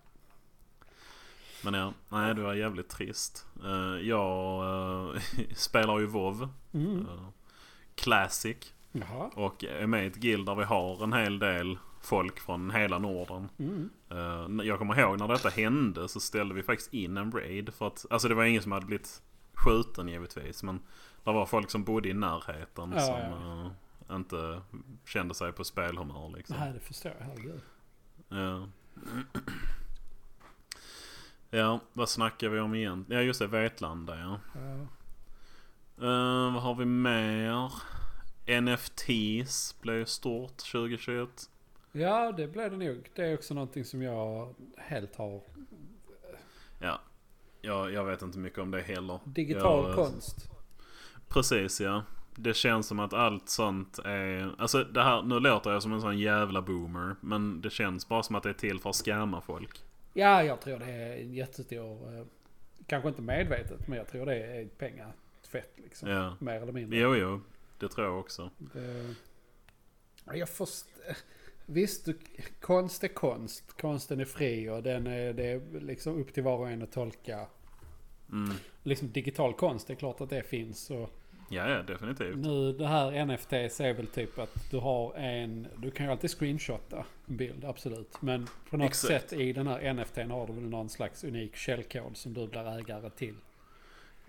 [1.64, 3.46] Men ja, nej det var jävligt trist.
[3.64, 4.64] Eh, Jag
[5.14, 5.20] eh,
[5.56, 7.06] spelar ju WoW Mm.
[7.94, 8.72] Classic.
[8.92, 9.30] Jaha.
[9.34, 12.98] Och är med i ett guild där vi har en hel del folk från hela
[12.98, 13.48] Norden.
[13.58, 13.90] Mm.
[14.10, 17.74] Eh, Jag kommer ihåg när detta hände så ställde vi faktiskt in en raid.
[17.74, 19.22] För att, alltså det var ingen som hade blivit
[19.54, 20.62] skjuten givetvis.
[20.62, 20.76] Men
[21.24, 23.64] det var folk som bodde i närheten Ja, som ja.
[24.10, 24.62] eh, inte
[25.04, 26.56] kände sig på spelhumör liksom.
[26.58, 27.60] Nej det förstår jag, herregud.
[28.28, 28.68] Ja.
[31.50, 33.04] ja, vad snackar vi om igen?
[33.08, 34.40] Ja just det, Vetlanda ja.
[34.54, 34.86] Ja.
[36.06, 37.72] Eh, vad har vi mer?
[38.60, 41.49] NFTs blev stort 2021.
[41.92, 43.10] Ja det blev det nog.
[43.14, 45.40] Det är också någonting som jag helt har.
[46.80, 47.00] Ja.
[47.60, 49.18] Jag, jag vet inte mycket om det heller.
[49.24, 50.50] Digital Jag- konst.
[51.28, 52.02] Precis ja.
[52.36, 54.54] Det känns som att allt sånt är...
[54.58, 57.16] Alltså det här, nu låter jag som en sån jävla boomer.
[57.20, 59.82] Men det känns bara som att det är till för att scamma folk.
[60.12, 62.18] Ja jag tror det är en jättestor.
[62.18, 62.24] eh,
[62.86, 66.08] Kanske inte medvetet men jag tror det är pengatvätt liksom.
[66.08, 66.36] Ja.
[66.40, 66.98] Mer eller mindre.
[66.98, 67.40] Jo, jo.
[67.78, 68.50] Det tror jag också.
[68.58, 69.14] Det,
[70.24, 70.86] Ja, jag först,
[71.70, 72.18] visst, du,
[72.60, 73.72] konst är konst.
[73.80, 76.92] Konsten är fri och den är, det är liksom upp till var och en att
[76.92, 77.46] tolka.
[78.32, 78.54] Mm.
[78.82, 80.90] Liksom digital konst, det är klart att det finns.
[80.90, 81.10] Och
[81.52, 82.36] Ja, ja definitivt.
[82.36, 86.30] nu det här NFTs är väl typ att du har en, du kan ju alltid
[86.30, 88.22] screenshotta en bild, absolut.
[88.22, 89.30] Men på något Exakt.
[89.30, 92.78] sätt i den här NFTn har du väl någon slags unik källkod som du blir
[92.78, 93.34] ägare till.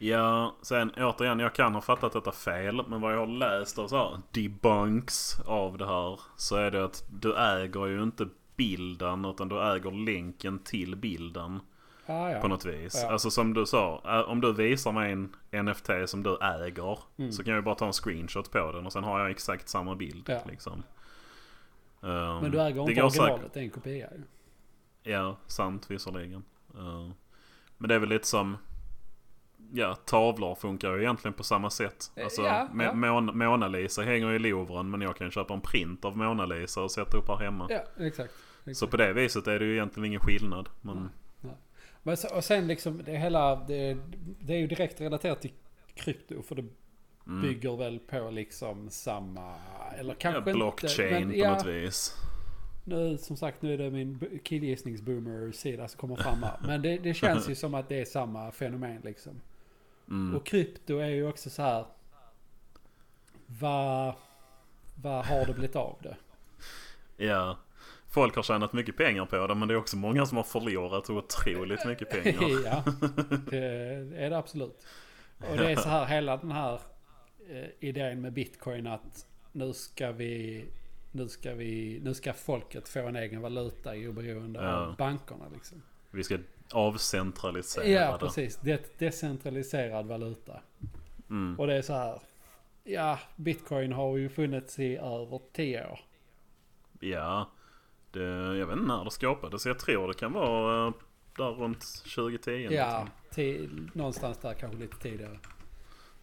[0.03, 2.81] Ja, sen återigen, jag kan ha fattat detta fel.
[2.87, 6.19] Men vad jag har läst av så här debunks av det här.
[6.35, 11.59] Så är det att du äger ju inte bilden utan du äger länken till bilden.
[12.05, 12.39] Ah, ja.
[12.41, 12.99] På något vis.
[13.03, 13.11] Ja.
[13.11, 16.99] Alltså som du sa, ä- om du visar mig en NFT som du äger.
[17.17, 17.31] Mm.
[17.31, 19.69] Så kan jag ju bara ta en screenshot på den och sen har jag exakt
[19.69, 20.23] samma bild.
[20.29, 20.39] Ja.
[20.47, 20.83] Liksom.
[22.03, 24.21] Ehm, Men du äger det inte originalet, det är en kopia ju.
[25.11, 26.43] Ja, sant visserligen.
[26.77, 27.09] Uh,
[27.77, 28.57] men det är väl lite som...
[29.73, 32.11] Ja, tavlor funkar ju egentligen på samma sätt.
[32.15, 32.91] Eh, Alltså, ja, ja.
[32.93, 36.81] Mon- Mona Lisa hänger i Louvren men jag kan köpa en print av Mona Lisa
[36.81, 37.67] och sätta upp här hemma.
[37.69, 38.33] Ja, exakt.
[38.59, 38.77] exakt.
[38.77, 40.69] Så på det viset är det ju egentligen ingen skillnad.
[40.81, 41.09] Men
[42.03, 43.97] Men så, och sen liksom det hela, det,
[44.39, 45.51] det är ju direkt relaterat till
[45.93, 46.65] krypto för det
[47.27, 47.41] mm.
[47.41, 49.55] bygger väl på liksom samma,
[49.97, 51.25] eller ja, kanske blockchain inte.
[51.25, 52.15] Men på ja, något vis.
[52.85, 56.59] nu som sagt nu är det min killgissningsboomer-sida som kommer fram här.
[56.67, 59.41] Men det, det känns ju som att det är samma fenomen liksom.
[60.11, 60.35] Mm.
[60.35, 61.85] Och krypto är ju också så här.
[63.45, 64.13] Vad,
[65.01, 66.17] vad har det blivit av det?
[67.17, 67.57] Ja.
[68.07, 71.09] Folk har tjänat mycket pengar på det men det är också många som har förlorat
[71.09, 72.49] otroligt mycket pengar.
[72.65, 72.83] ja,
[73.49, 73.65] det
[74.15, 74.85] är det absolut.
[75.49, 76.79] Och det är så här hela den här
[77.49, 80.65] eh, idén med bitcoin att nu ska vi
[81.11, 84.73] nu ska vi nu ska folket få en egen valuta i oberoende Ja.
[84.75, 85.81] av bankerna liksom.
[86.11, 86.37] Vi ska
[86.73, 87.91] avcentraliserade.
[87.91, 88.57] Ja, precis.
[88.57, 90.61] Det, decentraliserad valuta.
[91.29, 91.59] Mm.
[91.59, 92.19] Och det är så här.
[92.83, 95.99] Ja, bitcoin har ju funnits i över 10 år.
[96.99, 97.49] Ja,
[98.11, 98.23] det,
[98.57, 99.65] jag vet inte när det skapades.
[99.65, 100.93] Jag tror det kan vara eh,
[101.37, 102.67] där runt 2010.
[102.71, 105.39] Ja, till, någonstans där kanske lite tidigare.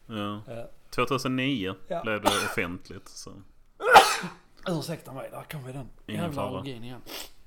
[0.06, 0.42] ja.
[0.48, 2.02] Uh, 2009 Ja.
[2.02, 3.08] blev det offentligt.
[3.08, 3.30] Så.
[4.68, 7.00] ursäkta mig, där kom vi den Ingen jävla allergin igen.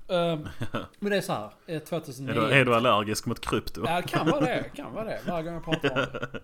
[0.08, 0.50] Ehm,
[1.00, 2.32] men det är så här, eh, 2009.
[2.32, 3.84] Är, du, är du allergisk mot krypto?
[3.86, 4.64] Ja, det kan vara det.
[4.76, 5.20] Kan vara det.
[5.28, 6.40] Varje gång jag pratar om det.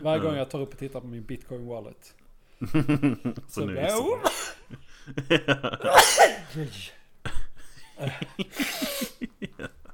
[0.02, 2.14] Varje gång jag tar upp och tittar på min bitcoin wallet.
[2.58, 2.82] Så
[3.48, 4.18] Så blir jag...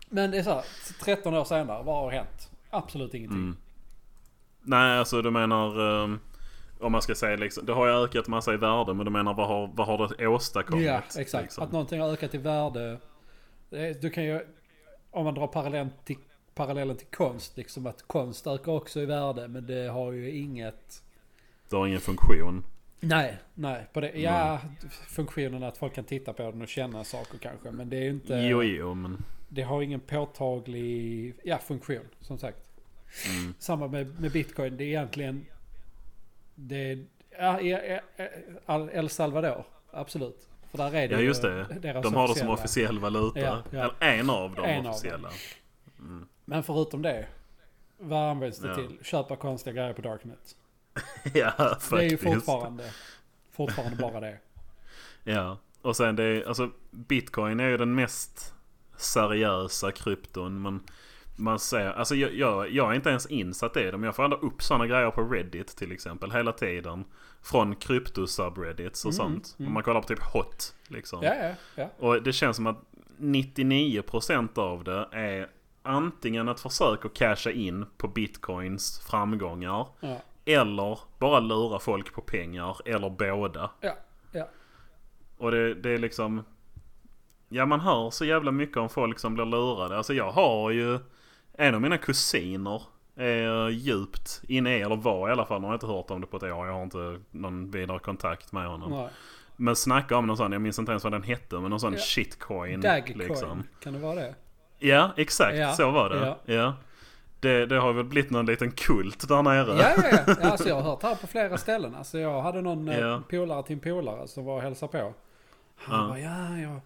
[0.09, 0.65] Men det är så här,
[1.05, 2.51] 13 år senare, vad har hänt?
[2.71, 3.39] Absolut ingenting.
[3.39, 3.57] Mm.
[4.63, 6.03] Nej, alltså du menar...
[6.05, 6.21] ehm,
[6.83, 9.35] om man ska säga liksom, det har ju ökat massa i värde men du menar
[9.35, 10.87] vad har, vad har det åstadkommit?
[10.87, 11.43] Ja, exakt.
[11.43, 11.65] liksom?
[11.65, 12.99] Att någonting har ökat i värde.
[14.01, 14.41] Du kan ju,
[15.11, 16.17] om man drar parallellen till,
[16.55, 21.03] parallellen till konst, liksom att konst ökar också i värde, men det har ju inget...
[21.69, 22.65] Det har ingen funktion.
[23.01, 23.87] Nej, nej.
[23.93, 24.61] På det, ja,
[25.09, 28.11] funktionen att folk kan titta på den och känna saker kanske, men det är ju
[28.11, 28.35] inte...
[28.35, 29.25] Jo, jo, men...
[29.49, 32.71] Det har ingen påtaglig ja, funktion, som sagt.
[33.29, 33.55] Mm.
[33.59, 35.47] Samma med, med bitcoin, det är egentligen...
[36.55, 37.05] Det är,
[38.67, 40.49] ja, El Salvador, absolut.
[40.71, 41.67] För där är det Ja, ju just det.
[42.03, 43.41] De har det som officiella- officiell valuta.
[43.41, 43.93] Ja, ja.
[44.01, 44.93] Eller en av de En av dem.
[44.93, 45.31] officiella.
[46.45, 47.27] Men förutom det,
[47.99, 48.75] vad används det Ja.
[48.75, 48.99] till?
[49.03, 50.57] Köpa konstiga grejer på Darknet.
[51.35, 51.91] ja, faktiskt.
[51.91, 52.85] Det är ju fortfarande,
[53.53, 54.39] fortfarande bara det.
[55.25, 58.55] Ja, och sen det är, alltså bitcoin är ju den mest
[58.97, 60.63] seriösa krypton.
[60.63, 60.81] Men
[61.37, 63.93] man ser, alltså jag, jag, jag är inte ens insatt i det.
[63.93, 67.05] Men jag får ändå upp sådana grejer på Reddit till exempel hela tiden.
[67.43, 69.57] Från krypto-subreddits och sånt.
[69.59, 71.23] Om man kollar på typ hot liksom.
[71.23, 72.07] Mm, Ja, ja, ja.
[72.07, 72.79] Och det känns som att
[73.19, 75.49] 99% av det är
[75.83, 79.87] antingen ett försök att casha in på bitcoins framgångar.
[80.01, 82.77] Ja, Eller bara lura folk på pengar.
[82.85, 83.71] Eller båda.
[83.81, 83.93] ja,
[84.33, 84.49] ja.
[85.37, 86.45] Och det, det är liksom...
[87.49, 89.97] Ja man hör så jävla mycket om folk som blir lurade.
[89.97, 90.99] Alltså jag har ju...
[91.55, 92.83] En av mina kusiner
[93.17, 96.21] är djupt inne i, eller var i alla fall, nu har jag inte hört om
[96.21, 96.67] det på ett år.
[96.67, 98.91] Jag har inte någon vidare kontakt med honom.
[98.91, 99.09] Nej.
[99.57, 101.93] Men snacka om någon sån, jag minns inte ens vad den hette, men någon sån
[101.93, 101.99] Ja.
[101.99, 102.81] shitcoin.
[102.81, 103.63] Dagcoin, Liksom.
[103.83, 104.35] kan det vara det?
[104.79, 106.27] Ja, exakt Ja, så var det.
[106.27, 106.55] ja.
[106.55, 106.75] Ja.
[107.41, 109.83] Det, det har väl blivit någon liten kult där nere.
[109.83, 110.35] Ja, ja, ja.
[110.51, 111.95] alltså jag har hört det här på flera ställen.
[111.95, 112.99] Alltså jag hade någon Ja.
[112.99, 113.23] ja.
[113.31, 115.15] polare till en polare som var och hälsade på.
[115.77, 116.09] Han Ja.
[116.09, 116.81] bara, ja, ja.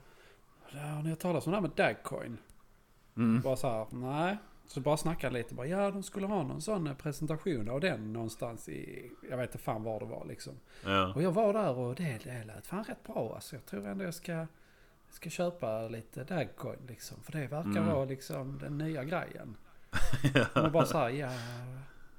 [0.71, 2.39] ja har ni hört talas om det här med Dagcoin?
[3.17, 3.41] Mm.
[3.41, 4.37] Bara så här, nej.
[4.67, 5.55] Så bara snackade lite.
[5.55, 9.51] Bara, ja, de skulle ha någon sån eh, presentation av den någonstans i, jag vet
[9.51, 10.53] inte fan var det var liksom.
[10.85, 11.13] Ja.
[11.15, 13.57] Och jag var där och det, det lät fan rätt bra alltså.
[13.57, 14.47] Jag tror ändå jag ska,
[15.11, 17.17] ska köpa lite Dagcoin liksom.
[17.23, 17.87] För det verkar Mm.
[17.87, 19.57] vara liksom den nya grejen.
[20.55, 21.31] Och man bara såhär, ja.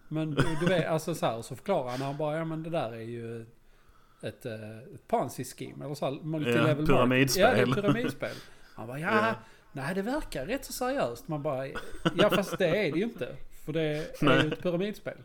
[0.08, 2.02] Men du, du vet, alltså så här, så förklarar han.
[2.02, 3.46] Han bara, ja men det där är ju
[4.22, 5.86] ett, eh, ett ponzi scheme.
[5.86, 6.88] Eller så här, multilevel market.
[6.88, 7.44] pyramidspel.
[7.44, 8.36] Ja, det är pyramidspel.
[8.76, 9.28] Han bara, ja.
[9.28, 9.34] Ja.
[9.78, 11.28] Nej, det verkar rätt så seriöst.
[11.28, 11.68] Man bara,
[12.16, 13.36] ja fast det är det ju inte.
[13.66, 13.96] För det är
[14.44, 15.18] ju ett pyramidspel.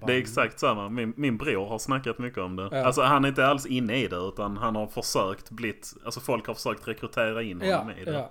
[0.00, 0.88] Bara, Det är exakt samma.
[0.88, 2.68] Min, min bror har snackat mycket om det.
[2.72, 2.84] Ja.
[2.84, 6.46] Alltså han är inte alls inne i det utan han har försökt blitt, alltså folk
[6.46, 8.12] har försökt rekrytera in honom Ja, i det.
[8.12, 8.30] ja.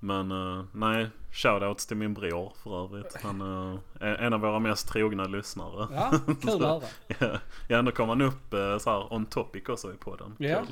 [0.00, 3.16] Men eh, nej, shoutouts till min bror för övrigt.
[3.22, 3.78] Han eh,
[4.08, 5.88] är en av våra mest trogna lyssnare.
[5.92, 6.12] Ja,
[6.42, 6.82] kul att höra.
[7.20, 7.38] Ja,
[7.68, 10.34] ja, ändå kom han upp eh, så här on topic också i podden.
[10.38, 10.62] Ja,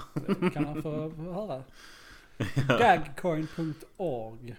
[0.40, 1.62] det kan han få höra.
[2.68, 4.56] Dagcoin.org.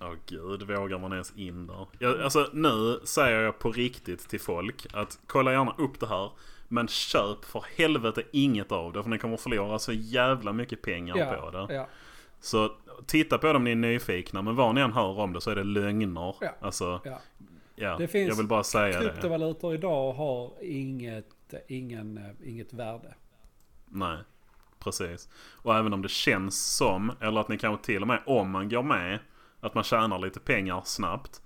[0.00, 1.86] Åh gud, vågar man ens in där?
[1.98, 6.30] Jag, alltså nu säger jag på riktigt till folk att kolla gärna upp det här.
[6.68, 11.14] Men köp för helvete inget av det för ni kommer förlora så jävla mycket pengar
[11.14, 11.20] på
[11.52, 11.74] Ja, det.
[11.74, 11.88] ja,
[12.40, 12.72] Så
[13.06, 14.42] titta på det om ni är nyfikna.
[14.42, 16.34] Men vad ni än hör om det så är det lögner.
[16.40, 16.54] Ja.
[16.60, 17.20] Alltså, ja.
[17.74, 17.96] ja.
[17.98, 19.08] Det finns jag vill bara säga det.
[19.10, 23.14] Kryptovalutor idag har inget, ingen, eh, inget värde.
[23.88, 24.18] Nej,
[24.78, 25.28] precis.
[25.62, 28.68] Och även om det känns som, eller att ni kanske till och med om man
[28.68, 29.18] går med,
[29.60, 31.42] att man tjänar lite pengar snabbt.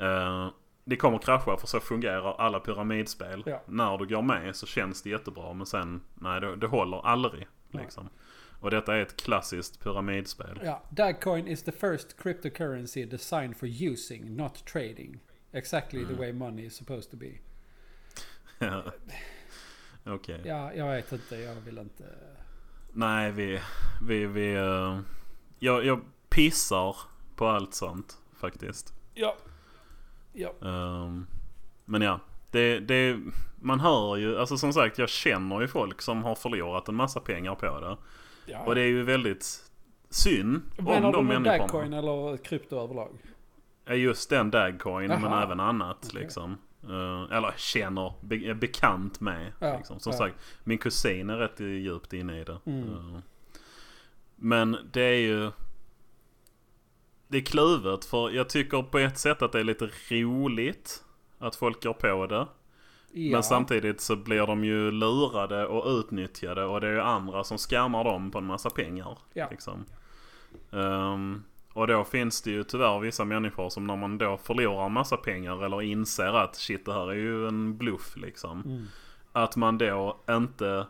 [0.00, 0.48] Eh,
[0.84, 3.42] det kommer krascha för så fungerar alla pyramidspel.
[3.46, 3.62] Ja.
[3.66, 7.46] När du går med så känns det jättebra men sen, nej det, det håller aldrig.
[7.70, 7.82] Nej.
[7.82, 8.08] Liksom.
[8.60, 10.60] Och detta är ett klassiskt pyramidspel.
[10.64, 15.20] Ja, Dagcoin is the first cryptocurrency designed for using, not trading.
[15.52, 16.14] Exactly Mm.
[16.14, 17.32] the way money is supposed to be.
[20.04, 20.40] Okej.
[20.44, 22.04] Ja, jag vet inte, jag vill inte...
[22.96, 23.60] Nej, vi...
[24.02, 24.98] vi, vi eh,
[25.58, 26.96] jag, jag pissar
[27.36, 28.94] på allt sånt faktiskt.
[29.14, 29.36] Ja.
[30.32, 30.52] Ja.
[30.62, 31.26] Ehm,
[31.84, 32.20] men ja,
[32.50, 33.20] det, det,
[33.60, 37.20] man hör ju, alltså som sagt jag känner ju folk som har förlorat en massa
[37.20, 37.96] pengar på det.
[38.52, 38.62] ja.
[38.66, 39.70] Och det är ju väldigt
[40.10, 41.58] synd om Menar de du med människorna.
[41.58, 43.18] Dagcoin eller krypto överlag?
[43.86, 45.42] är just den Dagcoin men Jaha.
[45.42, 46.20] även annat Okej.
[46.20, 46.58] liksom.
[46.82, 49.52] Eh, eller känner, be, är bekant med.
[49.58, 50.00] Ja, Liksom.
[50.00, 50.18] Som ja.
[50.18, 52.58] sagt, min kusin är rätt djupt inne i det.
[52.66, 52.88] Mm.
[52.88, 53.18] Eh,
[54.36, 55.50] men det är ju...
[57.28, 61.04] Det är kluvet för jag tycker på ett sätt att det är lite roligt
[61.38, 62.46] att folk går på det.
[63.12, 63.32] Ja.
[63.32, 67.58] Men samtidigt så blir de ju lurade och utnyttjade och det är ju andra som
[67.58, 69.18] skammar dem på en massa pengar.
[69.50, 69.84] Liksom.
[70.72, 71.42] Ehm,
[71.76, 75.64] och då finns det ju tyvärr vissa människor som när man då förlorar massa pengar
[75.64, 78.62] eller inser att shit det här är ju en bluff liksom.
[78.62, 78.86] Mm.
[79.32, 80.86] Att man då inte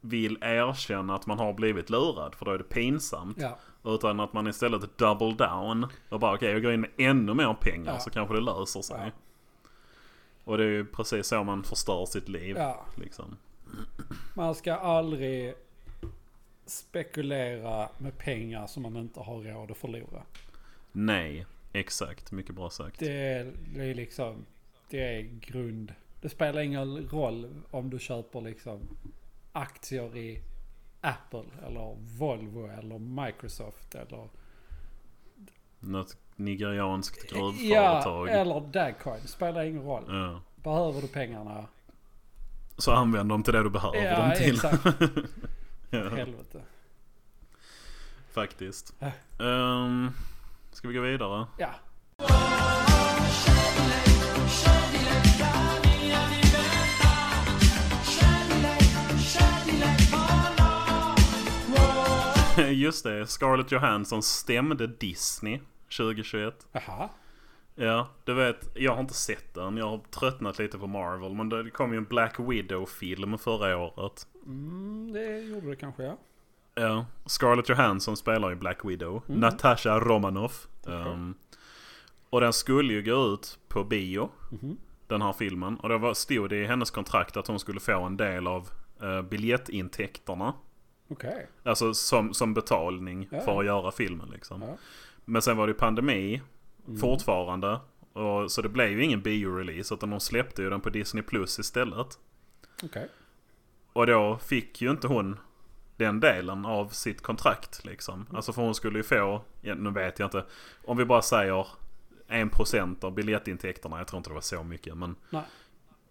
[0.00, 3.38] vill erkänna att man har blivit lurad för då är det pinsamt.
[3.40, 3.58] Ja.
[3.84, 7.56] Utan att man istället double down och bara okej jag går in med ännu mer
[7.60, 7.98] pengar Ja.
[7.98, 9.00] så kanske det löser sig.
[9.04, 9.10] Ja.
[10.44, 12.58] Och det är ju precis så man förstör sitt liv.
[12.96, 13.36] Liksom.
[14.34, 15.54] Man ska aldrig
[16.66, 20.22] spekulera med pengar som man inte har råd att förlora.
[20.92, 22.32] Nej, exakt.
[22.32, 22.98] Mycket bra sagt.
[22.98, 24.46] Det är, det är liksom,
[24.90, 25.94] det är grund.
[26.20, 28.80] Det spelar ingen roll om du köper liksom
[29.52, 30.40] aktier i
[31.00, 34.28] Apple eller Volvo eller Microsoft eller...
[35.80, 38.28] Något nigerianskt Ja, gruvföretag.
[38.28, 39.20] eller Dagcoin.
[39.20, 40.04] Spelar ingen roll.
[40.08, 40.40] Ja.
[40.56, 41.66] Behöver du pengarna?
[42.78, 44.54] Så använd dem till det du behöver Ja, dem till.
[44.54, 44.84] exakt.
[45.90, 46.62] ja, Helvete.
[48.32, 48.94] faktiskt.
[49.00, 49.12] Äh.
[49.38, 50.10] Ehm,
[50.72, 51.46] ska vi gå vidare?
[51.58, 51.74] Ja.
[62.70, 65.60] Just det, Scarlett Johansson stämde Disney
[65.96, 66.66] 2021.
[66.72, 67.08] Jaha.
[67.78, 69.76] Ja, du vet, jag har inte sett den.
[69.76, 71.34] Jag har tröttnat lite på Marvel.
[71.34, 74.26] Men det kom ju en Black Widow-film förra året.
[74.46, 76.16] Mm, det gjorde det kanske ja.
[76.74, 79.22] Ja, Scarlett Johansson spelar ju Black Widow.
[79.28, 79.40] Mm.
[79.40, 80.66] Natasha Romanoff.
[80.88, 81.34] Ehm,
[82.30, 84.76] och den skulle ju gå ut på bio, Mhm.
[85.06, 85.76] den här filmen.
[85.76, 88.68] Och det var, stod det i hennes kontrakt att hon skulle få en del av
[89.02, 90.54] uh, biljettintäkterna.
[91.08, 91.46] Okej.
[91.62, 93.40] Alltså som, som betalning Ja.
[93.40, 94.62] för att göra filmen liksom.
[94.62, 94.76] Ja.
[95.24, 96.42] Men sen var det ju pandemi
[96.86, 97.00] Mm.
[97.00, 97.80] fortfarande.
[98.12, 101.58] Och, så det blev ju ingen bio-release utan de släppte ju den på Disney Plus
[101.58, 102.18] istället.
[102.82, 103.08] Okej.
[103.92, 105.38] Och då fick ju inte hon
[105.96, 108.26] den delen av sitt kontrakt liksom.
[108.32, 110.44] Alltså för hon skulle ju få, ja, nu vet jag inte,
[110.84, 111.66] om vi bara säger
[112.28, 115.42] 1% av biljettintäkterna, jag tror inte det var så mycket men Nej.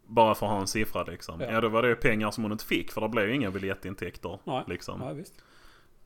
[0.06, 1.42] bara för att ha en siffra liksom.
[1.42, 1.52] Ja.
[1.52, 3.52] Ja, då var det ju pengar som hon inte fick för det blev ju inga
[3.52, 4.64] biljettintäkter Nej.
[4.68, 5.18] liksom.
[5.18, 5.44] Visst.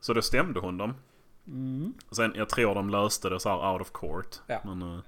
[0.00, 0.94] Så då stämde hon dem.
[1.50, 1.94] Mm.
[2.10, 4.36] Sen, jag tror de löste det så här out of court.
[4.46, 4.60] Ja.
[4.64, 4.98] Men eh,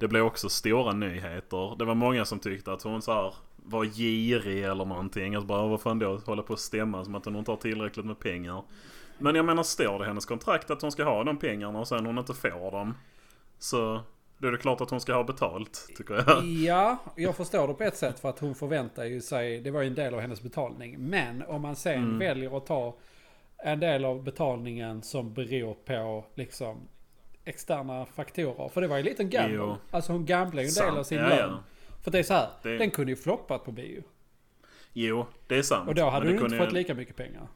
[0.00, 1.76] det blev också stora nyheter.
[1.78, 5.34] Det var många som tyckte att hon så här var girig eller någonting.
[5.34, 8.06] Att bara vad fan då hålla på att stämma som att hon inte har tillräckligt
[8.06, 8.62] med pengar.
[9.18, 11.88] Men jag menar står det i hennes kontrakt att hon ska ha de pengarna och
[11.88, 12.94] sen hon inte får dem.
[13.58, 14.00] Så
[14.38, 16.44] då är det klart att hon ska ha betalt tycker jag.
[16.44, 19.80] Ja, jag förstår det på ett sätt för att hon förväntar ju sig, det var
[19.82, 20.96] ju en del av hennes betalning.
[20.98, 22.18] Men om man sen Mm.
[22.18, 22.94] väljer att ta
[23.64, 26.88] en del av betalningen som beror på liksom
[27.44, 28.68] externa faktorer.
[28.68, 29.54] För det var ju lite en gamble.
[29.56, 29.76] Jo.
[29.90, 31.50] Alltså hon gamblade ju en del av sin Ja, lön.
[31.50, 31.62] ja.
[32.02, 34.02] För det är så här, Det- den kunde ju floppat på bio.
[34.92, 35.88] Jo, det är sant.
[35.88, 37.46] Och då hade du inte fått ju- lika mycket pengar.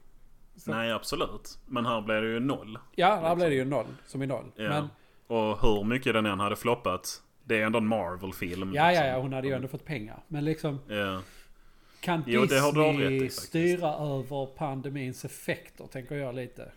[0.56, 1.58] Så- Nej absolut.
[1.66, 2.78] Men här blev det ju noll.
[2.94, 4.44] Ja, där blev det ju noll, som i noll.
[4.56, 4.68] Ja.
[4.68, 4.88] Men
[5.26, 7.22] Och hur mycket den än hade floppat.
[7.44, 8.72] Det är ändå en Marvel-film.
[8.74, 9.06] ja, ja, liksom.
[9.08, 10.22] ja, hon hade ju ändå fått pengar.
[10.28, 11.20] Men liksom, Ja.
[12.06, 13.42] Kan Jo, i Disney faktiskt.
[13.42, 16.72] styra över pandemins effekter, tänker jag lite.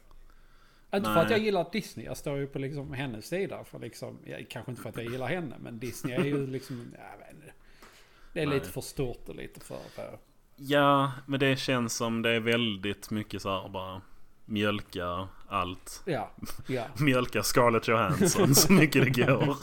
[0.94, 1.24] Inte för Nej.
[1.26, 3.64] att jag gillar Disney, jag står ju på liksom hennes sida.
[3.64, 6.94] För liksom, ja, kanske inte för att jag gillar henne, men Disney är ju liksom,
[6.98, 7.54] jag vet.
[8.34, 8.56] Det är Nej.
[8.56, 9.80] lite för stort och lite för...
[9.96, 10.20] för
[10.56, 14.02] Ja, men det känns som det är väldigt mycket så här bara
[14.46, 16.02] mjölka allt.
[16.06, 16.32] ja,
[16.68, 16.84] ja.
[17.00, 19.58] Mjölka Scarlett Johansson så mycket det går.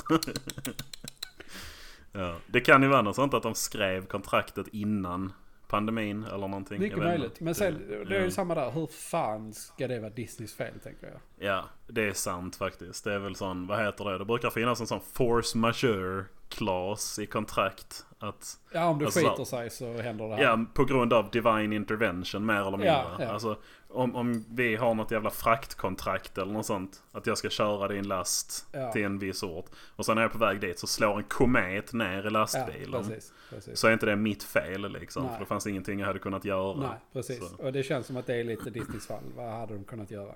[2.12, 5.32] ja, det kan ju vara något sånt att de skrev kontraktet innan
[5.68, 6.80] pandemin eller någonting.
[6.80, 7.40] Mycket möjligt.
[7.40, 8.70] Men sen, det är ju samma där.
[8.70, 11.48] Hur fan ska det vara Disneys fel, tänker jag.
[11.48, 13.05] Ja, det är sant faktiskt.
[13.05, 14.18] Det är väl sån, vad heter det?
[14.18, 18.06] Det brukar finnas en sån force majeure clause i kontrakt.
[18.18, 20.43] Att, Ja, om det Alltså, skiter sig så händer det här.
[20.43, 22.86] ja, på grund av divine intervention mer eller mindre.
[22.86, 23.26] Ja, ja.
[23.28, 23.56] Alltså,
[23.88, 27.02] om, om vi har något jävla fraktkontrakt eller något sånt.
[27.12, 28.92] Att jag ska köra din last Ja.
[28.92, 29.66] till en viss ort.
[29.96, 33.02] Och sen är jag på väg dit så slår en komet ner i ja lastbilen.
[33.04, 33.32] precis.
[33.50, 33.78] precis.
[33.78, 35.22] så är inte det mitt fel liksom.
[35.22, 35.32] Nej.
[35.32, 36.76] För det fanns ingenting jag hade kunnat göra.
[36.80, 37.48] Nej, precis.
[37.48, 37.56] Så.
[37.56, 39.24] Och det känns som att det är lite Disneys fall.
[39.36, 40.34] Vad hade de kunnat göra?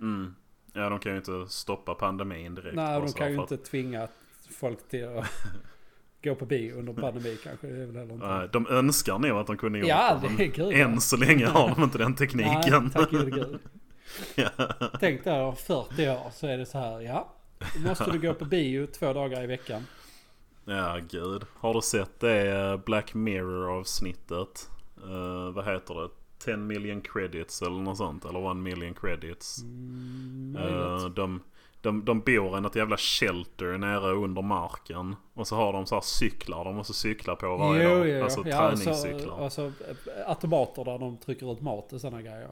[0.00, 0.34] Mm.
[0.72, 2.76] Ja, de kan ju inte stoppa pandemin direkt.
[2.76, 4.08] Nej, de kan ju inte tvinga
[4.50, 5.26] folk till att
[6.24, 7.66] gå på bio under pandemi kanske.
[7.66, 8.26] Det är väl inte.
[8.26, 10.44] Nej, de önskar nog att de kunde gjort Ja, det.
[10.44, 10.72] är kul.
[10.72, 12.90] Än så länge har de inte den Nej, tekniken.
[12.90, 13.58] tack gode gud.
[14.34, 14.50] Ja.
[15.00, 17.34] Tänk dig om 40 år så är det så här, ja.
[17.86, 19.86] Måste du gå på bio två dagar i veckan.
[20.64, 21.44] Ja, gud.
[21.54, 24.70] Har du sett det eh, Black Mirror-avsnittet?
[24.96, 26.08] Eh, vad heter det?
[26.38, 28.24] 10 million credits eller något sånt.
[28.24, 29.62] Eller 1 million credits.
[29.62, 30.56] Mm,
[31.14, 31.40] de,
[31.82, 35.16] de, de bor i något jävla shelter nere under marken.
[35.34, 38.08] Och så har de så här cyklar de måste cykla på varje Jo, dag.
[38.08, 38.24] jo.
[38.24, 39.44] Alltså ja, alltså, träningscyklar.
[39.44, 39.72] alltså eh,
[40.26, 42.48] automater där de trycker ut mat och sådana grejer.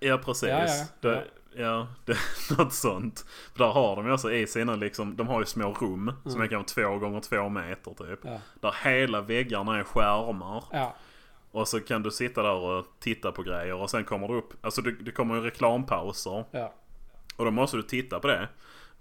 [0.00, 0.48] Ja precis.
[0.48, 0.84] Ja, ja, ja.
[1.00, 1.24] Det,
[1.62, 2.16] ja, det
[2.58, 3.24] något sånt.
[3.52, 6.30] För där har de ju alltså i sina liksom, de har ju små rum som
[6.32, 6.42] Mm.
[6.42, 8.20] är kanske två gånger två meter typ.
[8.24, 8.38] Ja.
[8.60, 10.64] Där hela väggarna är skärmar.
[10.72, 10.94] Ja,
[11.52, 14.64] Och så kan du sitta där och titta på grejer och sen kommer det upp,
[14.64, 16.44] alltså det, det kommer ju reklampauser.
[16.50, 16.72] ja.
[17.36, 18.48] Och då måste du titta på det.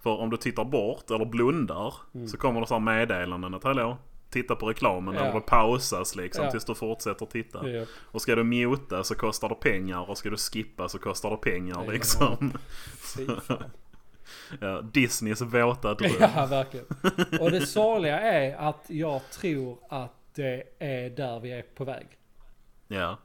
[0.04, 2.28] För om du tittar bort eller blundar Mm.
[2.28, 3.98] så kommer det så här meddelanden att hallå,
[4.30, 5.14] titta på reklamen.
[5.16, 5.22] Ja.
[5.22, 6.52] Eller det pausas liksom Ja.
[6.52, 7.70] tills du fortsätter titta.
[7.70, 7.86] Ja.
[8.02, 11.38] Och ska du muta så kostar det pengar och ska du skippa så kostar det
[11.38, 11.92] pengar Ja.
[11.92, 12.54] liksom.
[14.62, 16.12] Ja, Disneys våta dröm.
[16.20, 16.86] Ja, verkligen.
[17.40, 22.08] Och det sorgliga är att jag tror att det är där vi är på väg.
[22.88, 23.18] Ja,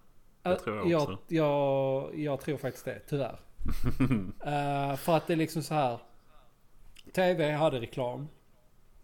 [0.43, 1.19] det tror jag jag, också.
[1.29, 3.39] jag, jag tror faktiskt det, tyvärr.
[4.45, 5.99] Eh, för att det är liksom så här.
[7.13, 8.29] TV hade reklam.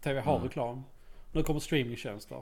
[0.01, 0.47] TV har Mm.
[0.47, 0.83] reklam.
[1.31, 2.41] Nu kommer streamingtjänster.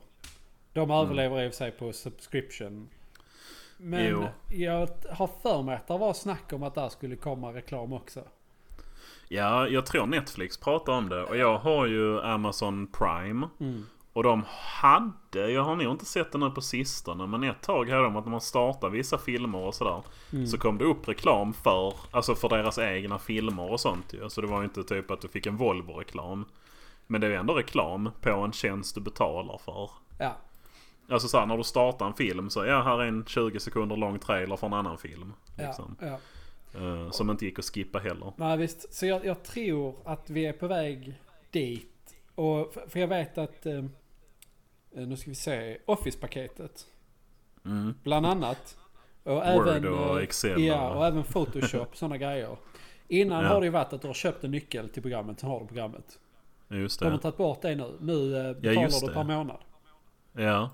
[0.74, 2.90] De överlever i och för sig på subscription.
[3.78, 4.28] Men Jo.
[4.50, 8.24] jag har för mig att det var snack om att där skulle komma reklam också.
[9.28, 11.24] Ja, jag tror Netflix pratar om det.
[11.24, 13.48] Och jag har ju Amazon Prime.
[13.60, 13.86] Mm.
[14.14, 17.90] Och de hade, jag har nog inte sett det nu på sistone, men ett tag
[17.90, 20.04] hade de att när man startar vissa filmer och sådär.
[20.34, 20.48] Mm.
[20.48, 24.30] Så kom det upp reklam för, alltså för deras egna filmer och sånt ju.
[24.30, 26.46] Så det var ju inte typ att du fick en Volvo-reklam.
[27.08, 29.90] Men det är ju ändå reklam på en tjänst du betalar för.
[30.18, 30.36] Ja,
[31.10, 34.20] Alltså såhär när du startar en film så ja här är en 20 sekunder lång
[34.20, 35.34] trailer för en annan film.
[35.58, 35.96] ja, Liksom.
[36.00, 36.18] ja.
[36.80, 38.34] Eh, som inte gick att skippa heller.
[38.36, 41.14] Nej visst, så jag, jag tror att vi är på väg
[41.52, 42.16] dit.
[42.36, 43.84] Och för, för jag vet att, eh,
[44.92, 46.86] nu ska vi se, Office-paketet
[47.66, 47.94] Mm.
[48.04, 48.78] bland annat.
[49.24, 52.58] Och Word även, och eh, Excel Ja, och- även Photoshop, sådana grejer.
[53.08, 53.50] Innan Ja.
[53.50, 55.68] har det ju varit att du har köpt en nyckel till programmet, så har du
[55.68, 56.20] programmet.
[56.70, 57.20] Just De har det.
[57.20, 57.98] tagit bort det nu.
[58.00, 59.14] Nu eh, betalar just du det.
[59.14, 59.58] per månad.
[60.34, 60.70] Ja.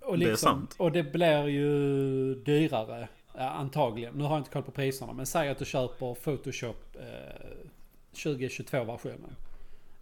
[0.00, 0.74] Och Det är liksom, sant.
[0.78, 4.14] Och det blir ju dyrare ja, antagligen.
[4.14, 5.12] Nu har jag inte koll på priserna.
[5.12, 7.66] Men säg att du köper Photoshop eh,
[8.12, 9.36] 2022-versionen.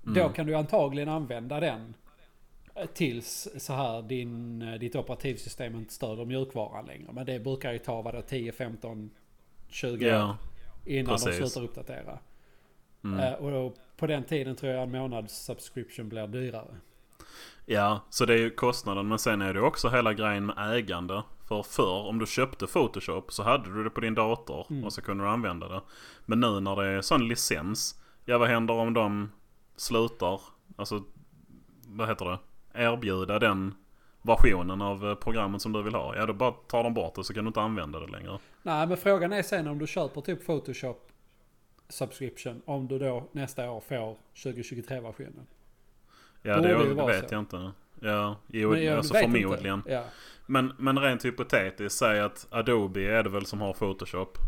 [0.03, 0.33] Då Mm.
[0.33, 2.04] kan du antagligen använda den eh,
[2.95, 7.13] tills så här din, eh, ditt operativsystem inte stöder mjukvaran längre.
[7.13, 9.11] Men det brukar ju ta vad det 10, 15,
[9.69, 10.37] 20 år Ja.
[10.85, 11.39] innan precis.
[11.41, 12.19] de slutar uppdatera.
[13.05, 13.21] Mm.
[13.21, 16.77] Eh, och då, på den tiden tror jag en månads subscription blir dyrare.
[17.67, 19.09] Ja, så det är ju kostnaden.
[19.09, 21.23] Men sen är det också hela grejen med ägande.
[21.49, 24.85] För förr, om du köpte Photoshop så hade du det på din dator Mm.
[24.85, 25.81] och så kunde du använda det.
[26.27, 29.31] Men nu när det är sån licens, ja vad händer om de
[29.77, 30.41] slutar,
[30.77, 31.03] alltså
[31.87, 32.39] vad heter det,
[32.75, 33.75] erbjuda den
[34.23, 36.17] versionen av eh, programmet som du vill ha.
[36.17, 38.39] Ja, då bara tar de bort det så kan du inte använda det längre.
[38.63, 41.09] Nej men frågan är sen om du köper typ Photoshop
[41.89, 42.63] subscription.
[42.65, 45.47] Om du då nästa år får 2023-versionen.
[46.43, 47.35] Ja, Borde det, det vet så.
[47.35, 47.73] jag inte.
[48.01, 49.83] Ja, jo, Men jag alltså förmodligen.
[49.87, 50.05] Ja.
[50.47, 54.39] Men, men rent hypotetiskt, säg att Adobe är det väl som har Photoshop.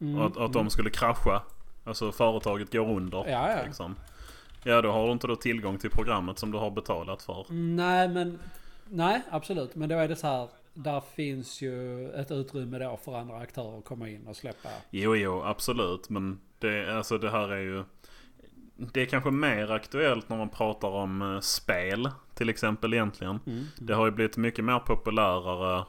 [0.00, 1.42] Mm, Och att, att de skulle krascha.
[1.84, 3.18] Alltså företaget går under.
[3.28, 3.64] Ja, ja.
[3.64, 3.96] Liksom.
[4.64, 7.46] Ja då har du inte då tillgång till programmet som du har betalat för.
[7.50, 8.38] Nej men...
[8.88, 9.74] Nej absolut.
[9.74, 10.48] Men då är det så här.
[10.74, 14.68] Där finns ju ett utrymme då för andra aktörer att komma in och släppa.
[14.90, 17.84] Jo jo absolut men det, alltså det här är ju
[18.76, 23.38] Det är kanske mer aktuellt när man pratar om eh, spel till exempel egentligen.
[23.46, 23.64] Mm.
[23.78, 25.84] Det har ju blivit mycket mer populärare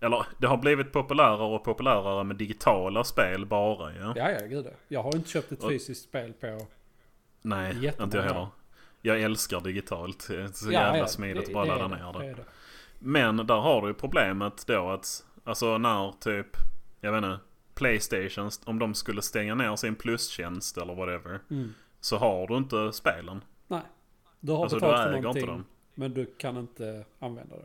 [0.00, 4.12] Eller det har blivit populärare och populärare med digitala spel bara ja.
[4.16, 4.72] Ja ja gud ja.
[4.88, 6.66] Jag har inte köpt ett Och- fysiskt spel på...
[7.46, 8.48] Nej, Jättemånga inte jag heller.
[9.02, 10.26] Jag älskar digitalt.
[10.28, 12.34] Det är så ja, jävla ja, smidigt det- att bara ladda ner det.
[12.34, 12.44] det.
[12.98, 16.46] Men där har du ju problemet då att Alltså när typ
[17.00, 17.38] Jag vet inte
[17.74, 21.74] Playstation om de skulle stänga ner sin plustjänst eller whatever Mm.
[22.00, 23.44] Så har du inte spelen.
[23.66, 23.82] Nej.
[24.40, 25.42] Du har Alltså du betalt för äger någonting.
[25.42, 25.64] inte dem.
[25.94, 27.64] Men du kan inte använda det.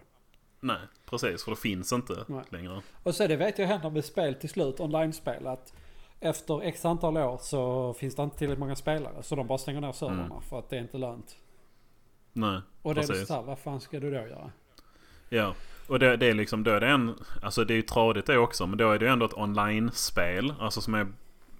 [0.59, 2.43] Nej precis för det finns inte Nej.
[2.49, 2.81] längre.
[3.03, 5.73] Och så det vet jag händer med spel till slut, online-spel, att
[6.21, 9.23] efter x antal år så finns det inte tillräckligt många spelare.
[9.23, 10.41] Så de bara stänger ner servrarna Mm.
[10.41, 11.35] för att det är inte lönt.
[12.33, 13.27] Nej Och det är precis.
[13.27, 14.51] så här, vad fan ska du då göra?
[15.29, 15.53] Ja.
[15.87, 18.37] Och det, det är liksom då är det en Alltså det är ju tradigt det
[18.37, 20.53] också men då är det ju ändå ett online-spel.
[20.59, 21.07] Alltså som är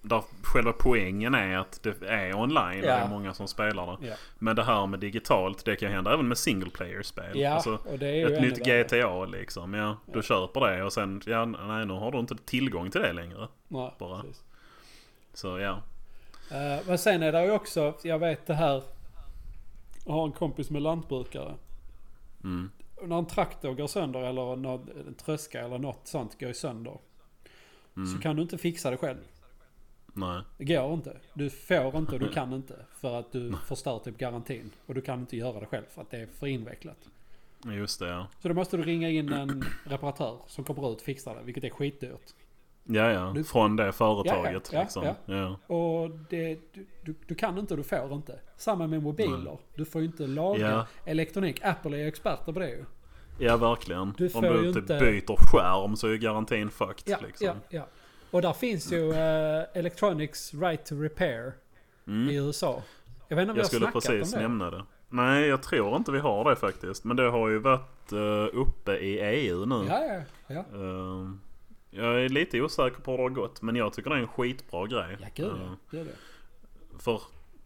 [0.02, 2.78] där själva poängen är att det är online.
[2.78, 2.82] Ja.
[2.82, 4.08] Det är många som spelar det.
[4.08, 7.40] Ja, Men det här med digitalt, det kan hända även med single player-spel.
[7.40, 8.84] ja Alltså, och det är ju ett nytt värre.
[8.84, 9.74] GTA liksom.
[9.74, 13.14] Ja, du köper det och sen, ja, nej nu har du inte tillgång till det
[13.14, 13.48] längre.
[13.68, 14.22] Nej, bara.
[14.22, 14.44] precis.
[15.34, 15.82] Så ja.
[16.52, 18.84] Eh, men sen är det ju också, jag vet det här.
[20.06, 21.56] Jag har en kompis med lantbrukare.
[22.44, 22.72] Mm.
[23.04, 26.98] När en traktor går sönder eller något, en tröska eller något sånt går sönder.
[27.96, 28.08] Mm.
[28.08, 29.18] Så kan du inte fixa det själv.
[30.14, 30.42] Nej.
[30.58, 31.18] Det går inte.
[31.34, 32.76] Du får inte och du kan inte.
[33.00, 34.72] För att du förstör typ garantin.
[34.86, 37.10] Och du kan inte göra det själv för att det är för invecklat.
[37.66, 38.28] Just det ja.
[38.40, 41.42] Så då måste du ringa in en reparatör som kommer ut och fixar det.
[41.44, 42.34] Vilket är skitdyrt.
[42.84, 45.04] Ja ja, Du- från det företaget Ja, ja, liksom.
[45.04, 45.16] ja.
[45.26, 45.76] Ja.
[45.76, 48.40] Och det, du, du, du kan inte och du får inte.
[48.58, 49.58] Samma med mobiler.
[49.76, 51.60] Du får ju inte laga elektronik.
[51.64, 52.86] Apple är experter på det ju.
[53.40, 54.14] Ja verkligen.
[54.18, 57.48] Du Om du typ inte- byter skärm så är ju garantin fucked Ja, liksom.
[57.48, 57.88] ja, ja.
[58.32, 61.54] Och där finns ju eh, Electronics Right to Repair
[62.08, 62.30] Mm.
[62.30, 62.82] i USA.
[63.28, 64.48] Jag vet inte om vi Jag har skulle snackat precis om det.
[64.48, 64.84] nämna det.
[65.10, 67.04] Nej, jag tror inte vi har det faktiskt.
[67.04, 69.86] Men det har ju varit uh, uppe i EU nu.
[69.90, 70.78] Ja, ja, ja.
[70.80, 71.40] Ehm,
[71.92, 73.62] jag är lite osäker på hur det har gått.
[73.62, 75.18] Men jag tycker det är en skitbra grej.
[75.22, 75.76] Ja, gud Ehm, ja.
[75.92, 76.98] Gud, ja.
[77.00, 77.22] För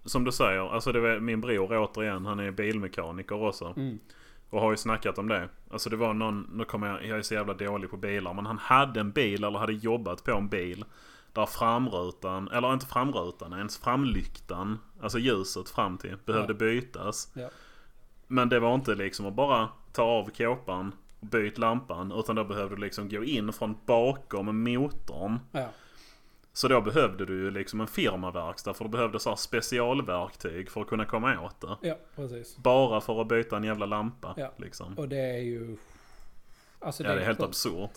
[0.06, 3.73] som du säger, alltså det var min bror återigen, han är bilmekaniker också.
[3.77, 3.99] Mm.
[4.49, 5.49] Och har ju snackat om det.
[5.72, 8.34] Alltså det var någon, nu kommer jag, jag är så jävla dålig på bilar.
[8.34, 10.85] Men han hade en bil eller hade jobbat på en bil.
[11.34, 16.57] Där framrutan, eller inte framrutan, ens framlyktan, alltså ljuset fram till, behövde Ja.
[16.57, 17.31] bytas.
[17.35, 17.49] Ja.
[18.27, 22.12] Men det var inte liksom att bara ta av kåpan och byta lampan.
[22.12, 25.40] Utan då behövde du liksom gå in från bakom motorn.
[25.52, 25.68] Ja.
[26.54, 30.88] Så då behövde du ju liksom en firmaverkstad för du behövde så specialverktyg för att
[30.88, 31.88] kunna komma åt det.
[31.88, 32.58] ja, precis.
[32.58, 34.34] Bara för att byta en jävla lampa.
[34.38, 34.52] Ja.
[34.58, 34.94] Liksom.
[34.98, 35.78] Och det är ju...
[36.80, 37.48] Alltså Ja det är helt sjukt.
[37.50, 37.92] absurt.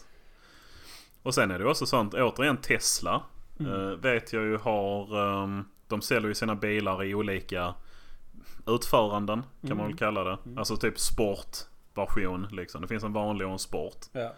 [1.23, 3.23] Och sen är det också sånt, återigen Tesla.
[3.61, 3.73] Mm.
[3.73, 7.74] eh, vet jag ju har, ehm, de säljer ju sina bilar i olika
[8.66, 9.86] utföranden kan man Mm.
[9.89, 10.39] väl kalla det.
[10.57, 10.99] Alltså typ
[12.07, 12.83] sportversion liksom.
[12.83, 14.07] Det finns en vanlig och en sport.
[14.12, 14.33] Ja.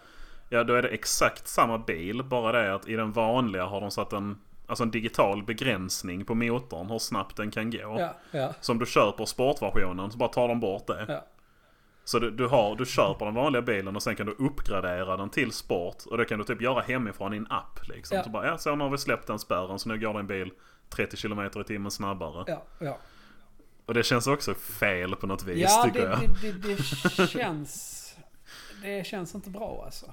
[0.48, 2.22] Ja då är det exakt samma bil.
[2.24, 6.34] Bara det att i den vanliga har de satt en, alltså en digital begränsning på
[6.34, 6.90] motorn.
[6.90, 7.96] Hur snabbt den kan gå.
[7.98, 11.04] Ja, ja, Så om du köper sportversionen så bara tar de bort det.
[11.08, 11.24] ja.
[12.04, 15.30] Så du, du, har, du köper den vanliga bilen och sen kan du uppgradera den
[15.30, 15.96] till sport.
[16.06, 18.22] Och det kan du typ göra hemifrån i en app liksom.
[18.24, 20.52] Så bara, ja så nu har vi släppt den spärren så nu går din bil
[20.88, 22.44] 30 km i timmen snabbare.
[22.46, 22.98] ja, ja.
[23.90, 26.20] Och det känns också fel på något vis Ja, tycker det, jag.
[26.42, 26.76] det, det,
[27.16, 27.96] det känns...
[28.82, 30.06] Det känns inte bra alltså.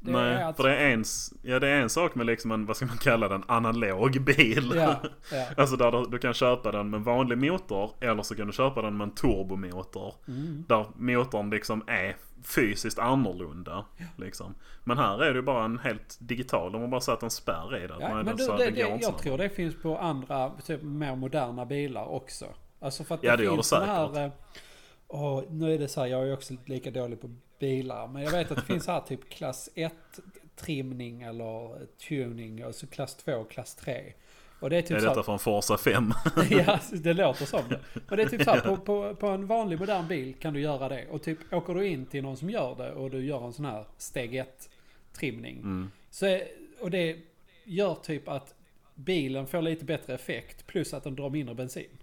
[0.00, 2.26] Det Nej, är att- för det är, en, s- ja, det är en sak med
[2.26, 4.72] liksom en, vad ska man kalla den, analog bil.
[4.76, 5.00] Ja,
[5.32, 5.46] ja.
[5.56, 8.82] Alltså där du, du kan köpa den med vanlig motor eller så kan du köpa
[8.82, 10.14] den med en turbomotor.
[10.28, 10.64] Mm.
[10.68, 13.84] Där motorn liksom är fysiskt annorlunda.
[14.16, 14.54] Liksom.
[14.84, 16.72] Men här är det ju bara en helt digital.
[16.72, 17.94] De har bara satt en spärr i det.
[18.00, 22.04] Ja, men du, det, det jag tror det finns på andra, typ mer moderna bilar
[22.08, 22.46] också.
[22.84, 23.86] Alltså för att Ja, det, det det finns säkert.
[23.86, 24.30] här...
[25.08, 28.06] åh, nu är det så här, jag är också lika dålig på bilar.
[28.06, 29.92] Men jag vet att det finns här typ klass 1
[30.56, 34.12] trimning eller tuning och så klass 2 och klass 3.
[34.60, 36.12] Och det är typ Är så detta här, från Forza 5?
[36.50, 37.80] ja, det låter som det.
[38.08, 40.60] Men det är typ så här, på, på, på en vanlig modern bil kan du
[40.60, 41.06] göra det.
[41.10, 43.64] Och typ åker du in till någon som gör det och du gör en sån
[43.64, 44.70] här steg 1
[45.12, 45.58] trimning.
[45.58, 45.90] Mm.
[46.10, 46.40] Så,
[46.80, 47.16] och det
[47.64, 48.54] gör typ att
[48.94, 51.98] bilen får lite bättre effekt plus att den drar mindre bensin.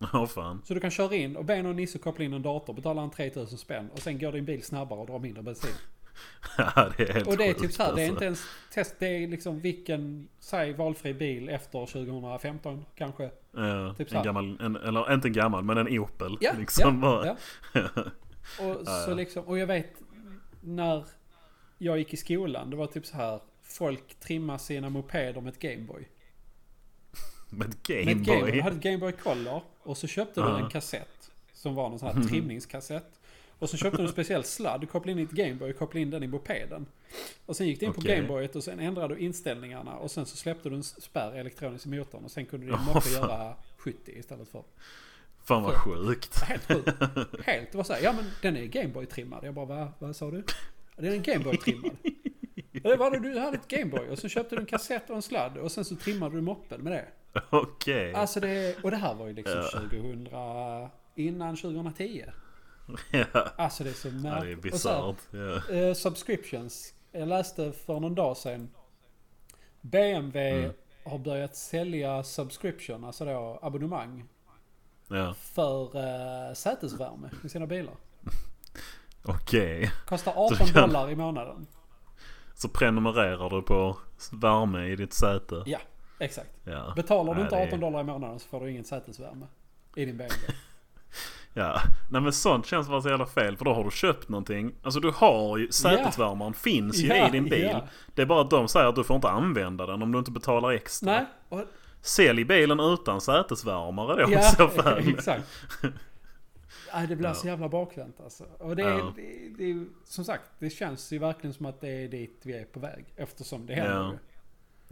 [0.00, 0.62] Åh fan.
[0.64, 3.10] Så du kan köra in och be någon nisse koppla in en dator, betala en
[3.10, 5.70] 3000 spänn och sen går din bil snabbare och drar mindre bensin.
[6.58, 8.14] Ja, det är helt Och det är typ så här, det är alltså.
[8.14, 8.44] inte ens
[8.74, 13.30] test, det är liksom vilken, säg valfri bil efter 2015 kanske.
[13.52, 16.36] Ja, typ en gammal, en, eller inte en gammal men en Opel.
[16.40, 17.36] Ja, liksom ja, bara.
[17.74, 17.90] ja.
[18.60, 19.92] Och, så liksom, och jag vet
[20.60, 21.04] när
[21.78, 25.58] jag gick i skolan, det var typ så här, folk trimmar sina mopeder med ett
[25.58, 26.08] Gameboy.
[27.52, 28.24] Med ett ett Gameboy.
[28.24, 28.50] Gameboy.
[28.52, 30.58] Du hade ett Gameboy Color och så köpte du Ja.
[30.64, 31.30] en kassett.
[31.52, 33.18] Som var någon sån här trimningskassett.
[33.58, 36.10] Och så köpte du en speciell sladd, du kopplade in ditt Gameboy och kopplade in
[36.10, 36.86] den i mopeden.
[37.46, 38.16] Och sen gick du in på Okej.
[38.16, 41.88] Gameboyet och sen ändrade du inställningarna och sen så släppte du en spärr elektroniskt i
[41.88, 43.12] motorn och sen kunde din moppe fan.
[43.12, 44.62] göra 70 istället för...
[45.44, 46.42] Fan vad sjukt.
[46.42, 46.88] Helt sjukt.
[47.44, 47.70] Helt.
[47.72, 49.44] Det var såhär, ja men den är Gameboy-trimmad.
[49.44, 50.42] Jag bara, vad, vad sa du?
[50.96, 51.96] Den är en Gameboy-trimmad.
[52.72, 55.22] Det var det, du hade ett Gameboy och så köpte du en kassett och en
[55.22, 57.04] sladd och sen så trimmade du moppen med det.
[57.50, 58.14] Okej.
[58.14, 59.80] Alltså det, och det här var ju liksom Ja.
[59.80, 60.28] 2000,
[61.14, 62.24] innan 2010.
[63.10, 63.24] Ja.
[63.56, 64.62] Alltså det är så ja, märkligt.
[64.62, 65.16] det är bisarrt.
[65.70, 65.74] Ja.
[65.76, 66.94] eh, subscriptions.
[67.12, 68.70] Jag läste för någon dag sedan.
[69.80, 70.72] BMW Mm.
[71.04, 74.24] har börjat sälja subscription, alltså då abonnemang.
[75.08, 75.34] ja.
[75.34, 77.94] För uh, sätesvärme i sina bilar.
[79.24, 79.90] Okej.
[80.06, 81.66] Kostar Så 18 kan- dollar i månaden.
[82.54, 83.96] Så prenumererar du på
[84.32, 85.62] värme i ditt säte?
[85.66, 85.78] Ja.
[86.24, 86.50] Exakt.
[86.64, 86.92] Ja.
[86.96, 89.46] Betalar du Nej, inte det är- 18 dollar i månaden så får du ingen sätesvärme
[89.96, 90.46] i din BMW.
[91.54, 91.80] Ja,
[92.10, 94.74] nej men sånt känns bara så jävla fel för då har du köpt någonting.
[94.82, 97.68] Alltså du har ju, sätesvärmaren finns ju Ja, i din bil.
[97.72, 97.86] ja.
[98.14, 100.30] Det är bara att de säger att du får inte använda den om du inte
[100.30, 101.12] betalar extra.
[101.12, 101.24] Nej.
[101.48, 101.60] Och,
[102.00, 104.98] Sälj bilen utan sätesvärmare då i ja, så fall.
[105.08, 105.44] exakt.
[106.94, 107.34] Nej, det blir Ja.
[107.34, 108.44] så jävla bakvänt alltså.
[108.58, 109.12] Och det, Ja.
[109.16, 112.64] det, det, som sagt, det känns ju verkligen som att det är dit vi är
[112.64, 113.04] på väg.
[113.16, 114.12] Eftersom det händer Ja.
[114.12, 114.18] ju.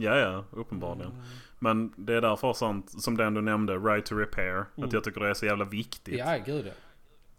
[0.03, 1.13] Ja, ja, uppenbarligen.
[1.59, 4.65] Men det är därför sånt som den du nämnde, right to repair.
[4.77, 6.19] Att jag tycker det är så jävla viktigt.
[6.19, 6.73] Ja, gud ja.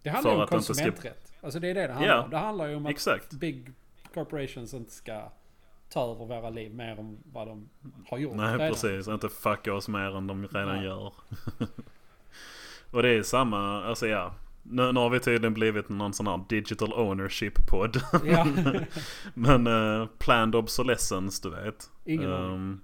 [0.01, 1.33] Det handlar ju om inte ska- konsumenträtt.
[1.41, 2.23] Alltså det är det det handlar Ja.
[2.23, 2.29] om.
[2.29, 3.31] Det handlar ju om att Exakt.
[3.31, 3.71] big
[4.13, 5.29] corporations inte ska
[5.89, 7.69] ta över våra liv mer än vad de
[8.09, 8.35] har gjort.
[8.35, 8.69] Nej, redan.
[8.69, 9.07] precis.
[9.07, 10.85] Inte fucka oss mer än de redan Nej.
[10.85, 11.13] gör.
[12.91, 14.33] Och det är samma, alltså ja.
[14.71, 18.01] Nu, nu har vi tydligen blivit någon sån här digital ownership-podd.
[18.25, 18.47] Ja.
[19.33, 21.89] Men uh, planned obsolescence, du vet.
[22.05, 22.31] Ingen.
[22.31, 22.81] Um,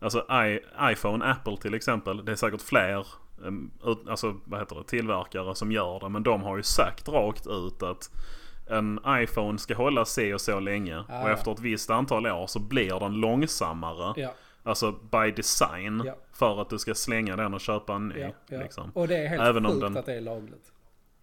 [0.00, 0.60] alltså I,
[0.92, 2.24] iPhone, Apple till exempel.
[2.24, 3.06] Det är säkert fler
[3.42, 6.08] um, ut, alltså, vad heter det, tillverkare som gör det.
[6.08, 8.10] Men de har ju sagt rakt ut att
[8.70, 11.04] en iPhone ska hålla sig och så länge.
[11.08, 14.14] Ah, och efter ett visst antal år så blir den långsammare.
[14.16, 14.34] Ja,
[14.64, 16.02] Alltså by design.
[16.06, 16.14] Ja.
[16.32, 18.20] För att du ska slänga den och köpa en ny.
[18.48, 18.58] ja.
[18.62, 18.90] Liksom.
[18.94, 20.71] Och det är helt Även om sjukt den- att det är lagligt.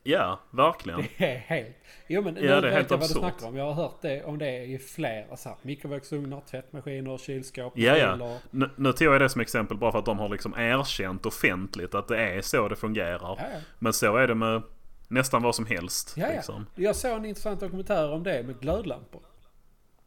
[0.10, 1.04] Ja, verkligen.
[1.18, 1.76] Det är helt...
[2.08, 3.20] Jo men Ja, nu det är vet helt jag vad du absurt.
[3.40, 3.56] snackar om.
[3.58, 8.38] Jag har hört det om det i flera så här, mikrovågsugnar, tvättmaskiner, kylskåp, Ja, ja.
[8.52, 11.96] Nu, nu tog jag det som exempel bara för att de har liksom erkänt offentligt
[11.96, 13.20] att det är så det fungerar.
[13.22, 13.60] Ja, ja.
[13.80, 14.62] Men så är det med
[15.08, 16.14] nästan vad som helst.
[16.18, 16.34] Ja, ja.
[16.34, 16.66] Liksom.
[16.76, 19.22] Jag såg en intressant dokumentär om det med glödlampor.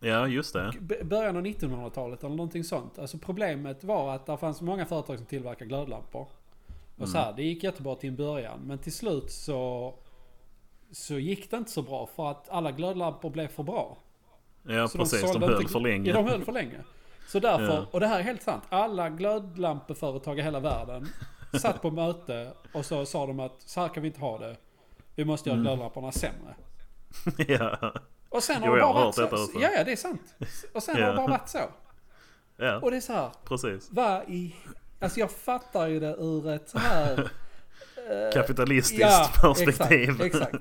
[0.00, 0.72] ja, just det.
[0.80, 2.98] B- början av 1900-talet eller någonting sånt.
[2.98, 6.28] Alltså problemet var att det fanns många företag som tillverkar glödlampor.
[6.98, 8.60] Och så här, det gick jättebra till en början.
[8.60, 9.94] Men till slut så,
[10.92, 13.98] så gick det inte så bra för att alla glödlampor blev för bra.
[14.62, 15.20] Ja, Så precis.
[15.22, 16.10] De, sålde höll inte- för länge.
[16.10, 16.78] Ja, de höll för länge.
[17.28, 17.86] Så därför, Ja.
[17.90, 18.62] och det här är helt sant.
[18.68, 21.08] Alla glödlampeföretag i hela världen
[21.60, 24.56] satt på möte och så sa de att så här kan vi inte ha det.
[25.14, 25.64] Vi måste göra Mm.
[25.64, 26.54] glödlamporna sämre.
[27.48, 27.92] ja.
[28.28, 29.24] Och sen Jo, har det jag bara har varit så.
[29.24, 29.60] också.
[29.60, 30.34] Ja, ja, det är sant.
[30.74, 31.10] Och sen har Ja.
[31.10, 31.58] det bara varit så.
[32.56, 33.30] ja, Och det är så här.
[33.44, 33.88] precis.
[33.92, 34.54] Vad i...
[35.02, 37.18] Alltså jag fattar ju det ur ett så här...
[38.10, 40.10] eh, Kapitalistiskt perspektiv.
[40.10, 40.54] Exakt, exakt.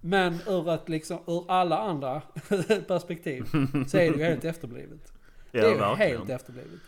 [0.00, 2.22] Men ur ett liksom, ur alla andra
[2.88, 3.44] perspektiv
[3.88, 5.12] så är det ju helt efterblivet.
[5.52, 6.10] Ja, det är ju verkligen.
[6.18, 6.80] helt efterblivet.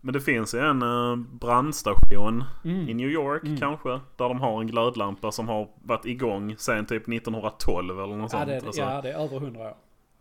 [0.00, 2.88] Men det finns ju en uh, brandstation Mm.
[2.88, 3.88] i New York kanske.
[3.90, 8.38] Där de har en glödlampa som har varit igång sen typ 1912 eller något Ja
[8.38, 8.46] sånt.
[8.50, 9.76] det, Alltså, ja, det är över hundra år.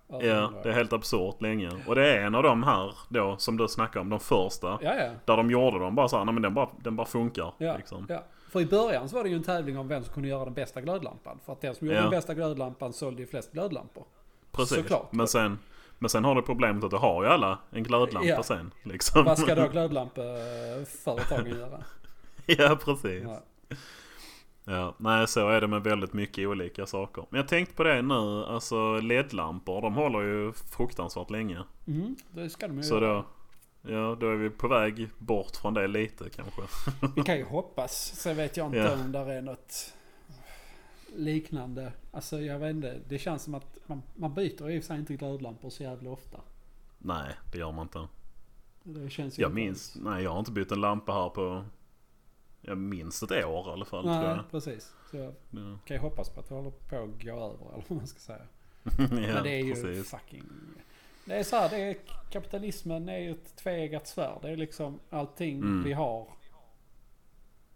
[0.10, 0.64] Ja, 100 år.
[0.64, 1.72] det är helt absurt länge.
[1.88, 4.68] Och det är en av de här då som du snackade om, de första.
[4.68, 5.10] Ja, ja.
[5.26, 7.54] Där de gjorde dem bara så här, nej men den bara, den bara funkar.
[7.58, 8.06] Ja, liksom.
[8.10, 8.24] ja.
[8.50, 10.54] För i början så var det ju en tävling om vem som kunde göra den
[10.54, 11.40] bästa glödlampan.
[11.46, 14.04] För att den som gjorde den bästa glödlampan sålde ju flest glödlampor.
[14.52, 14.78] Precis.
[14.78, 15.12] Såklart.
[15.12, 15.60] Men sen,
[16.00, 18.72] men sen har du problemet att du har ju alla en glödlampa sen.
[18.84, 19.26] Liksom.
[19.26, 21.84] Vad ska då glödlampeföretagen göra?
[22.46, 23.24] ja, precis.
[24.70, 24.96] Ja.
[24.98, 27.26] Nej så är det med väldigt mycket olika saker.
[27.30, 31.64] Men jag tänkte på det nu, alltså LED-lampor, de håller ju fruktansvärt länge.
[31.88, 33.26] Mm, det ska de ju Så då,
[33.82, 36.62] ja, då är vi på väg bort från det lite kanske.
[37.16, 37.94] Vi kan ju hoppas.
[38.16, 38.94] Sen vet jag inte Ja.
[38.94, 39.94] om där är något
[41.16, 41.92] liknande.
[42.12, 43.00] Alltså jag vet inte.
[43.10, 46.10] Det känns som att man, man byter i och för sig inte glödlampor så jävla
[46.10, 46.38] ofta.
[46.98, 48.08] Nej, det gör man inte.
[48.84, 50.06] Det känns ju Jag inte minns, alls.
[50.06, 51.64] nej jag har inte bytt en lampa här på,
[52.68, 54.52] jag minns ett år i alla fall tror Nej, jag.
[54.52, 54.94] precis.
[55.12, 57.84] Så jag Ja, kan ju hoppas på att det håller på att gå över eller
[57.88, 58.42] vad man ska säga.
[58.84, 60.10] ja Men det är ju precis.
[60.12, 60.44] fucking...
[61.26, 61.96] Det är så här, det är,
[62.32, 64.38] kapitalismen är ju ett tveeggat svärd.
[64.42, 65.84] Det är liksom allting Mm.
[65.84, 66.28] vi har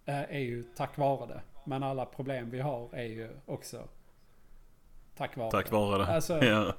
[0.06, 1.42] eh, är ju tack vare det.
[1.66, 3.88] Men alla problem vi har är ju också
[5.18, 5.76] tack vare Tack det.
[5.76, 6.06] vare det.
[6.16, 6.74] Alltså- ja.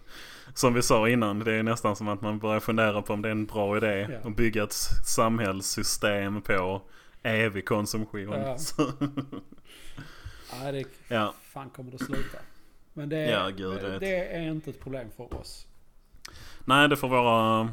[0.54, 3.28] Som vi sa innan, det är nästan som att man börjar fundera på om det
[3.28, 4.28] är en bra idé Ja.
[4.28, 4.72] att bygga ett
[5.06, 6.82] samhällssystem på
[7.22, 8.32] evig konsumtion.
[8.32, 8.56] Ja.
[10.64, 11.34] Ja, det ja.
[11.42, 12.38] fan kommer det sluta.
[12.92, 15.66] Men det, Ja, gud, det det är inte ett problem för oss.
[16.64, 17.68] Nej, det får våra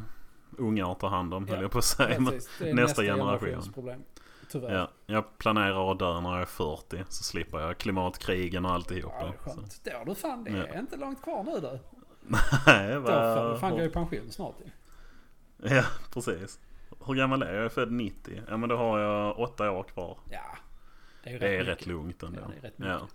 [0.58, 2.16] ungar ta hand om, höll Ja, jag på att säga.
[2.16, 3.74] Är nästa generation.
[3.74, 4.04] problem.
[4.52, 4.74] Tyvärr.
[4.76, 9.16] ja, jag planerar att dö när jag är 40 så slipper jag klimatkrigen och alltihopa.
[9.20, 9.82] Ja, det är skönt.
[9.84, 10.66] Då du fan, det Ja.
[10.66, 11.80] är inte långt kvar nu du.
[12.68, 13.86] Nej, Då får du fan gå vad...
[13.86, 14.72] i pension snart ju.
[15.76, 16.60] Ja, precis.
[17.06, 17.56] Hur gammal är jag?
[17.56, 18.42] Jag är född 90.
[18.48, 20.18] Ja, men då har jag åtta år kvar.
[20.32, 20.58] Ja.
[21.24, 21.68] Det är ju Det är mycket.
[21.68, 22.40] rätt lugnt ändå.
[22.42, 22.74] Ja, det är rätt.
[22.78, 23.08] Ja.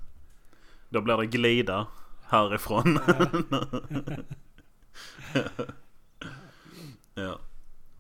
[0.89, 1.87] Då blir det glida
[2.27, 2.99] härifrån.
[7.15, 7.39] ja.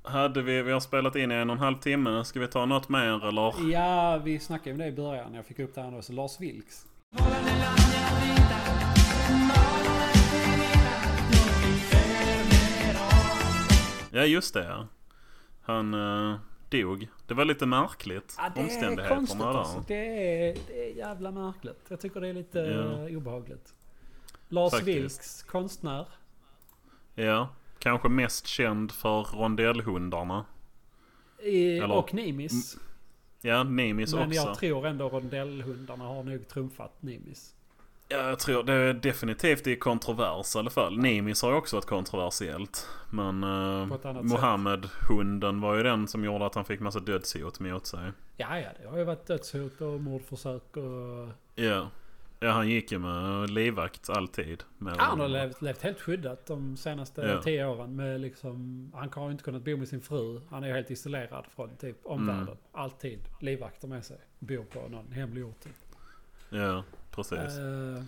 [0.02, 2.24] Hade vi, vi har spelat in i en och en halv timme.
[2.24, 3.70] Ska vi ta något mer eller?
[3.73, 5.35] Ja, vi snackade om det i början.
[5.35, 6.02] Jag fick upp det här nu.
[6.02, 6.86] Så Lars Vilks.
[14.11, 14.86] Ja just det ja.
[15.65, 16.36] Han uh,
[16.69, 17.09] dog.
[17.27, 18.35] Det var lite märkligt.
[18.39, 19.85] Ja, det är konstigt alltså.
[19.86, 19.95] Det
[20.49, 21.85] är, det är jävla märkligt.
[21.89, 23.09] Jag tycker det är lite Ja.
[23.09, 23.74] eh, obehagligt.
[24.49, 24.99] Lars Faktiskt.
[24.99, 26.07] Vilks, konstnär.
[27.15, 30.45] Ja, kanske mest känd för rondellhundarna.
[31.43, 32.78] I, Eller- och Nimis.
[33.41, 34.35] Ja, Nimis Men också.
[34.35, 37.55] jag tror ändå rondellhundarna har nog trumfat Nimis.
[38.09, 40.99] Ja, jag tror det är definitivt i kontrovers i alla fall.
[40.99, 42.89] Nimis har ju också varit kontroversiellt.
[43.11, 48.13] Men annat Mohammed-hunden var ju den som gjorde att han fick massa dödshot mot sig.
[48.37, 51.29] Ja, ja, det har ju varit dödshot och mordförsök och...
[51.55, 51.89] Ja.
[52.41, 54.63] Ja, han gick ju med livvakt alltid.
[54.79, 57.43] Med Han har levt, levt helt skyddat de senaste Ja.
[57.43, 57.97] tio åren.
[57.97, 60.41] Med liksom, han har ju inte kunnat bo med sin fru.
[60.51, 62.43] Han är ju helt isolerad från typ omvärlden.
[62.43, 62.57] Mm.
[62.73, 64.17] Alltid livvakter med sig.
[64.39, 65.61] Bor på någon hemlig ort.
[65.61, 65.73] Typ.
[66.55, 67.39] Ja, precis.
[67.59, 68.03] Eh,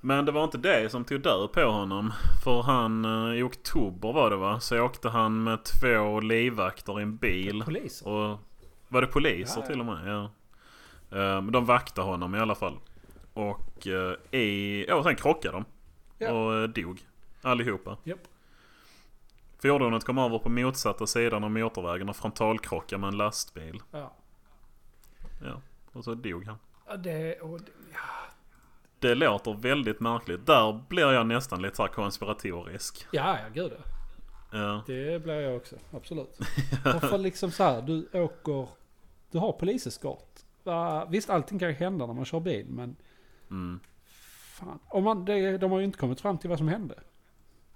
[0.00, 2.12] Men det var inte det som tog död på honom.
[2.44, 4.60] För han, eh, i oktober var det va?
[4.60, 7.62] Så åkte han med två livvakter i en bil.
[7.64, 8.08] poliser.
[8.08, 8.38] Och
[8.88, 10.06] var det poliser Ja, till och med?
[10.06, 10.22] Ja.
[11.18, 12.78] Eh, Men de vaktade honom i alla fall.
[13.32, 13.86] Och
[14.30, 14.84] i...
[14.88, 15.64] Ja, sen krockade de.
[16.18, 16.32] Ja.
[16.32, 17.00] Och dog.
[17.42, 17.96] Allihopa.
[18.04, 18.18] Japp.
[19.62, 23.82] Fordonet kom över på motsatta sidan av motorvägen och frontalkrockade med en lastbil.
[23.90, 24.12] Ja.
[25.44, 25.60] Ja.
[25.92, 26.56] Och så dog han.
[26.96, 27.60] Det, och
[27.92, 28.32] ja.
[28.98, 30.46] Det låter väldigt märkligt.
[30.46, 33.06] Där blir jag nästan lite så konspiratorisk.
[33.10, 33.72] ja, ja, gud
[34.52, 34.82] ja.
[34.86, 35.76] Det blir jag också.
[35.90, 36.38] Absolut.
[36.94, 38.68] Och för liksom så här, du åker...
[39.30, 40.40] Du har poliseskort.
[41.08, 42.96] Visst, allting kan ju hända när man kör bil, men...
[43.50, 43.80] Mm.
[44.58, 44.78] Fan.
[44.88, 46.94] Om man, det, de har ju inte kommit fram till vad som hände.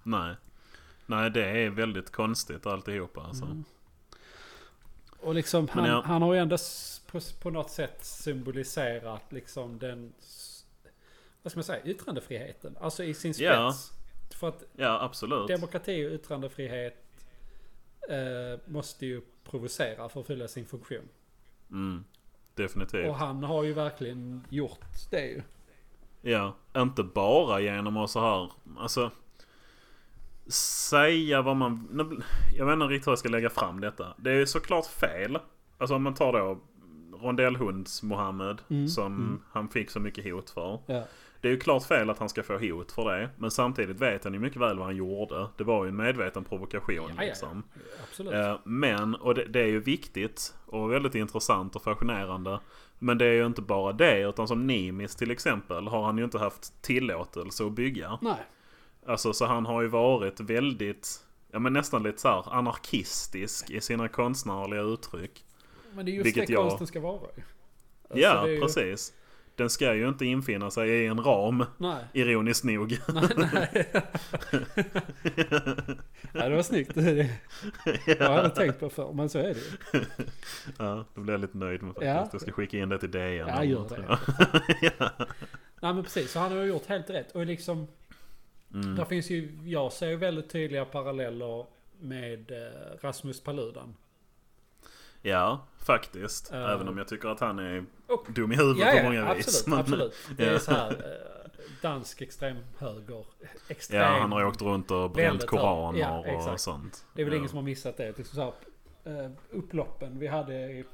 [0.02, 0.34] Nej.
[1.06, 3.44] Nej, det är väldigt konstigt alltihopa alltså.
[3.44, 3.64] Mm.
[5.24, 6.56] Och liksom, han, jag- han har ju ändå
[7.06, 10.12] på, på något sätt symboliserat liksom den...
[11.42, 11.84] Vad ska man säga?
[11.84, 12.76] Yttrandefriheten.
[12.80, 13.46] Alltså i sin spets.
[13.48, 13.74] Ja.
[14.38, 15.48] För att Ja, absolut.
[15.48, 17.04] demokrati och yttrandefrihet
[18.08, 21.08] eh, måste ju provocera för att fylla sin funktion.
[21.70, 22.04] Mm.
[22.54, 23.08] Definitivt.
[23.08, 25.42] Och han har ju verkligen gjort det ju.
[26.22, 29.10] Ja, inte bara genom att så här, alltså
[30.46, 31.88] säga vad man...
[32.56, 34.14] Jag vet inte riktigt hur jag ska lägga fram detta.
[34.16, 35.38] Det är ju såklart fel.
[35.78, 36.60] Alltså om man tar då
[37.22, 39.40] rondellhunds Mohammed Mm, som mm.
[39.52, 40.80] han fick så mycket hot för.
[40.86, 41.04] Ja.
[41.40, 43.30] Det är ju klart fel att han ska få hot för det.
[43.36, 45.48] Men samtidigt vet han ju mycket väl vad han gjorde.
[45.56, 47.62] Det var ju en medveten provokation Ja, ja, liksom.
[48.32, 52.60] Eh, Men, och det, det är ju viktigt och väldigt intressant och fascinerande.
[52.98, 56.24] Men det är ju inte bara det, utan som Nimis till exempel har han ju
[56.24, 58.18] inte haft tillåtelse att bygga.
[58.22, 58.46] Nej.
[59.06, 61.08] Alltså så han har ju varit väldigt,
[61.52, 65.44] ja men nästan lite så här anarkistisk i sina konstnärliga uttryck.
[65.94, 67.42] Men det är just Vilket det jag- konsten ska vara ju.
[68.02, 69.12] Alltså, ja, ju- precis.
[69.56, 72.04] Den ska ju inte infinna sig i en ram, Nej.
[72.12, 72.98] ironiskt nog.
[73.14, 73.86] Nej, nej.
[76.32, 76.94] ja, det var snyggt.
[76.94, 77.30] Det-
[78.06, 80.04] Jag hade tänkt på förr, men så är det ju.
[80.78, 82.06] ja, då blir jag lite nöjd med faktiskt.
[82.14, 82.28] Ja.
[82.32, 83.48] Jag ska skicka in det till DN.
[83.48, 84.18] Ja, gör det.
[84.98, 85.10] jag.
[85.82, 87.32] Nej men precis, så han har gjort helt rätt.
[87.32, 87.86] Och liksom,
[88.74, 88.96] Mm.
[88.96, 91.66] där finns ju, jag ser väldigt tydliga paralleller
[92.00, 92.58] med eh,
[93.00, 93.96] Rasmus Paludan.
[95.22, 96.52] Ja, faktiskt.
[96.52, 96.70] Eh.
[96.70, 99.46] Även om jag tycker att han är Och- dum i huvudet Ja, på många absolut,
[99.46, 99.66] vis.
[99.66, 100.14] Men- absolut.
[100.36, 103.24] Det är så här, eh, dansk extremhöger.
[103.68, 104.00] Extrem.
[104.00, 107.04] Ja, han har ju åkt runt och bränt koraner Ja, och sånt.
[107.14, 108.18] Det är väl ingen som har missat det.
[108.18, 108.52] Liksom så
[109.04, 110.84] här, upploppen vi hade i,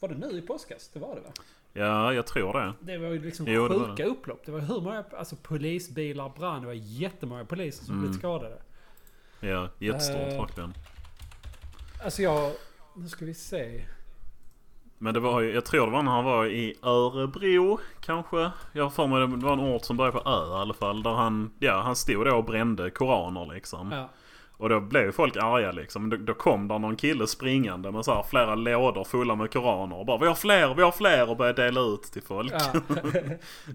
[0.00, 0.90] var det nu i påskas?
[0.92, 1.32] Det var det va?
[1.76, 2.72] Ja, jag tror det.
[2.80, 4.42] Det var ju liksom Jo, det sjuka upplopp.
[4.46, 6.60] Det var hur många, alltså polisbilar brann.
[6.60, 8.08] Det var jättemånga poliser som Mm.
[8.10, 8.58] blev skadade.
[9.40, 10.40] Ja, jättestort Eh.
[10.40, 10.74] verkligen.
[12.04, 12.52] Alltså jag,
[12.96, 13.84] nu ska vi se.
[14.98, 18.50] Men det var ju, jag tror det var när han var i Örebro kanske.
[18.72, 21.02] Jag har för mig det var en ort som började på Ö i alla fall.
[21.02, 23.92] Där han, ja han stod då och brände koraner liksom.
[23.92, 24.08] Ja,
[24.56, 26.10] Och då blev folk arga liksom.
[26.10, 29.96] Då, då kom där någon kille springande med så här flera lådor fulla med koraner.
[29.96, 32.52] Och bara vi har fler, vi har fler och började dela ut till folk.
[32.52, 32.72] ja.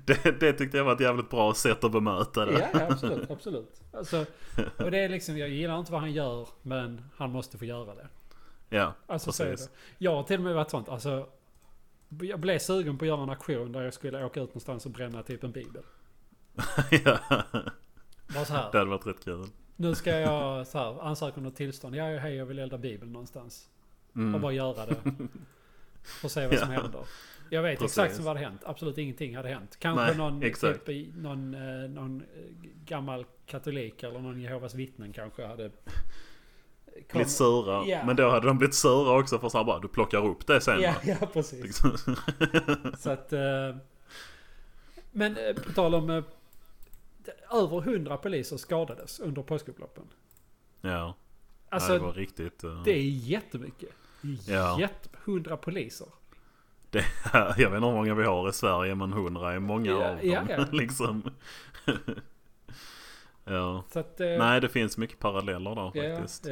[0.05, 2.69] Det, det tyckte jag var ett jävligt bra sätt att bemöta det.
[2.73, 3.81] ja, absolut, absolut.
[3.93, 4.25] Alltså,
[4.77, 7.95] och det är liksom, jag gillar inte vad han gör, men han måste få göra
[7.95, 8.07] det.
[8.69, 9.69] Ja, Alltså så precis.
[9.97, 10.89] Jag har till och med varit sånt.
[10.89, 11.27] Alltså,
[12.21, 14.91] jag blev sugen på att göra en aktion där jag skulle åka ut någonstans och
[14.91, 15.83] bränna typ en bibel.
[17.05, 17.19] ja.
[18.33, 18.71] Bara så här.
[18.71, 19.45] Det hade varit rätt kul.
[19.81, 21.95] Nu ska jag så här, ansöka om något tillstånd.
[21.95, 23.69] Ja, hej jag vill elda bibeln någonstans.
[24.11, 24.41] Och Mm.
[24.41, 24.95] bara göra det.
[26.23, 26.81] Och se vad som Ja.
[26.81, 27.01] händer.
[27.49, 27.97] Jag vet Precis.
[27.97, 28.61] exakt vad hade hänt.
[28.65, 29.75] Absolut ingenting hade hänt.
[29.79, 30.85] Kanske Nej, någon, exakt.
[30.85, 32.25] typ, någon, eh, någon eh,
[32.85, 35.69] gammal katolik eller någon Jehovas vittnen kanske hade...
[37.11, 37.83] kom- Lite sura.
[37.85, 38.03] Ja.
[38.05, 40.61] Men då hade de blivit sura också för så här bara du plockar upp det
[40.61, 41.15] sen Ja, va?
[41.21, 41.63] ja precis.
[41.63, 41.91] Liksom.
[42.97, 43.33] Så att...
[43.33, 43.75] Eh,
[45.11, 46.23] men eh, på tal om...
[47.51, 50.03] Över hundra poliser skadades under påskupploppen.
[50.81, 51.15] ja.
[51.71, 52.63] Alltså, ja, det var riktigt...
[52.63, 53.89] eh, det är jättemycket.
[54.47, 54.79] Ja.
[54.79, 55.09] Jätte...
[55.25, 56.07] 100 poliser.
[56.89, 60.09] Det, jag vet inte hur många vi har i Sverige men 100 är många Ja,
[60.09, 60.27] av dem.
[60.29, 60.65] ja, ja.
[60.71, 61.23] liksom.
[63.43, 63.83] ja.
[63.93, 64.19] Att...
[64.19, 66.45] eh, Nej det finns mycket paralleller där faktiskt.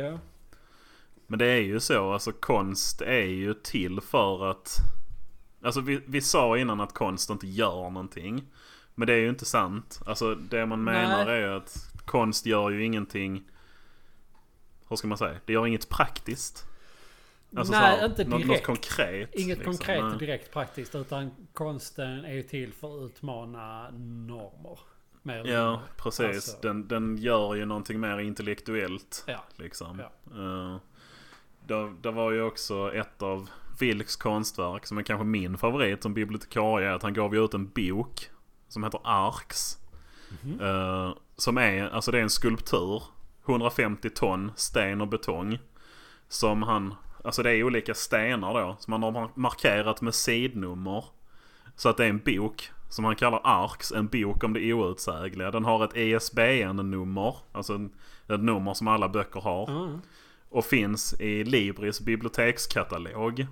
[1.27, 4.77] Men det är ju så, alltså konst är ju till för att...
[5.61, 8.45] Alltså vi, vi sa innan att konst inte gör någonting.
[8.99, 10.01] Men det är ju inte sant.
[10.05, 11.41] Alltså det man menar Nej.
[11.41, 13.43] är att konst gör ju ingenting...
[14.89, 15.39] Hur ska man säga?
[15.45, 16.65] Det gör inget praktiskt.
[17.55, 18.65] Alltså Nej, här, inte något, något direkt.
[18.65, 19.35] konkret.
[19.35, 19.73] Inget liksom.
[19.73, 24.79] konkret och direkt praktiskt utan konsten är ju till för att utmana normer.
[25.21, 26.25] Mer Ja, precis.
[26.25, 29.23] Alltså, Den, den gör ju någonting mer intellektuellt.
[29.27, 29.43] Ja.
[29.55, 29.99] Liksom.
[29.99, 30.41] Ja.
[30.41, 30.77] Uh,
[31.67, 33.49] det, det var ju också ett av
[33.79, 36.93] Vilks konstverk som är kanske min favorit som bibliotekarie.
[36.93, 38.29] Att han gav ju ut en bok
[38.67, 39.77] som heter Arx.
[40.43, 40.61] Mhm.
[40.61, 43.03] Eh, som är, alltså det är en skulptur.
[43.45, 45.59] 150 ton sten och betong.
[46.27, 48.75] Som han, alltså det är olika stenar då.
[48.79, 51.05] Som han har markerat med sidnummer.
[51.75, 55.51] Så att det är en bok som han kallar Arx, en bok om det outsägliga.
[55.51, 57.91] Den har ett E ISBN-nummer, alltså en-
[58.29, 59.65] ett nummer som alla böcker har.
[59.71, 59.99] Ja,
[60.49, 63.47] Och finns i Libris bibliotekskatalog.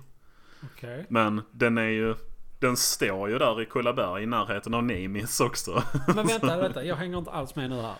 [0.64, 1.06] Okej.
[1.08, 2.14] Men den är ju,
[2.58, 5.82] den står ju där i Kullaberg i närheten av Nimis också.
[6.14, 6.84] Men vänta, vänta.
[6.84, 7.94] Jag hänger inte alls med nu här.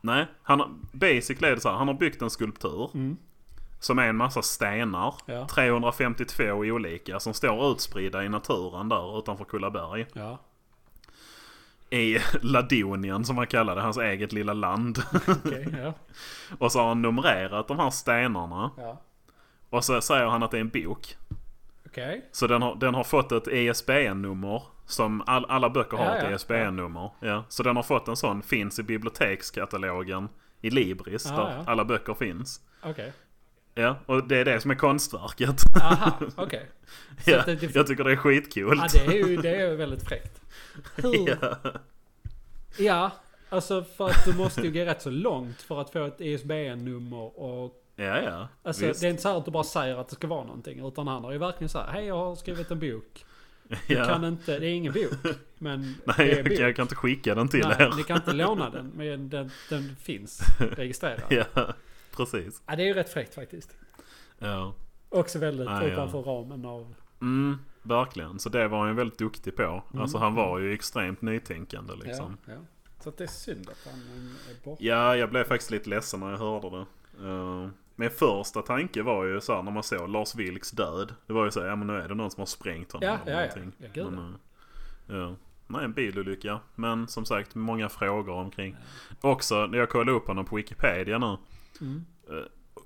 [0.00, 2.90] Nej, han basically är det så här, han har byggt en skulptur.
[2.94, 3.16] Mm.
[3.80, 5.14] Som är en massa stenar.
[5.26, 5.46] Ja.
[5.46, 10.06] 352 olika som står utspridda i naturen där utanför Kullaberg.
[10.12, 10.38] Ja.
[11.90, 14.98] I Ladonien som han kallar det, hans eget lilla land.
[15.44, 15.92] Okej, ja.
[16.58, 18.70] Och så har han numrerat de här stenarna.
[19.70, 21.16] Och så säger han att det är en bok.
[21.90, 22.28] Okej.
[22.32, 24.62] Så den har, den har fått ett E ISBN-nummer.
[24.86, 27.44] Som all, alla böcker har Ja, ett E ja.
[27.48, 30.28] Så den har fått en sån, finns i bibliotekskatalogen
[30.60, 31.26] i Libris.
[31.30, 31.64] Ja, där ja.
[31.66, 32.60] alla böcker finns.
[32.82, 33.12] Okej.
[33.74, 35.62] Ja, och det är det som är konstverket.
[35.82, 36.68] Aha, okej.
[37.24, 38.94] Så ja, det, jag tycker det är skitcoolt.
[38.94, 40.40] ja, det är ju det är väldigt fräckt.
[40.96, 41.28] Hur?
[41.40, 41.56] ja.
[42.78, 43.10] Ja,
[43.48, 47.40] alltså för att du måste ju gå rätt så långt för att få ett ISBN-nummer
[47.40, 48.48] och ja, ja.
[48.62, 49.00] Alltså Visst.
[49.00, 50.86] det är inte så här att du bara säger att det ska vara någonting.
[50.86, 53.24] Utan han har ju verkligen så här, hej jag har skrivit en bok.
[53.86, 54.04] Du ja.
[54.04, 55.36] kan inte, det är ingen bok.
[55.58, 56.58] Men Nej, det är jag, bok.
[56.58, 57.92] jag kan inte skicka den till Nej, er.
[57.96, 58.92] ni kan inte låna den.
[58.94, 61.22] Men den, den finns registrerad.
[61.28, 61.74] Ja,
[62.16, 62.62] precis.
[62.66, 63.76] Ja, det är ju rätt fräckt faktiskt.
[64.38, 64.74] Ja.
[65.08, 65.84] Också väldigt ja.
[65.84, 66.94] utanför ramen av...
[67.20, 68.38] Mm, verkligen.
[68.38, 69.62] Så det var han ju väldigt duktig på.
[69.62, 70.02] Mm.
[70.02, 72.36] Alltså han var ju extremt nytänkande liksom.
[72.46, 72.58] Ja, ja.
[73.00, 74.00] Så det är synd att han
[74.50, 74.84] är borta.
[74.84, 76.86] Ja, jag blev faktiskt lite ledsen när jag hörde det.
[77.26, 77.68] Uh,
[77.98, 81.14] min första tanke var ju så här när man såg Lars Vilks död.
[81.26, 83.08] Det var ju så här, ja men nu är det någon som har sprängt honom.
[83.08, 83.54] Ja, eller ja, ja.
[83.56, 83.72] någonting.
[83.78, 84.36] Ja, gud, men,
[85.08, 85.34] eh, ja.
[85.66, 86.60] Nej, en bilolycka.
[86.74, 88.76] Men som sagt, många frågor omkring.
[89.20, 91.36] Också, när jag kollade upp honom på Wikipedia nu.
[91.80, 92.04] Mm.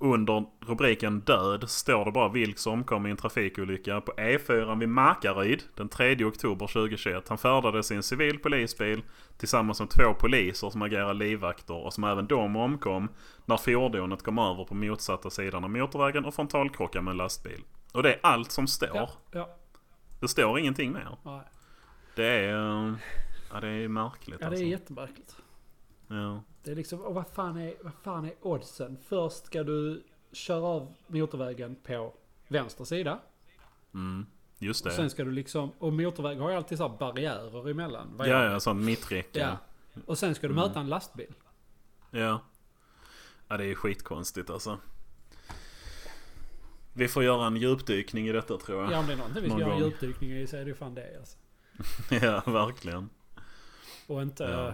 [0.03, 5.63] Under rubriken död står det bara Vilks omkom i en trafikolycka på E4 vid Markaryd
[5.75, 7.29] den 3 oktober 2021.
[7.29, 9.01] Han färdades i en civil polisbil
[9.37, 13.09] tillsammans med två poliser som agerar livvakter och som även de omkom
[13.45, 17.63] när fordonet kom över på motsatta sidan av motorvägen och frontalkrockade med en lastbil.
[17.93, 18.95] Och det är allt som står.
[18.95, 19.55] Ja, ja.
[20.19, 21.17] Det står ingenting mer.
[21.23, 21.41] Nej.
[22.15, 22.95] Det är...
[23.53, 24.65] Ja, det är märkligt Ja, det alltså.
[24.65, 25.35] är jättemärkligt.
[26.07, 26.43] Ja.
[26.63, 28.97] Det är liksom, och vad fan är, vad fan är oddsen?
[29.07, 32.13] Först ska du köra av motorvägen på
[32.47, 33.19] vänster sida.
[33.93, 34.25] Mm.
[34.59, 34.95] Just Och det.
[34.95, 38.07] sen ska du liksom, och motorväg har ju alltid så här barriärer emellan.
[38.17, 39.39] Vad Ja, ja, sån mitträcke.
[39.39, 39.57] ja.
[40.05, 40.67] Och sen ska du Mm.
[40.67, 41.33] möta en lastbil.
[42.11, 42.41] Ja.
[43.47, 44.77] Ja, det är skitkonstigt alltså.
[46.93, 48.99] Vi får göra en djupdykning i detta tror Ja, jag.
[48.99, 50.75] om det är någonting vi ska Någon göra en djupdykning i så är det ju
[50.75, 51.37] fan det alltså.
[52.25, 53.09] Ja, verkligen.
[54.07, 54.73] Och inte Ja.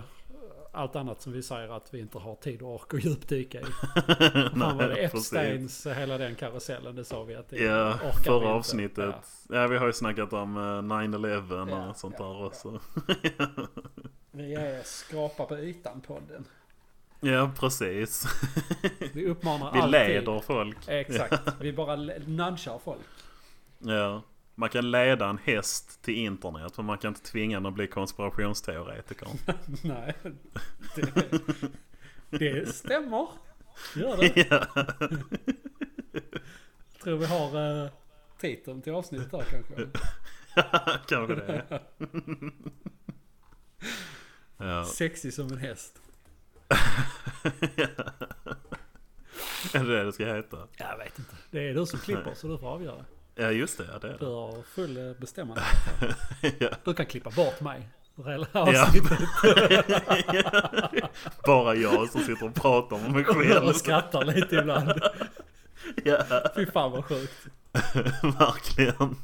[0.74, 3.60] Eh, allt annat som vi säger att vi inte har tid och ork att djupdyka
[3.60, 3.64] i.
[4.60, 4.96] Fan var det.
[4.96, 8.48] Epsteins, hela den karusellen, det sa vi att det Ja, vi förra inte.
[8.48, 9.16] avsnittet.
[9.50, 9.68] Ja.
[9.68, 12.46] vi har ju snackat om eh, 9-11 Ja, och sånt ja, där ja.
[12.46, 12.80] också.
[14.32, 16.46] Vi är skrapa på ytan podden.
[17.20, 18.26] Ja, precis.
[19.14, 19.92] Vi uppmanar Vi alltid.
[19.92, 20.78] leder folk.
[20.88, 21.42] Exakt.
[21.60, 23.00] Vi bara nudgar folk.
[23.80, 24.22] Ja.
[24.60, 27.88] Man kan leda en häst till internet men man kan inte tvinga den att bli
[27.88, 29.28] konspirationsteoretiker.
[29.84, 30.16] Nej.
[30.96, 31.30] Det,
[32.30, 33.28] det stämmer.
[33.96, 34.48] Gör det.
[34.50, 34.66] ja.
[37.04, 37.90] Tror vi har uh,
[38.40, 39.90] titeln till avsnittet där kanske.
[41.08, 41.82] Kanske det.
[44.58, 44.86] ja.
[44.86, 46.02] Sexig som en häst.
[49.74, 50.68] Är det det det ska heta?
[50.78, 51.36] Jag vet inte.
[51.52, 53.06] Det är du som klipper så du får avgöra.
[53.40, 54.32] Ja just det, ja det är Du det.
[54.32, 55.62] har full eh, bestämmande.
[56.60, 56.70] ja.
[56.84, 57.90] Du kan klippa bort mig.
[58.26, 58.88] Ja.
[61.46, 63.66] Bara jag som sitter och pratar med mig själv.
[63.68, 64.92] Och skrattar lite ibland.
[66.04, 66.18] Ja.
[66.56, 67.48] Fy fan vad sjukt.
[68.40, 69.16] verkligen.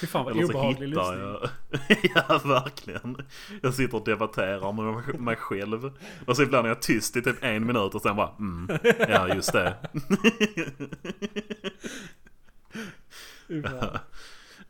[0.00, 1.20] Fy fan vad Eller obehaglig lyssning.
[1.20, 1.50] jag...
[2.14, 3.16] ja, verkligen.
[3.62, 5.90] Jag sitter och debatterar med mig själv.
[6.26, 8.68] Och så ibland är jag tyst i typ en minut och sen bara mm,
[9.08, 9.74] ja just det.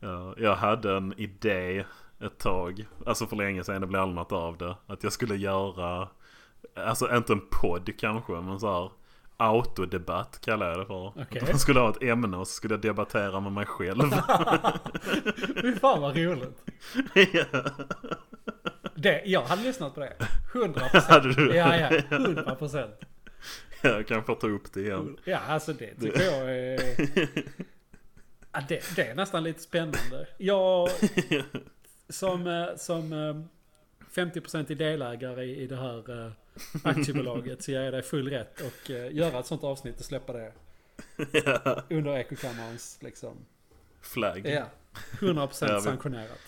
[0.00, 1.84] Ja, jag hade en idé
[2.20, 4.76] ett tag, alltså för länge sedan, det blev aldrig något av det.
[4.86, 6.09] Att jag skulle göra,
[6.74, 8.90] alltså inte en podd kanske, men så här
[9.36, 11.06] autodebatt kallar jag det för.
[11.06, 11.42] Okej.
[11.46, 14.00] Jag skulle ha ett ämne och så skulle jag debattera med mig själv.
[15.62, 16.62] Fy fan vad roligt.
[17.32, 17.44] ja.
[18.94, 20.16] Det, jag hade lyssnat på det.
[20.55, 21.55] 100 Hade du?
[21.56, 21.90] Ja, ja.
[22.10, 22.94] 100 procent.
[23.82, 25.16] Jag kan få ta upp det igen.
[25.24, 26.78] Ja, alltså det tycker jag är...
[28.59, 30.26] Ja, det, det är nästan lite spännande.
[30.39, 30.89] Jag
[32.09, 33.40] som, eh, som eh,
[34.14, 36.32] 50% delägare i, i det här eh,
[36.85, 40.32] aktiebolaget så ger jag dig full rätt och eh, göra ett sånt avsnitt och släppa
[40.32, 40.52] det
[41.44, 41.82] ja.
[41.90, 43.36] under ekokammarens liksom.
[44.01, 44.47] Flagg.
[44.47, 44.64] Ja,
[45.18, 46.39] 100% Ja, sanktionerat.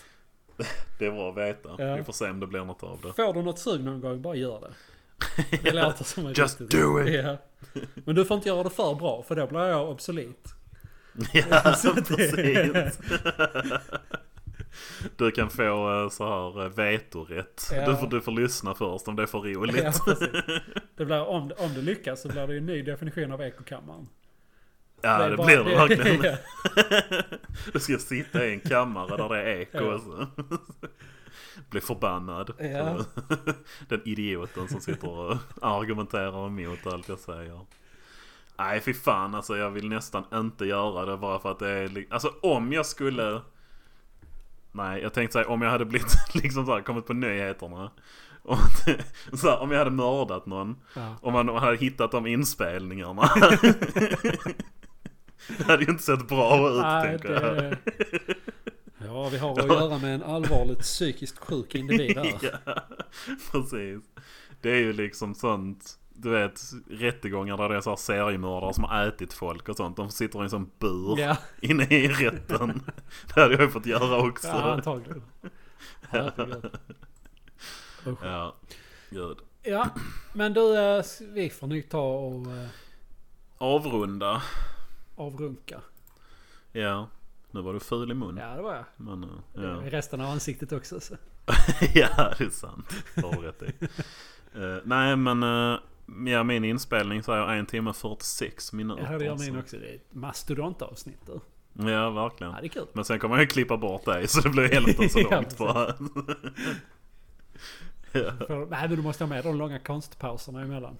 [0.99, 1.75] Det är bra att veta.
[1.77, 1.95] Ja.
[1.95, 3.13] Vi får se om det blir något av det.
[3.13, 4.73] Får du något sug någon gång, bara gör det.
[5.63, 7.13] Det låter som ett Just riktigt- do it.
[7.23, 7.37] Ja.
[7.95, 10.53] Men du får inte göra det för bra för då blir jag obsolet.
[11.33, 12.99] Ja, det- precis.
[15.17, 17.69] Du kan få eh, så här eh, vetorätt.
[17.73, 17.89] Ja.
[17.89, 19.83] Du, får, du får lyssna först om det är för roligt.
[19.83, 20.29] Ja, precis.
[20.97, 24.07] det blir, om, om det lyckas så blir det ju en ny definition av ekokammaren.
[25.01, 26.23] Ja, det, är bara- blir det verkligen.
[26.23, 26.37] Ja.
[27.73, 29.93] Du ska sitta i en kammare där det är eko Ja.
[29.93, 30.27] och så.
[31.69, 32.51] Bli förbannad.
[32.59, 32.97] Ja.
[33.27, 33.35] på
[33.87, 37.59] Den idioten som sitter och argumenterar emot allt jag säger.
[38.57, 42.05] Nej fy fan alltså jag vill nästan inte göra det bara för att det är
[42.09, 43.41] Alltså om jag skulle
[44.71, 47.91] Nej jag tänkte säga om jag hade blivit liksom så här, kommit på nyheterna
[49.33, 51.15] så här, Om jag hade mördat någon Ja.
[51.21, 53.21] Om man hade hittat de inspelningarna
[55.57, 57.77] Det hade ju inte sett bra ut Nej, tänker jag det...
[59.05, 62.59] Ja, vi har att göra med en allvarligt psykiskt sjuk individ här.
[62.65, 62.81] ja,
[63.51, 64.01] precis.
[64.61, 68.83] Det är ju liksom sånt, du vet rättegångar där det är så här seriemördare som
[68.83, 69.97] har ätit folk och sånt.
[69.97, 72.81] De sitter i en sån bur Ja, inne i rätten.
[73.35, 74.47] Det hade jag ju fått göra också.
[74.47, 75.23] ja antagligen.
[78.07, 78.19] Usch.
[78.23, 78.55] Ja,
[79.09, 79.37] gud.
[79.63, 79.89] Ja,
[80.33, 81.03] men du, eh,
[81.33, 82.67] vi får nog ta och eh,
[83.57, 84.41] Avrunda.
[85.15, 85.81] avrunka.
[86.71, 87.07] Ja,
[87.51, 88.37] nu var du ful i mun.
[88.37, 88.85] Ja, det var jag.
[88.97, 89.61] Men, eh, Ja.
[89.61, 89.91] ja.
[89.91, 90.99] Resten av ansiktet också.
[90.99, 91.15] Så.
[91.93, 92.89] ja, det är sant.
[93.15, 93.73] Det har rätt i.
[94.59, 95.79] Eh, nej, men eh,
[96.25, 99.07] ja, min inspelning säger en timme 46 minuter.
[99.11, 99.77] Ja, det gör min så- också.
[99.77, 101.39] Det är ett mastodontavsnitt du.
[101.91, 102.53] Ja, verkligen.
[102.53, 102.87] Ja, det är kul.
[102.93, 105.87] Men sen kommer jag klippa bort dig så det blir hälften så långt bara.
[108.11, 108.31] ja.
[108.47, 110.97] För, nej, men du måste ha med de långa konstpauserna emellan.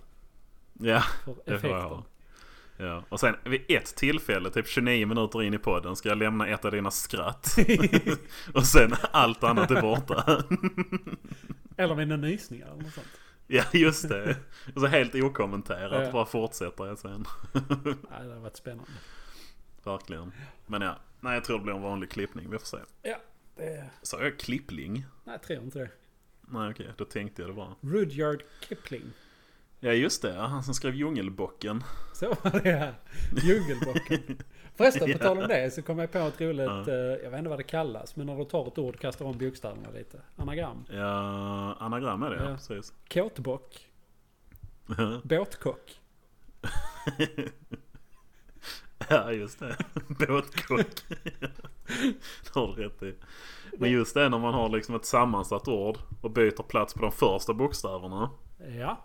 [0.80, 2.04] ja, För det får jag ha.
[2.78, 3.04] Ja.
[3.10, 6.66] Och sen vid ett tillfälle, typ 29 minuter in i podden, ska jag lämna ett
[6.66, 7.58] av dina skratt.
[8.54, 10.44] och sen allt annat är borta.
[11.78, 13.08] Eller mina nysningar eller något sånt.
[13.58, 14.38] ja, just det.
[14.76, 16.12] Och så helt okommenterat, Ja.
[16.12, 17.26] bara fortsätter jag sen.
[17.54, 18.92] Nej, det har varit spännande.
[19.84, 20.32] Verkligen.
[20.66, 22.78] Men ja, nej jag tror det blir en vanlig klippning, vi får se.
[23.02, 23.18] Ja,
[23.56, 23.90] det...
[24.02, 24.94] Sa jag klippling?
[25.24, 25.90] Nej, jag tror inte det.
[26.42, 27.76] Nej okej, då tänkte jag det bara.
[27.82, 29.12] Rudyard Kipling.
[29.84, 31.84] Ja just det, han som skrev Djungelbocken.
[32.14, 32.94] Så var det här.
[33.44, 34.38] Djungelbocken.
[34.76, 35.18] Förresten, på Ja.
[35.18, 36.88] tal om det så kom jag på ett roligt, Ja.
[36.94, 39.26] eh, jag vet inte vad det kallas, men när du tar ett ord och kastar
[39.26, 40.22] om bokstäverna lite.
[40.36, 40.86] Anagram.
[40.92, 42.56] Ja, anagram är det ja, Ja.
[42.56, 42.94] precis.
[43.14, 43.88] Kåtbock.
[45.24, 46.00] Båtkock.
[49.10, 49.78] ja just det,
[50.08, 50.88] båtkock.
[52.44, 53.16] det har du rätt i.
[53.78, 57.12] Men just det när man har liksom ett sammansatt ord och byter plats på de
[57.12, 58.30] första bokstäverna.
[58.80, 58.98] Ja.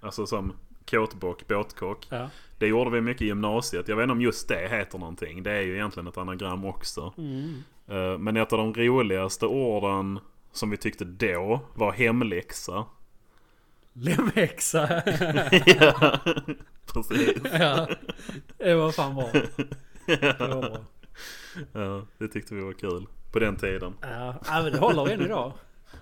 [0.00, 0.52] Alltså som
[0.90, 2.06] kåtbock, båtkock.
[2.10, 2.30] Ja.
[2.58, 3.88] Det gjorde vi mycket i gymnasiet.
[3.88, 5.42] Jag vet inte om just det heter någonting.
[5.42, 7.14] Det är ju egentligen ett anagram också.
[7.18, 7.62] Mm.
[7.88, 10.18] Eh, Men ett av de roligaste orden
[10.52, 12.84] som vi tyckte då var hemläxa.
[13.92, 14.88] Lemhäxa.
[15.66, 16.18] ja,
[16.92, 17.36] precis.
[17.52, 17.88] ja.
[18.58, 19.30] Det var fan bra.
[20.06, 20.78] Det var bra.
[21.72, 23.06] Ja, det tyckte vi var kul.
[23.32, 23.94] På den tiden.
[24.00, 25.52] Ja, ja men det håller än idag.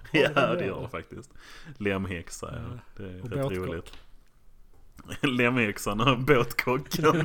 [0.12, 0.88] Ja, det gör det.
[0.88, 1.30] faktiskt.
[1.78, 2.78] Lemhäxa, ja.
[2.96, 3.68] Det är Och rätt båtkock.
[3.68, 3.92] roligt.
[5.38, 7.24] Lemhäxan och båtkocken.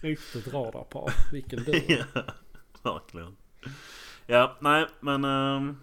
[0.00, 1.12] Riktigt radarpar.
[1.32, 1.82] Vilken du.
[1.88, 2.04] ja,
[2.82, 3.36] verkligen.
[4.26, 5.76] Ja, nej, men ehm,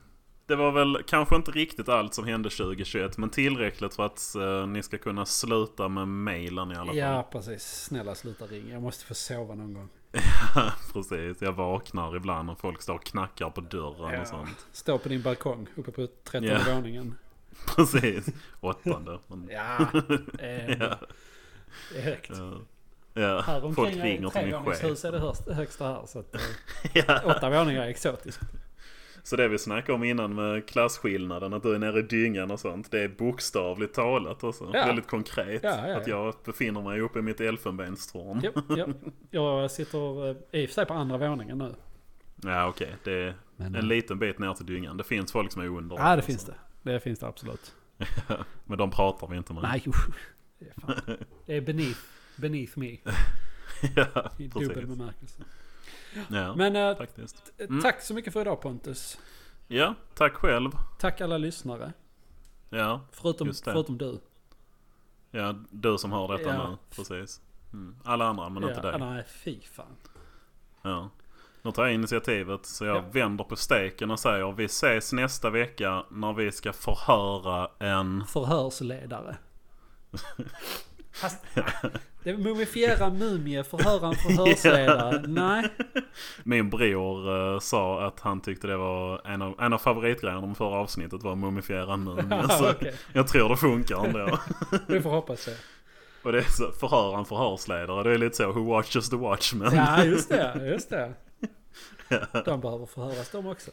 [0.46, 3.18] det var väl kanske inte riktigt allt som hände 2021.
[3.18, 6.98] Men tillräckligt för att eh, ni ska kunna sluta med mailen i alla fall.
[6.98, 7.64] Ja, precis.
[7.84, 8.74] Snälla sluta ringa.
[8.74, 9.90] Jag måste få sova någon gång.
[10.94, 14.22] Precis, jag vaknar ibland och folk står och knackar på dörren Ja.
[14.22, 14.68] och sånt.
[14.72, 16.76] Stå på din balkong uppe på trettonde Ja.
[16.76, 17.18] våningen.
[17.76, 18.26] Precis,
[18.60, 19.20] åttonde.
[19.28, 19.78] Men, Ja,
[20.40, 20.98] eh, ja,
[21.94, 22.30] det är högt.
[22.38, 22.54] ja.
[23.14, 25.04] Ja, Här folk ringer är till min chef.
[25.06, 26.06] är det högst- högsta här.
[26.06, 26.42] Så att, eh,
[26.94, 27.22] Ja.
[27.26, 28.40] åtta våningar är exotiskt.
[29.28, 32.60] Så det vi snackade om innan med klasskillnaden, att du är nere i dyngan och
[32.60, 32.92] sånt.
[32.92, 34.64] Det är bokstavligt talat också.
[34.74, 34.86] Ja.
[34.86, 35.64] Väldigt konkret.
[35.64, 38.42] Ja, ja, Att jag befinner mig uppe i mitt elfenbenstorn.
[38.44, 38.88] Ja, ja.
[39.30, 41.76] Jag sitter eh, i och för sig på andra våningen nu.
[42.44, 44.98] Ja okej, det är Men, en liten bit ner till dyngan.
[44.98, 45.96] Det finns folk som är under.
[45.96, 46.28] Ja, det alltså.
[46.28, 46.56] finns det.
[46.82, 47.76] Det finns det absolut.
[48.66, 49.64] Men de pratar vi inte med.
[49.64, 50.08] Nej, usch.
[50.60, 51.18] Det är, fan.
[51.46, 52.00] det är beneath,
[52.36, 52.98] beneath me.
[53.96, 55.44] ja, I dubbel bemärkelse.
[56.30, 57.46] Ja, Men faktiskt.
[57.58, 57.82] t- Mm.
[57.82, 59.18] tack så mycket för idag Pontus.
[59.68, 60.72] Ja, tack själv.
[61.00, 61.94] Tack alla lyssnare.
[62.70, 64.20] Ja, Förutom, förutom du.
[65.32, 66.70] ja, du som har detta Ja.
[66.70, 66.78] nu.
[66.96, 67.42] Precis.
[67.74, 67.96] Mm.
[68.04, 69.00] Alla andra, men inte ja, dig.
[69.00, 69.96] Nej, fy fan.
[70.82, 71.10] Ja.
[71.62, 73.04] Nu tar jag initiativet så jag Ja.
[73.12, 78.26] vänder på steken och säger vi ses nästa vecka när vi ska förhöra en...
[78.28, 79.38] Förhörsledare.
[81.22, 81.38] Fast,
[82.24, 85.24] det mumifiera mumie, förhöra en förhörsledare.
[85.28, 85.70] Nej.
[86.44, 90.58] Min bror eh, sa att han tyckte det var en av, en av favoritgrejerna med
[90.58, 92.26] förra avsnittet var mumifiera en mumie.
[92.50, 92.96] Ja, så okej.
[93.14, 94.40] Jag tror det funkar ändå.
[94.88, 95.58] Vi får hoppas det.
[96.24, 98.04] och det är så, förhör en förhörsledare.
[98.04, 99.76] Det är lite så, who watches the watchman?
[99.76, 100.70] Ja, just det.
[100.72, 101.14] Just det.
[102.46, 103.72] De behöver förhöras de också.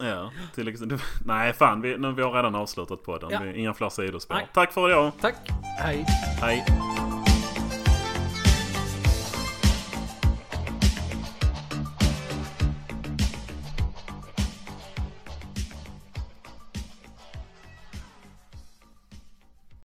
[0.00, 0.98] Ja, till exempel.
[1.24, 1.80] Nej, fan.
[1.80, 3.30] Vi, nu, vi har redan avslutat på den.
[3.30, 3.52] Ja.
[3.52, 4.40] Inga fler sidospår.
[4.54, 5.12] Tack för idag.
[5.20, 5.36] Tack.
[5.78, 6.06] Hej.
[6.40, 6.64] Hej.